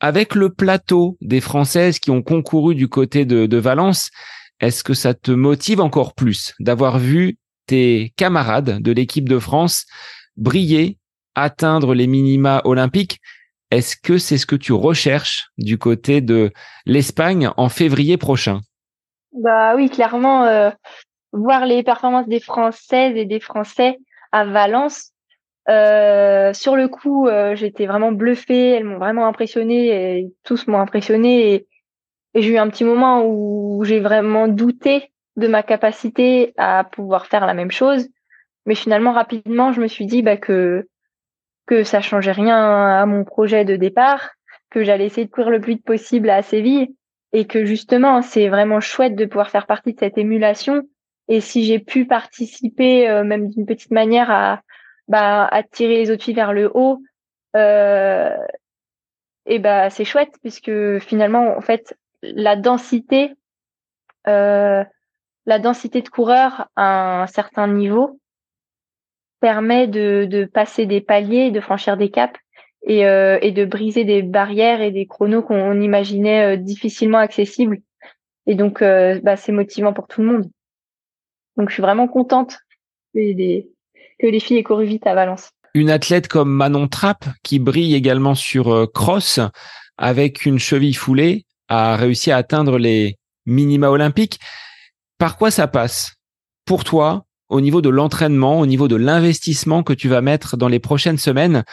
Avec 0.00 0.34
le 0.34 0.50
plateau 0.50 1.16
des 1.20 1.40
Françaises 1.40 2.00
qui 2.00 2.10
ont 2.10 2.22
concouru 2.22 2.74
du 2.74 2.88
côté 2.88 3.24
de, 3.24 3.46
de 3.46 3.56
Valence, 3.56 4.10
est-ce 4.58 4.82
que 4.82 4.94
ça 4.94 5.14
te 5.14 5.30
motive 5.30 5.80
encore 5.80 6.14
plus 6.14 6.54
d'avoir 6.58 6.98
vu 6.98 7.38
tes 7.66 8.12
camarades 8.16 8.82
de 8.82 8.92
l'équipe 8.92 9.28
de 9.28 9.38
France 9.38 9.86
briller, 10.36 10.98
atteindre 11.36 11.94
les 11.94 12.08
minima 12.08 12.60
olympiques? 12.64 13.20
Est-ce 13.70 13.96
que 13.96 14.18
c'est 14.18 14.38
ce 14.38 14.46
que 14.46 14.56
tu 14.56 14.72
recherches 14.72 15.50
du 15.58 15.78
côté 15.78 16.20
de 16.20 16.52
l'Espagne 16.86 17.50
en 17.56 17.68
février 17.68 18.16
prochain? 18.16 18.60
Bah 19.32 19.74
oui, 19.74 19.88
clairement, 19.88 20.44
euh, 20.44 20.70
voir 21.32 21.66
les 21.66 21.82
performances 21.82 22.28
des 22.28 22.40
Françaises 22.40 23.16
et 23.16 23.24
des 23.24 23.40
Français 23.40 23.98
à 24.30 24.44
Valence. 24.44 25.12
Euh, 25.68 26.52
sur 26.52 26.76
le 26.76 26.88
coup, 26.88 27.28
euh, 27.28 27.54
j'étais 27.54 27.86
vraiment 27.86 28.12
bluffée. 28.12 28.70
Elles 28.70 28.84
m'ont 28.84 28.98
vraiment 28.98 29.26
impressionnée 29.26 30.18
et 30.18 30.32
tous 30.44 30.66
m'ont 30.66 30.80
impressionnée. 30.80 31.54
Et, 31.54 31.66
j'ai 32.34 32.54
eu 32.54 32.56
un 32.56 32.70
petit 32.70 32.84
moment 32.84 33.26
où 33.26 33.84
j'ai 33.84 34.00
vraiment 34.00 34.48
douté 34.48 35.12
de 35.36 35.48
ma 35.48 35.62
capacité 35.62 36.54
à 36.56 36.82
pouvoir 36.82 37.26
faire 37.26 37.46
la 37.46 37.52
même 37.52 37.70
chose. 37.70 38.08
Mais 38.64 38.74
finalement, 38.74 39.12
rapidement, 39.12 39.72
je 39.72 39.82
me 39.82 39.86
suis 39.86 40.06
dit 40.06 40.22
bah, 40.22 40.38
que 40.38 40.88
que 41.66 41.84
ça 41.84 42.00
changeait 42.00 42.32
rien 42.32 42.56
à 42.56 43.06
mon 43.06 43.24
projet 43.24 43.64
de 43.64 43.76
départ, 43.76 44.30
que 44.70 44.82
j'allais 44.82 45.06
essayer 45.06 45.26
de 45.26 45.30
courir 45.30 45.50
le 45.50 45.60
plus 45.60 45.74
vite 45.74 45.84
possible 45.84 46.30
à 46.30 46.42
Séville 46.42 46.94
et 47.32 47.46
que 47.46 47.64
justement 47.64 48.22
c'est 48.22 48.48
vraiment 48.48 48.80
chouette 48.80 49.16
de 49.16 49.24
pouvoir 49.24 49.50
faire 49.50 49.66
partie 49.66 49.94
de 49.94 49.98
cette 49.98 50.18
émulation. 50.18 50.82
Et 51.28 51.40
si 51.40 51.64
j'ai 51.64 51.78
pu 51.78 52.06
participer 52.06 53.08
euh, 53.08 53.24
même 53.24 53.48
d'une 53.48 53.66
petite 53.66 53.90
manière 53.90 54.30
à 54.30 54.62
bah 55.08 55.50
tirer 55.72 55.96
les 55.96 56.10
autres 56.10 56.24
filles 56.24 56.34
vers 56.34 56.52
le 56.52 56.70
haut 56.74 57.02
euh, 57.56 58.36
et 59.46 59.58
bah 59.58 59.90
c'est 59.90 60.04
chouette 60.04 60.34
puisque 60.42 60.98
finalement 61.00 61.56
en 61.56 61.60
fait 61.60 61.96
la 62.22 62.56
densité 62.56 63.34
euh, 64.28 64.84
la 65.46 65.58
densité 65.58 66.02
de 66.02 66.08
coureurs 66.08 66.68
à 66.76 67.22
un 67.22 67.26
certain 67.26 67.66
niveau 67.66 68.20
permet 69.40 69.88
de, 69.88 70.24
de 70.30 70.44
passer 70.44 70.86
des 70.86 71.00
paliers, 71.00 71.50
de 71.50 71.60
franchir 71.60 71.96
des 71.96 72.10
caps 72.10 72.38
et, 72.84 73.06
euh, 73.06 73.38
et 73.42 73.52
de 73.52 73.64
briser 73.64 74.04
des 74.04 74.22
barrières 74.22 74.80
et 74.80 74.90
des 74.90 75.06
chronos 75.06 75.42
qu'on 75.42 75.80
imaginait 75.80 76.54
euh, 76.54 76.56
difficilement 76.56 77.18
accessibles. 77.18 77.78
Et 78.46 78.54
donc, 78.54 78.82
euh, 78.82 79.20
bah, 79.22 79.36
c'est 79.36 79.52
motivant 79.52 79.92
pour 79.92 80.08
tout 80.08 80.20
le 80.20 80.26
monde. 80.26 80.50
Donc, 81.56 81.68
je 81.68 81.74
suis 81.74 81.82
vraiment 81.82 82.08
contente 82.08 82.58
que 83.14 83.20
les, 83.20 84.40
filles 84.40 84.58
aient 84.58 84.62
couru 84.62 84.84
vite 84.84 85.06
à 85.06 85.14
Valence. 85.14 85.50
Une 85.74 85.90
athlète 85.90 86.28
comme 86.28 86.50
Manon 86.50 86.88
Trapp, 86.88 87.24
qui 87.42 87.58
brille 87.58 87.94
également 87.94 88.34
sur 88.34 88.90
cross, 88.92 89.40
avec 89.96 90.44
une 90.44 90.58
cheville 90.58 90.94
foulée, 90.94 91.44
a 91.68 91.96
réussi 91.96 92.30
à 92.30 92.36
atteindre 92.36 92.78
les 92.78 93.16
minima 93.46 93.90
olympiques. 93.90 94.38
Par 95.18 95.38
quoi 95.38 95.50
ça 95.50 95.68
passe? 95.68 96.14
Pour 96.64 96.84
toi 96.84 97.24
au 97.52 97.60
niveau 97.60 97.82
de 97.82 97.90
l'entraînement, 97.90 98.60
au 98.60 98.66
niveau 98.66 98.88
de 98.88 98.96
l'investissement 98.96 99.82
que 99.82 99.92
tu 99.92 100.08
vas 100.08 100.22
mettre 100.22 100.56
dans 100.56 100.68
les 100.68 100.78
prochaines 100.78 101.18
semaines 101.18 101.64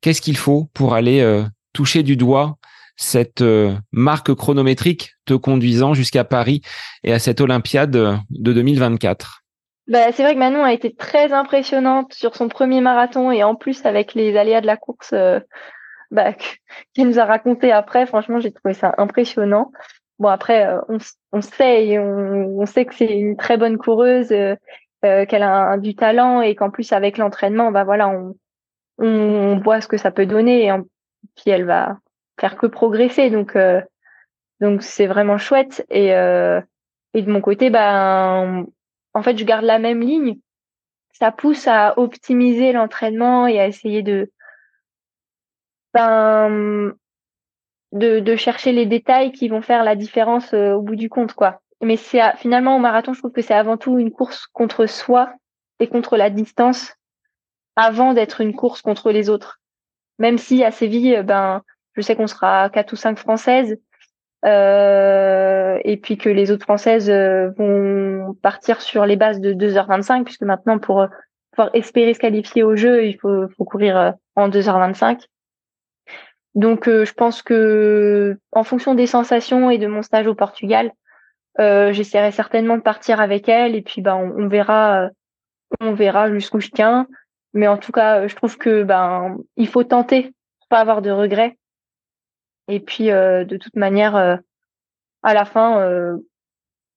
Qu'est-ce 0.00 0.20
qu'il 0.20 0.36
faut 0.36 0.68
pour 0.74 0.94
aller 0.94 1.20
euh, 1.20 1.42
toucher 1.72 2.02
du 2.02 2.16
doigt 2.16 2.56
cette 2.96 3.42
euh, 3.42 3.74
marque 3.92 4.34
chronométrique 4.34 5.12
te 5.26 5.34
conduisant 5.34 5.94
jusqu'à 5.94 6.24
Paris 6.24 6.62
et 7.04 7.12
à 7.12 7.18
cette 7.18 7.40
Olympiade 7.40 7.90
de 7.90 8.52
2024 8.52 9.42
bah, 9.88 10.10
c'est 10.10 10.24
vrai 10.24 10.34
que 10.34 10.40
Manon 10.40 10.64
a 10.64 10.72
été 10.72 10.92
très 10.94 11.32
impressionnante 11.32 12.12
sur 12.12 12.34
son 12.34 12.48
premier 12.48 12.80
marathon 12.80 13.30
et 13.30 13.44
en 13.44 13.54
plus 13.54 13.86
avec 13.86 14.14
les 14.14 14.36
aléas 14.36 14.60
de 14.60 14.66
la 14.66 14.76
course 14.76 15.12
euh, 15.12 15.38
bah, 16.10 16.32
qu'elle 16.94 17.06
nous 17.08 17.20
a 17.20 17.24
raconté 17.24 17.70
après, 17.70 18.06
franchement 18.06 18.40
j'ai 18.40 18.52
trouvé 18.52 18.74
ça 18.74 18.94
impressionnant. 18.98 19.70
Bon 20.18 20.28
après 20.28 20.66
euh, 20.66 20.80
on, 20.88 20.98
sait 21.40 21.98
on, 21.98 22.66
sait 22.66 22.84
que 22.84 22.94
c'est 22.94 23.16
une 23.16 23.36
très 23.36 23.58
bonne 23.58 23.78
coureuse, 23.78 24.32
euh, 24.32 24.56
qu'elle 25.02 25.42
a 25.44 25.76
du 25.78 25.94
talent 25.94 26.40
et 26.40 26.56
qu'en 26.56 26.70
plus 26.70 26.92
avec 26.92 27.16
l'entraînement 27.16 27.70
bah 27.70 27.84
voilà 27.84 28.08
on, 28.08 28.34
on 28.98 29.58
voit 29.58 29.80
ce 29.80 29.88
que 29.88 29.96
ça 29.96 30.10
peut 30.10 30.26
donner 30.26 30.66
et 30.66 30.72
puis 31.34 31.50
elle 31.50 31.64
va 31.64 31.98
faire 32.40 32.56
que 32.56 32.66
progresser 32.66 33.30
donc 33.30 33.56
donc 34.60 34.82
c'est 34.82 35.06
vraiment 35.06 35.38
chouette 35.38 35.84
et 35.90 36.08
et 36.08 37.22
de 37.22 37.30
mon 37.30 37.40
côté 37.40 37.70
ben 37.70 38.66
en 39.16 39.22
fait, 39.22 39.38
je 39.38 39.44
garde 39.44 39.64
la 39.64 39.78
même 39.78 40.00
ligne. 40.00 40.38
Ça 41.12 41.32
pousse 41.32 41.66
à 41.66 41.98
optimiser 41.98 42.72
l'entraînement 42.72 43.46
et 43.46 43.58
à 43.58 43.66
essayer 43.66 44.02
de, 44.02 44.30
ben, 45.94 46.92
de, 47.92 48.36
chercher 48.36 48.72
les 48.72 48.84
détails 48.84 49.32
qui 49.32 49.48
vont 49.48 49.62
faire 49.62 49.84
la 49.84 49.96
différence 49.96 50.52
euh, 50.52 50.74
au 50.74 50.82
bout 50.82 50.96
du 50.96 51.08
compte, 51.08 51.32
quoi. 51.32 51.62
Mais 51.80 51.96
c'est 51.96 52.20
finalement 52.36 52.76
au 52.76 52.78
marathon, 52.78 53.14
je 53.14 53.20
trouve 53.20 53.32
que 53.32 53.40
c'est 53.40 53.54
avant 53.54 53.78
tout 53.78 53.98
une 53.98 54.12
course 54.12 54.46
contre 54.48 54.84
soi 54.84 55.32
et 55.80 55.88
contre 55.88 56.18
la 56.18 56.28
distance 56.28 56.94
avant 57.76 58.14
d'être 58.14 58.40
une 58.40 58.54
course 58.54 58.82
contre 58.82 59.12
les 59.12 59.30
autres. 59.30 59.60
Même 60.18 60.38
si 60.38 60.64
à 60.64 60.70
Séville, 60.70 61.22
ben, 61.24 61.62
je 61.94 62.00
sais 62.00 62.16
qu'on 62.16 62.26
sera 62.26 62.70
quatre 62.70 62.92
ou 62.92 62.96
cinq 62.96 63.18
françaises, 63.18 63.78
euh, 64.44 65.80
et 65.84 65.96
puis 65.96 66.18
que 66.18 66.28
les 66.28 66.50
autres 66.50 66.62
françaises 66.62 67.10
euh, 67.10 67.50
vont 67.56 68.34
partir 68.42 68.80
sur 68.80 69.06
les 69.06 69.16
bases 69.16 69.40
de 69.40 69.52
2h25 69.52 70.24
puisque 70.24 70.42
maintenant 70.42 70.78
pour 70.78 71.00
euh, 71.00 71.06
pouvoir 71.50 71.70
espérer 71.74 72.14
se 72.14 72.20
qualifier 72.20 72.62
au 72.62 72.76
jeu, 72.76 73.06
il 73.06 73.18
faut, 73.18 73.48
courir 73.64 74.14
en 74.36 74.48
2h25. 74.48 75.24
Donc 76.54 76.84
je 76.86 77.12
pense 77.12 77.42
que 77.42 78.38
en 78.52 78.62
fonction 78.62 78.94
des 78.94 79.06
sensations 79.06 79.70
et 79.70 79.78
de 79.78 79.86
mon 79.86 80.02
stage 80.02 80.26
au 80.26 80.34
Portugal, 80.34 80.92
euh, 81.58 81.92
j'essaierai 81.92 82.30
certainement 82.30 82.76
de 82.76 82.82
partir 82.82 83.20
avec 83.20 83.48
elle 83.48 83.74
et 83.74 83.82
puis 83.82 84.02
ben 84.02 84.14
on, 84.14 84.48
verra 84.48 85.08
on 85.80 85.94
verra 85.94 86.30
jusqu'où 86.30 86.60
je 86.60 86.68
tiens. 86.68 87.08
Mais 87.56 87.66
en 87.66 87.78
tout 87.78 87.90
cas, 87.90 88.28
je 88.28 88.36
trouve 88.36 88.58
que 88.58 88.84
ben 88.84 89.38
il 89.56 89.66
faut 89.66 89.82
tenter 89.82 90.32
pas 90.68 90.80
avoir 90.80 91.02
de 91.02 91.10
regrets. 91.10 91.56
Et 92.68 92.80
puis, 92.80 93.10
euh, 93.10 93.44
de 93.44 93.56
toute 93.56 93.76
manière, 93.76 94.16
euh, 94.16 94.36
à 95.22 95.34
la 95.34 95.44
fin, 95.44 95.80
euh, 95.80 96.16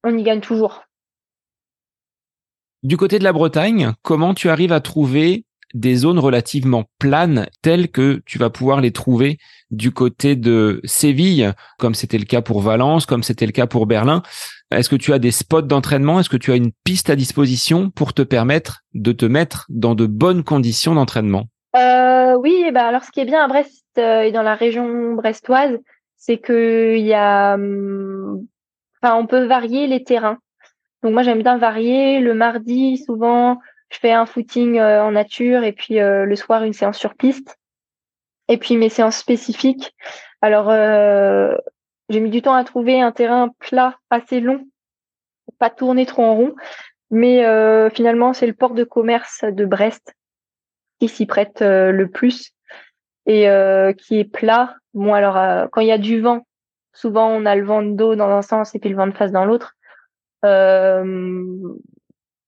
on 0.03 0.17
y 0.17 0.23
gagne 0.23 0.41
toujours. 0.41 0.83
Du 2.81 2.97
côté 2.97 3.19
de 3.19 3.23
la 3.23 3.33
Bretagne, 3.33 3.93
comment 4.01 4.33
tu 4.33 4.49
arrives 4.49 4.71
à 4.71 4.79
trouver 4.79 5.45
des 5.73 5.95
zones 5.95 6.19
relativement 6.19 6.85
planes 6.99 7.47
telles 7.61 7.89
que 7.89 8.21
tu 8.25 8.37
vas 8.37 8.49
pouvoir 8.49 8.81
les 8.81 8.91
trouver 8.91 9.37
du 9.71 9.91
côté 9.91 10.35
de 10.35 10.81
Séville, 10.83 11.53
comme 11.77 11.93
c'était 11.93 12.17
le 12.17 12.25
cas 12.25 12.41
pour 12.41 12.61
Valence, 12.61 13.05
comme 13.05 13.23
c'était 13.23 13.45
le 13.45 13.51
cas 13.51 13.67
pour 13.67 13.85
Berlin. 13.85 14.23
Est-ce 14.71 14.89
que 14.89 14.95
tu 14.95 15.13
as 15.13 15.19
des 15.19 15.31
spots 15.31 15.61
d'entraînement? 15.63 16.19
Est-ce 16.19 16.29
que 16.29 16.37
tu 16.37 16.51
as 16.51 16.55
une 16.55 16.71
piste 16.83 17.09
à 17.09 17.15
disposition 17.15 17.89
pour 17.89 18.13
te 18.13 18.21
permettre 18.21 18.81
de 18.93 19.11
te 19.11 19.25
mettre 19.25 19.65
dans 19.69 19.95
de 19.95 20.05
bonnes 20.05 20.43
conditions 20.43 20.95
d'entraînement? 20.95 21.45
Euh, 21.75 22.35
Oui, 22.37 22.65
bah 22.73 22.87
alors 22.87 23.03
ce 23.03 23.11
qui 23.11 23.19
est 23.19 23.25
bien 23.25 23.43
à 23.43 23.47
Brest 23.47 23.83
euh, 23.97 24.21
et 24.21 24.31
dans 24.31 24.43
la 24.43 24.55
région 24.55 25.13
brestoise, 25.13 25.77
c'est 26.17 26.37
que 26.37 26.95
il 26.97 27.05
y 27.05 27.13
a, 27.13 27.55
hum, 27.55 28.45
enfin, 29.01 29.15
on 29.15 29.27
peut 29.27 29.45
varier 29.45 29.87
les 29.87 30.03
terrains. 30.03 30.37
Donc 31.03 31.13
moi 31.13 31.23
j'aime 31.23 31.41
bien 31.41 31.57
varier. 31.57 32.19
Le 32.19 32.33
mardi, 32.33 32.97
souvent, 32.97 33.59
je 33.89 33.97
fais 33.97 34.11
un 34.11 34.25
footing 34.25 34.77
euh, 34.79 35.03
en 35.03 35.11
nature 35.11 35.63
et 35.63 35.73
puis 35.73 35.99
euh, 35.99 36.25
le 36.25 36.35
soir 36.35 36.63
une 36.63 36.73
séance 36.73 36.97
sur 36.97 37.15
piste. 37.15 37.57
Et 38.47 38.57
puis 38.57 38.77
mes 38.77 38.89
séances 38.89 39.17
spécifiques. 39.17 39.95
Alors 40.41 40.71
j'ai 42.09 42.19
mis 42.19 42.31
du 42.31 42.41
temps 42.41 42.55
à 42.55 42.63
trouver 42.63 42.99
un 43.01 43.11
terrain 43.11 43.49
plat 43.59 43.97
assez 44.09 44.39
long, 44.39 44.65
pas 45.59 45.69
tourner 45.69 46.07
trop 46.07 46.23
en 46.23 46.35
rond. 46.35 46.55
Mais 47.11 47.43
finalement 47.91 48.33
c'est 48.33 48.47
le 48.47 48.53
port 48.53 48.73
de 48.73 48.83
commerce 48.83 49.43
de 49.43 49.65
Brest 49.65 50.15
qui 50.99 51.09
s'y 51.09 51.27
prête 51.27 51.61
le 51.61 52.07
plus 52.07 52.53
et 53.29 53.47
euh, 53.47 53.93
qui 53.93 54.19
est 54.19 54.25
plat. 54.25 54.75
Bon, 54.95 55.13
alors, 55.13 55.37
euh, 55.37 55.67
quand 55.71 55.81
il 55.81 55.87
y 55.87 55.91
a 55.91 55.99
du 55.99 56.19
vent, 56.19 56.45
souvent 56.93 57.29
on 57.29 57.45
a 57.45 57.55
le 57.55 57.63
vent 57.63 57.83
de 57.83 57.95
dos 57.95 58.15
dans 58.15 58.29
un 58.29 58.41
sens 58.41 58.73
et 58.73 58.79
puis 58.79 58.89
le 58.89 58.95
vent 58.95 59.05
de 59.05 59.13
face 59.13 59.31
dans 59.31 59.45
l'autre. 59.45 59.75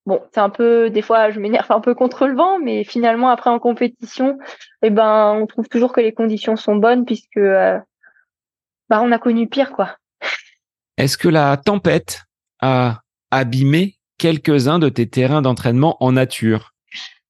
Euh, 0.07 0.11
bon, 0.11 0.21
c'est 0.33 0.39
un 0.39 0.49
peu, 0.49 0.89
des 0.89 1.01
fois, 1.01 1.31
je 1.31 1.39
m'énerve 1.39 1.71
un 1.71 1.81
peu 1.81 1.93
contre 1.93 2.27
le 2.27 2.35
vent, 2.35 2.59
mais 2.59 2.83
finalement, 2.83 3.29
après 3.29 3.49
en 3.49 3.59
compétition, 3.59 4.37
eh 4.81 4.89
ben, 4.89 5.33
on 5.33 5.47
trouve 5.47 5.69
toujours 5.69 5.93
que 5.93 6.01
les 6.01 6.13
conditions 6.13 6.55
sont 6.55 6.75
bonnes 6.75 7.05
puisque, 7.05 7.39
bah, 7.39 9.01
on 9.01 9.11
a 9.11 9.19
connu 9.19 9.47
pire, 9.47 9.71
quoi. 9.71 9.97
Est-ce 10.97 11.17
que 11.17 11.29
la 11.29 11.57
tempête 11.57 12.23
a 12.61 12.99
abîmé 13.31 13.95
quelques-uns 14.17 14.79
de 14.79 14.89
tes 14.89 15.07
terrains 15.07 15.41
d'entraînement 15.41 15.97
en 16.03 16.11
nature? 16.11 16.73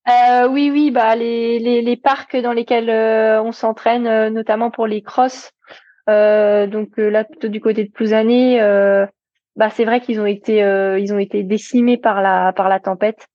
Euh, 0.09 0.47
oui, 0.47 0.71
oui, 0.71 0.89
bah 0.89 1.15
les, 1.15 1.59
les, 1.59 1.81
les, 1.81 1.95
parcs 1.95 2.35
dans 2.35 2.53
lesquels 2.53 2.89
euh, 2.89 3.41
on 3.43 3.51
s'entraîne, 3.51 4.07
euh, 4.07 4.29
notamment 4.31 4.71
pour 4.71 4.87
les 4.87 5.03
crosses. 5.03 5.51
donc 6.07 6.89
là, 6.97 7.23
plutôt 7.23 7.47
du 7.47 7.61
côté 7.61 7.83
de 7.85 7.91
Plouzané, 7.91 8.59
bah 9.61 9.69
c'est 9.69 9.85
vrai 9.85 10.01
qu'ils 10.01 10.19
ont 10.19 10.25
été 10.25 10.57
ils 10.99 11.13
ont 11.13 11.19
été 11.19 11.43
décimés 11.43 11.97
par 11.97 12.23
la 12.23 12.51
par 12.51 12.67
la 12.67 12.79
tempête. 12.79 13.27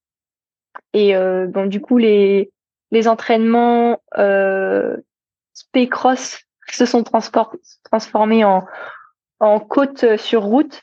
Et 0.93 1.13
donc 1.13 1.69
du 1.69 1.79
coup 1.79 1.97
les 1.97 2.51
les 2.91 3.07
entraînements 3.07 4.01
euh, 4.17 4.97
cross 5.89 6.39
se 6.69 6.85
sont 6.85 7.03
transformés 7.03 8.43
en 8.43 8.65
en 9.39 9.59
côte 9.61 10.17
sur 10.17 10.43
route. 10.43 10.81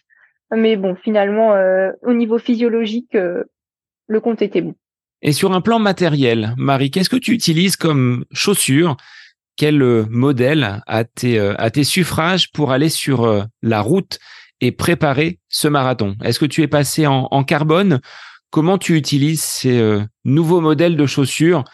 Mais 0.51 0.77
bon, 0.77 0.95
finalement, 0.95 1.55
au 2.03 2.13
niveau 2.15 2.39
physiologique, 2.39 3.13
le 3.15 4.21
compte 4.21 4.41
était 4.41 4.63
bon. 4.63 4.75
Et 5.23 5.33
sur 5.33 5.53
un 5.53 5.63
plan 5.63 5.79
matériel, 5.79 6.55
Marie, 6.59 6.91
qu'est-ce 6.91 7.09
que 7.09 7.17
tu 7.17 7.33
utilises 7.33 7.77
comme 7.77 8.27
chaussures? 8.33 8.97
Quel 9.57 9.81
euh, 9.83 10.05
modèle 10.11 10.83
a 10.87 11.05
tes, 11.05 11.39
euh, 11.39 11.55
tes 11.71 11.85
suffrages 11.85 12.51
pour 12.53 12.73
aller 12.73 12.91
sur 12.91 13.25
euh, 13.25 13.43
la 13.63 13.81
route? 13.81 14.19
Et 14.61 14.73
préparer 14.73 15.39
ce 15.49 15.69
marathon. 15.69 16.17
Est-ce 16.23 16.39
que 16.39 16.47
tu 16.47 16.63
es 16.63 16.69
passé 16.69 17.07
en, 17.07 17.45
carbone? 17.45 18.01
Comment 18.51 18.79
tu 18.79 18.97
utilises 18.97 19.43
ces 19.43 19.99
nouveaux 20.25 20.61
modèles 20.61 20.97
de 20.97 21.07
chaussures? 21.07 21.65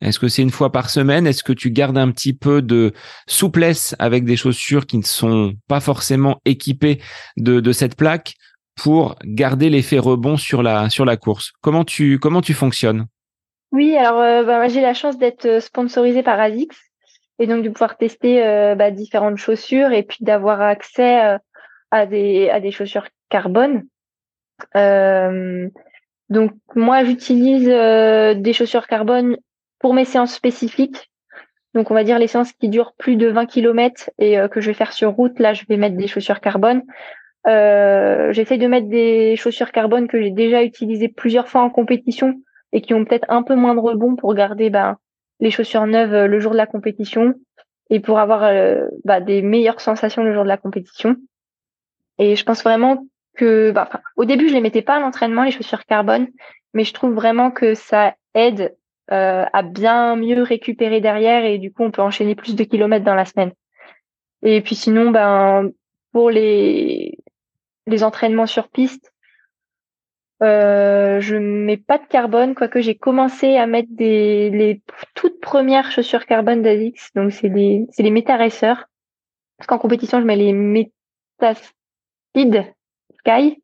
Est-ce 0.00 0.18
que 0.18 0.28
c'est 0.28 0.42
une 0.42 0.50
fois 0.50 0.72
par 0.72 0.88
semaine? 0.88 1.26
Est-ce 1.26 1.44
que 1.44 1.52
tu 1.52 1.70
gardes 1.70 1.98
un 1.98 2.10
petit 2.10 2.32
peu 2.32 2.62
de 2.62 2.92
souplesse 3.26 3.94
avec 3.98 4.24
des 4.24 4.36
chaussures 4.36 4.86
qui 4.86 4.96
ne 4.96 5.04
sont 5.04 5.54
pas 5.68 5.80
forcément 5.80 6.40
équipées 6.46 7.00
de, 7.36 7.72
cette 7.72 7.96
plaque 7.96 8.34
pour 8.76 9.16
garder 9.24 9.68
l'effet 9.68 9.98
rebond 9.98 10.38
sur 10.38 10.62
la, 10.62 10.88
course? 11.18 11.52
Comment 11.60 11.84
tu, 11.84 12.18
fonctionnes? 12.54 13.06
Oui, 13.72 13.94
alors 13.96 14.20
euh, 14.20 14.42
bah, 14.42 14.66
j'ai 14.68 14.80
la 14.80 14.94
chance 14.94 15.18
d'être 15.18 15.46
euh, 15.46 15.60
sponsorisée 15.60 16.22
par 16.22 16.40
ASICS 16.40 16.76
et 17.38 17.46
donc 17.46 17.62
de 17.62 17.68
pouvoir 17.68 17.96
tester 17.96 18.44
euh, 18.44 18.74
bah, 18.74 18.90
différentes 18.90 19.36
chaussures 19.36 19.92
et 19.92 20.02
puis 20.02 20.18
d'avoir 20.22 20.60
accès 20.60 21.38
à, 21.90 22.06
des, 22.06 22.50
à 22.50 22.60
des 22.60 22.70
chaussures 22.70 23.08
carbone. 23.28 23.84
donc 24.74 26.52
moi, 26.74 27.04
j'utilise 27.04 27.66
des 27.66 28.52
chaussures 28.52 28.86
carbone 28.86 29.36
pour 29.78 29.94
mes 29.94 30.04
séances 30.04 30.34
spécifiques. 30.34 31.10
Donc 31.74 31.90
on 31.90 31.94
va 31.94 32.02
dire 32.02 32.18
les 32.18 32.26
séances 32.26 32.52
qui 32.52 32.68
durent 32.68 32.94
plus 32.98 33.14
de 33.16 33.28
20 33.28 33.46
km 33.46 34.10
et 34.18 34.36
que 34.50 34.60
je 34.60 34.66
vais 34.66 34.74
faire 34.74 34.92
sur 34.92 35.12
route, 35.12 35.38
là 35.38 35.54
je 35.54 35.64
vais 35.68 35.76
mettre 35.76 35.96
des 35.96 36.08
chaussures 36.08 36.40
carbone. 36.40 36.82
Euh, 37.46 38.32
J'essaie 38.32 38.58
de 38.58 38.66
mettre 38.66 38.88
des 38.88 39.36
chaussures 39.36 39.72
carbone 39.72 40.08
que 40.08 40.20
j'ai 40.20 40.30
déjà 40.30 40.62
utilisées 40.62 41.08
plusieurs 41.08 41.48
fois 41.48 41.62
en 41.62 41.70
compétition 41.70 42.34
et 42.72 42.80
qui 42.82 42.94
ont 42.94 43.04
peut-être 43.04 43.26
un 43.28 43.42
peu 43.42 43.54
moins 43.54 43.74
de 43.74 43.80
rebond 43.80 44.14
pour 44.16 44.34
garder 44.34 44.70
ben, 44.70 44.98
les 45.40 45.50
chaussures 45.50 45.86
neuves 45.86 46.14
euh, 46.14 46.26
le 46.26 46.38
jour 46.38 46.52
de 46.52 46.56
la 46.56 46.66
compétition 46.66 47.34
et 47.88 48.00
pour 48.00 48.18
avoir 48.18 48.44
euh, 48.44 48.86
bah, 49.04 49.20
des 49.20 49.42
meilleures 49.42 49.80
sensations 49.80 50.22
le 50.22 50.34
jour 50.34 50.44
de 50.44 50.48
la 50.48 50.58
compétition. 50.58 51.16
Et 52.20 52.36
je 52.36 52.44
pense 52.44 52.62
vraiment 52.62 53.06
que, 53.36 53.70
bah, 53.70 53.88
au 54.16 54.26
début, 54.26 54.48
je 54.48 54.54
les 54.54 54.60
mettais 54.60 54.82
pas 54.82 54.96
à 54.96 55.00
l'entraînement 55.00 55.42
les 55.42 55.50
chaussures 55.50 55.86
carbone, 55.86 56.28
mais 56.74 56.84
je 56.84 56.92
trouve 56.92 57.14
vraiment 57.14 57.50
que 57.50 57.74
ça 57.74 58.14
aide 58.34 58.76
euh, 59.10 59.46
à 59.50 59.62
bien 59.62 60.16
mieux 60.16 60.42
récupérer 60.42 61.00
derrière 61.00 61.44
et 61.44 61.58
du 61.58 61.72
coup, 61.72 61.82
on 61.82 61.90
peut 61.90 62.02
enchaîner 62.02 62.34
plus 62.34 62.54
de 62.54 62.62
kilomètres 62.62 63.06
dans 63.06 63.14
la 63.14 63.24
semaine. 63.24 63.52
Et 64.42 64.60
puis 64.60 64.74
sinon, 64.74 65.10
ben 65.10 65.70
pour 66.12 66.30
les 66.30 67.18
les 67.86 68.04
entraînements 68.04 68.46
sur 68.46 68.68
piste, 68.68 69.12
euh, 70.42 71.20
je 71.20 71.36
mets 71.36 71.76
pas 71.78 71.98
de 71.98 72.06
carbone, 72.06 72.54
quoique 72.54 72.80
j'ai 72.80 72.94
commencé 72.94 73.56
à 73.56 73.66
mettre 73.66 73.88
des 73.90 74.50
les 74.50 74.82
toutes 75.14 75.40
premières 75.40 75.90
chaussures 75.90 76.26
carbone 76.26 76.62
d'Azix, 76.62 77.10
donc 77.14 77.32
c'est 77.32 77.48
les 77.48 77.86
c'est 77.90 78.02
les. 78.02 78.22
Parce 78.22 79.66
qu'en 79.66 79.78
compétition, 79.78 80.20
je 80.20 80.26
mets 80.26 80.36
les 80.36 80.52
Meta 80.52 81.54
Speed 82.30 82.64
Sky 83.20 83.62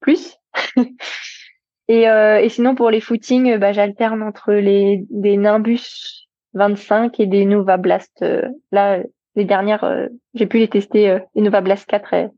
plus. 0.00 0.36
et, 1.88 2.08
euh, 2.08 2.40
et 2.40 2.48
sinon 2.48 2.74
pour 2.74 2.90
les 2.90 3.00
footings, 3.00 3.56
bah, 3.56 3.72
j'alterne 3.72 4.22
entre 4.22 4.52
les 4.52 5.04
des 5.10 5.36
Nimbus 5.36 6.28
25 6.54 7.18
et 7.20 7.26
des 7.26 7.44
Nova 7.44 7.76
Blast. 7.76 8.22
Euh, 8.22 8.42
là, 8.70 9.00
les 9.34 9.44
dernières, 9.44 9.84
euh, 9.84 10.06
j'ai 10.34 10.46
pu 10.46 10.58
les 10.58 10.68
tester, 10.68 11.18
les 11.34 11.42
Nova 11.42 11.60
Blast 11.60 11.86
4 11.86 12.14
et 12.14 12.28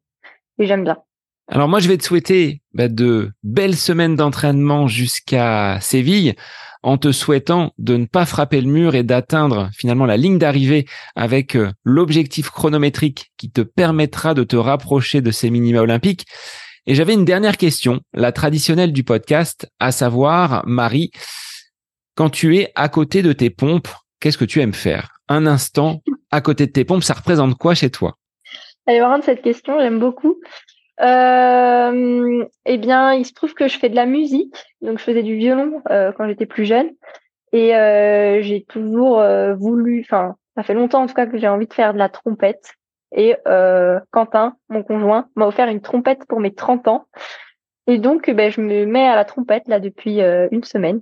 j'aime 0.58 0.84
bien. 0.84 0.98
Alors 1.48 1.68
moi, 1.68 1.78
je 1.78 1.88
vais 1.88 1.96
te 1.96 2.02
souhaiter 2.02 2.62
bah, 2.72 2.88
de 2.88 3.30
belles 3.42 3.76
semaines 3.76 4.16
d'entraînement 4.16 4.88
jusqu'à 4.88 5.78
Séville 5.80 6.34
en 6.86 6.98
te 6.98 7.10
souhaitant 7.10 7.72
de 7.78 7.96
ne 7.96 8.06
pas 8.06 8.24
frapper 8.26 8.60
le 8.60 8.68
mur 8.68 8.94
et 8.94 9.02
d'atteindre 9.02 9.70
finalement 9.72 10.06
la 10.06 10.16
ligne 10.16 10.38
d'arrivée 10.38 10.86
avec 11.16 11.56
euh, 11.56 11.72
l'objectif 11.82 12.48
chronométrique 12.48 13.32
qui 13.36 13.50
te 13.50 13.62
permettra 13.62 14.34
de 14.34 14.44
te 14.44 14.54
rapprocher 14.54 15.20
de 15.20 15.32
ces 15.32 15.50
minima 15.50 15.80
olympiques. 15.80 16.26
Et 16.86 16.94
j'avais 16.94 17.14
une 17.14 17.24
dernière 17.24 17.56
question, 17.56 18.02
la 18.14 18.30
traditionnelle 18.30 18.92
du 18.92 19.02
podcast, 19.02 19.68
à 19.80 19.90
savoir, 19.90 20.62
Marie, 20.64 21.10
quand 22.14 22.30
tu 22.30 22.56
es 22.56 22.70
à 22.76 22.88
côté 22.88 23.20
de 23.20 23.32
tes 23.32 23.50
pompes, 23.50 23.88
qu'est-ce 24.20 24.38
que 24.38 24.44
tu 24.44 24.60
aimes 24.60 24.72
faire? 24.72 25.08
Un 25.28 25.44
instant 25.44 26.04
à 26.30 26.40
côté 26.40 26.66
de 26.66 26.72
tes 26.72 26.84
pompes, 26.84 27.02
ça 27.02 27.14
représente 27.14 27.56
quoi 27.56 27.74
chez 27.74 27.90
toi? 27.90 28.14
Elle 28.86 29.02
est 29.02 29.22
cette 29.22 29.42
question, 29.42 29.80
j'aime 29.80 29.98
beaucoup. 29.98 30.36
Euh, 31.00 32.44
eh 32.64 32.78
bien, 32.78 33.12
il 33.12 33.24
se 33.26 33.32
trouve 33.32 33.54
que 33.54 33.68
je 33.68 33.78
fais 33.78 33.88
de 33.88 33.94
la 33.94 34.06
musique, 34.06 34.56
donc 34.80 34.98
je 34.98 35.04
faisais 35.04 35.22
du 35.22 35.36
violon 35.36 35.82
euh, 35.90 36.12
quand 36.12 36.26
j'étais 36.26 36.46
plus 36.46 36.64
jeune, 36.64 36.90
et 37.52 37.76
euh, 37.76 38.40
j'ai 38.42 38.64
toujours 38.64 39.22
voulu, 39.58 40.00
enfin, 40.00 40.36
ça 40.56 40.62
fait 40.62 40.74
longtemps 40.74 41.02
en 41.02 41.06
tout 41.06 41.14
cas 41.14 41.26
que 41.26 41.38
j'ai 41.38 41.48
envie 41.48 41.66
de 41.66 41.74
faire 41.74 41.92
de 41.92 41.98
la 41.98 42.08
trompette. 42.08 42.72
Et 43.14 43.36
Quentin, 44.10 44.56
mon 44.68 44.82
conjoint, 44.82 45.28
m'a 45.36 45.46
offert 45.46 45.68
une 45.68 45.80
trompette 45.80 46.26
pour 46.28 46.40
mes 46.40 46.54
30 46.54 46.88
ans, 46.88 47.06
et 47.86 47.98
donc 47.98 48.30
ben, 48.30 48.50
je 48.50 48.60
me 48.60 48.84
mets 48.84 49.06
à 49.06 49.16
la 49.16 49.24
trompette 49.24 49.68
là 49.68 49.80
depuis 49.80 50.20
une 50.50 50.64
semaine, 50.64 51.00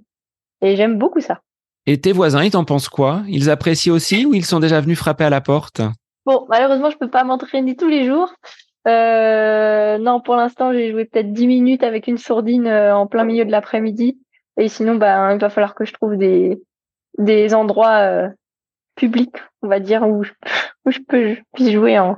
et 0.61 0.77
j'aime 0.77 0.99
beaucoup 0.99 1.21
ça. 1.21 1.41
Et 1.87 2.01
tes 2.01 2.13
voisins, 2.13 2.43
ils 2.43 2.51
t'en 2.51 2.65
pensent 2.65 2.89
quoi? 2.89 3.23
Ils 3.29 3.51
apprécient 3.51 3.93
aussi 3.93 4.25
ou 4.25 4.35
ils 4.35 4.45
sont 4.45 4.59
déjà 4.59 4.81
venus 4.81 4.99
frapper 4.99 5.25
à 5.25 5.31
la 5.31 5.41
porte? 5.41 5.83
Bon, 6.25 6.47
malheureusement, 6.49 6.89
je 6.89 6.97
peux 6.97 7.11
pas 7.11 7.25
m'entraîner 7.25 7.77
tous 7.77 7.89
les 7.89 8.07
jours, 8.07 8.33
euh, 8.87 9.99
non, 9.99 10.21
pour 10.21 10.37
l'instant, 10.37 10.73
j'ai 10.73 10.91
joué 10.91 11.07
peut-être 11.07 11.33
10 11.33 11.47
minutes 11.47 11.83
avec 11.83 12.07
une 12.07 12.19
sourdine 12.19 12.67
euh, 12.67 12.95
en 12.95 13.07
plein 13.07 13.25
milieu 13.25 13.45
de 13.45 13.51
l'après-midi. 13.51 14.19
Et 14.59 14.69
sinon, 14.69 14.97
bah, 14.97 15.33
il 15.33 15.41
va 15.41 15.51
falloir 15.51 15.75
que 15.75 15.85
je 15.85 15.93
trouve 15.93 16.17
des, 16.17 17.55
endroits 17.55 17.99
euh, 17.99 18.29
publics, 18.95 19.37
on 19.63 19.69
va 19.69 19.81
dire, 19.81 20.07
où 20.07 20.23
je, 20.23 20.33
je 20.87 20.99
peux 21.09 21.37
puis 21.55 21.73
jouer 21.73 21.99
en, 21.99 22.17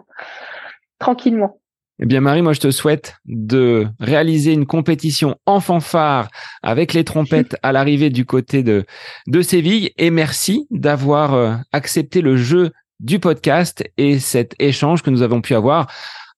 tranquillement. 0.99 1.61
Eh 1.99 2.05
bien 2.05 2.21
Marie, 2.21 2.43
moi 2.43 2.53
je 2.53 2.61
te 2.61 2.71
souhaite 2.71 3.17
de 3.25 3.87
réaliser 3.99 4.53
une 4.53 4.67
compétition 4.67 5.39
en 5.47 5.61
fanfare 5.61 6.29
avec 6.63 6.93
les 6.93 7.05
trompettes 7.05 7.57
à 7.63 7.73
l'arrivée 7.73 8.11
du 8.11 8.27
côté 8.27 8.63
de, 8.63 8.85
de 9.29 9.41
Séville 9.41 9.93
et 9.97 10.11
merci 10.11 10.67
d'avoir 10.71 11.63
accepté 11.73 12.21
le 12.21 12.37
jeu 12.37 12.73
du 13.01 13.19
podcast 13.19 13.83
et 13.97 14.19
cet 14.19 14.55
échange 14.59 15.03
que 15.03 15.09
nous 15.09 15.23
avons 15.23 15.41
pu 15.41 15.55
avoir 15.55 15.87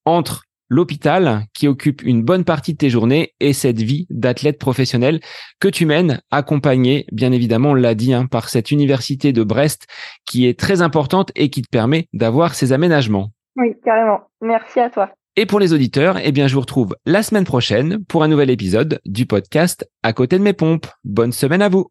entre 0.09 0.45
l'hôpital 0.69 1.45
qui 1.55 1.67
occupe 1.67 2.03
une 2.03 2.23
bonne 2.23 2.45
partie 2.45 2.73
de 2.73 2.79
tes 2.79 2.91
journées 2.91 3.33
et 3.41 3.53
cette 3.53 3.81
vie 3.81 4.07
d'athlète 4.11 4.59
professionnel 4.59 5.21
que 5.61 5.69
tu 5.69 5.87
mènes, 5.87 6.21
accompagné, 6.31 7.07
bien 7.13 7.33
évidemment, 7.33 7.71
on 7.71 7.75
l'a 7.75 7.95
dit, 7.95 8.13
hein, 8.13 8.27
par 8.27 8.49
cette 8.49 8.71
université 8.71 9.33
de 9.33 9.43
Brest 9.43 9.87
qui 10.27 10.47
est 10.47 10.59
très 10.59 10.83
importante 10.83 11.33
et 11.37 11.51
qui 11.51 11.63
te 11.63 11.69
permet 11.71 12.09
d'avoir 12.13 12.55
ces 12.55 12.73
aménagements. 12.73 13.31
Oui, 13.57 13.75
carrément. 13.85 14.21
Merci 14.41 14.81
à 14.81 14.91
toi. 14.91 15.11
Et 15.37 15.47
pour 15.47 15.61
les 15.61 15.73
auditeurs, 15.73 16.19
eh 16.23 16.33
bien, 16.33 16.49
je 16.49 16.55
vous 16.55 16.61
retrouve 16.61 16.97
la 17.07 17.23
semaine 17.23 17.45
prochaine 17.45 18.05
pour 18.09 18.23
un 18.23 18.29
nouvel 18.29 18.51
épisode 18.51 19.01
du 19.07 19.25
podcast 19.25 19.89
À 20.03 20.13
côté 20.13 20.37
de 20.37 20.43
mes 20.43 20.53
pompes. 20.53 20.89
Bonne 21.05 21.33
semaine 21.33 21.63
à 21.63 21.69
vous. 21.69 21.91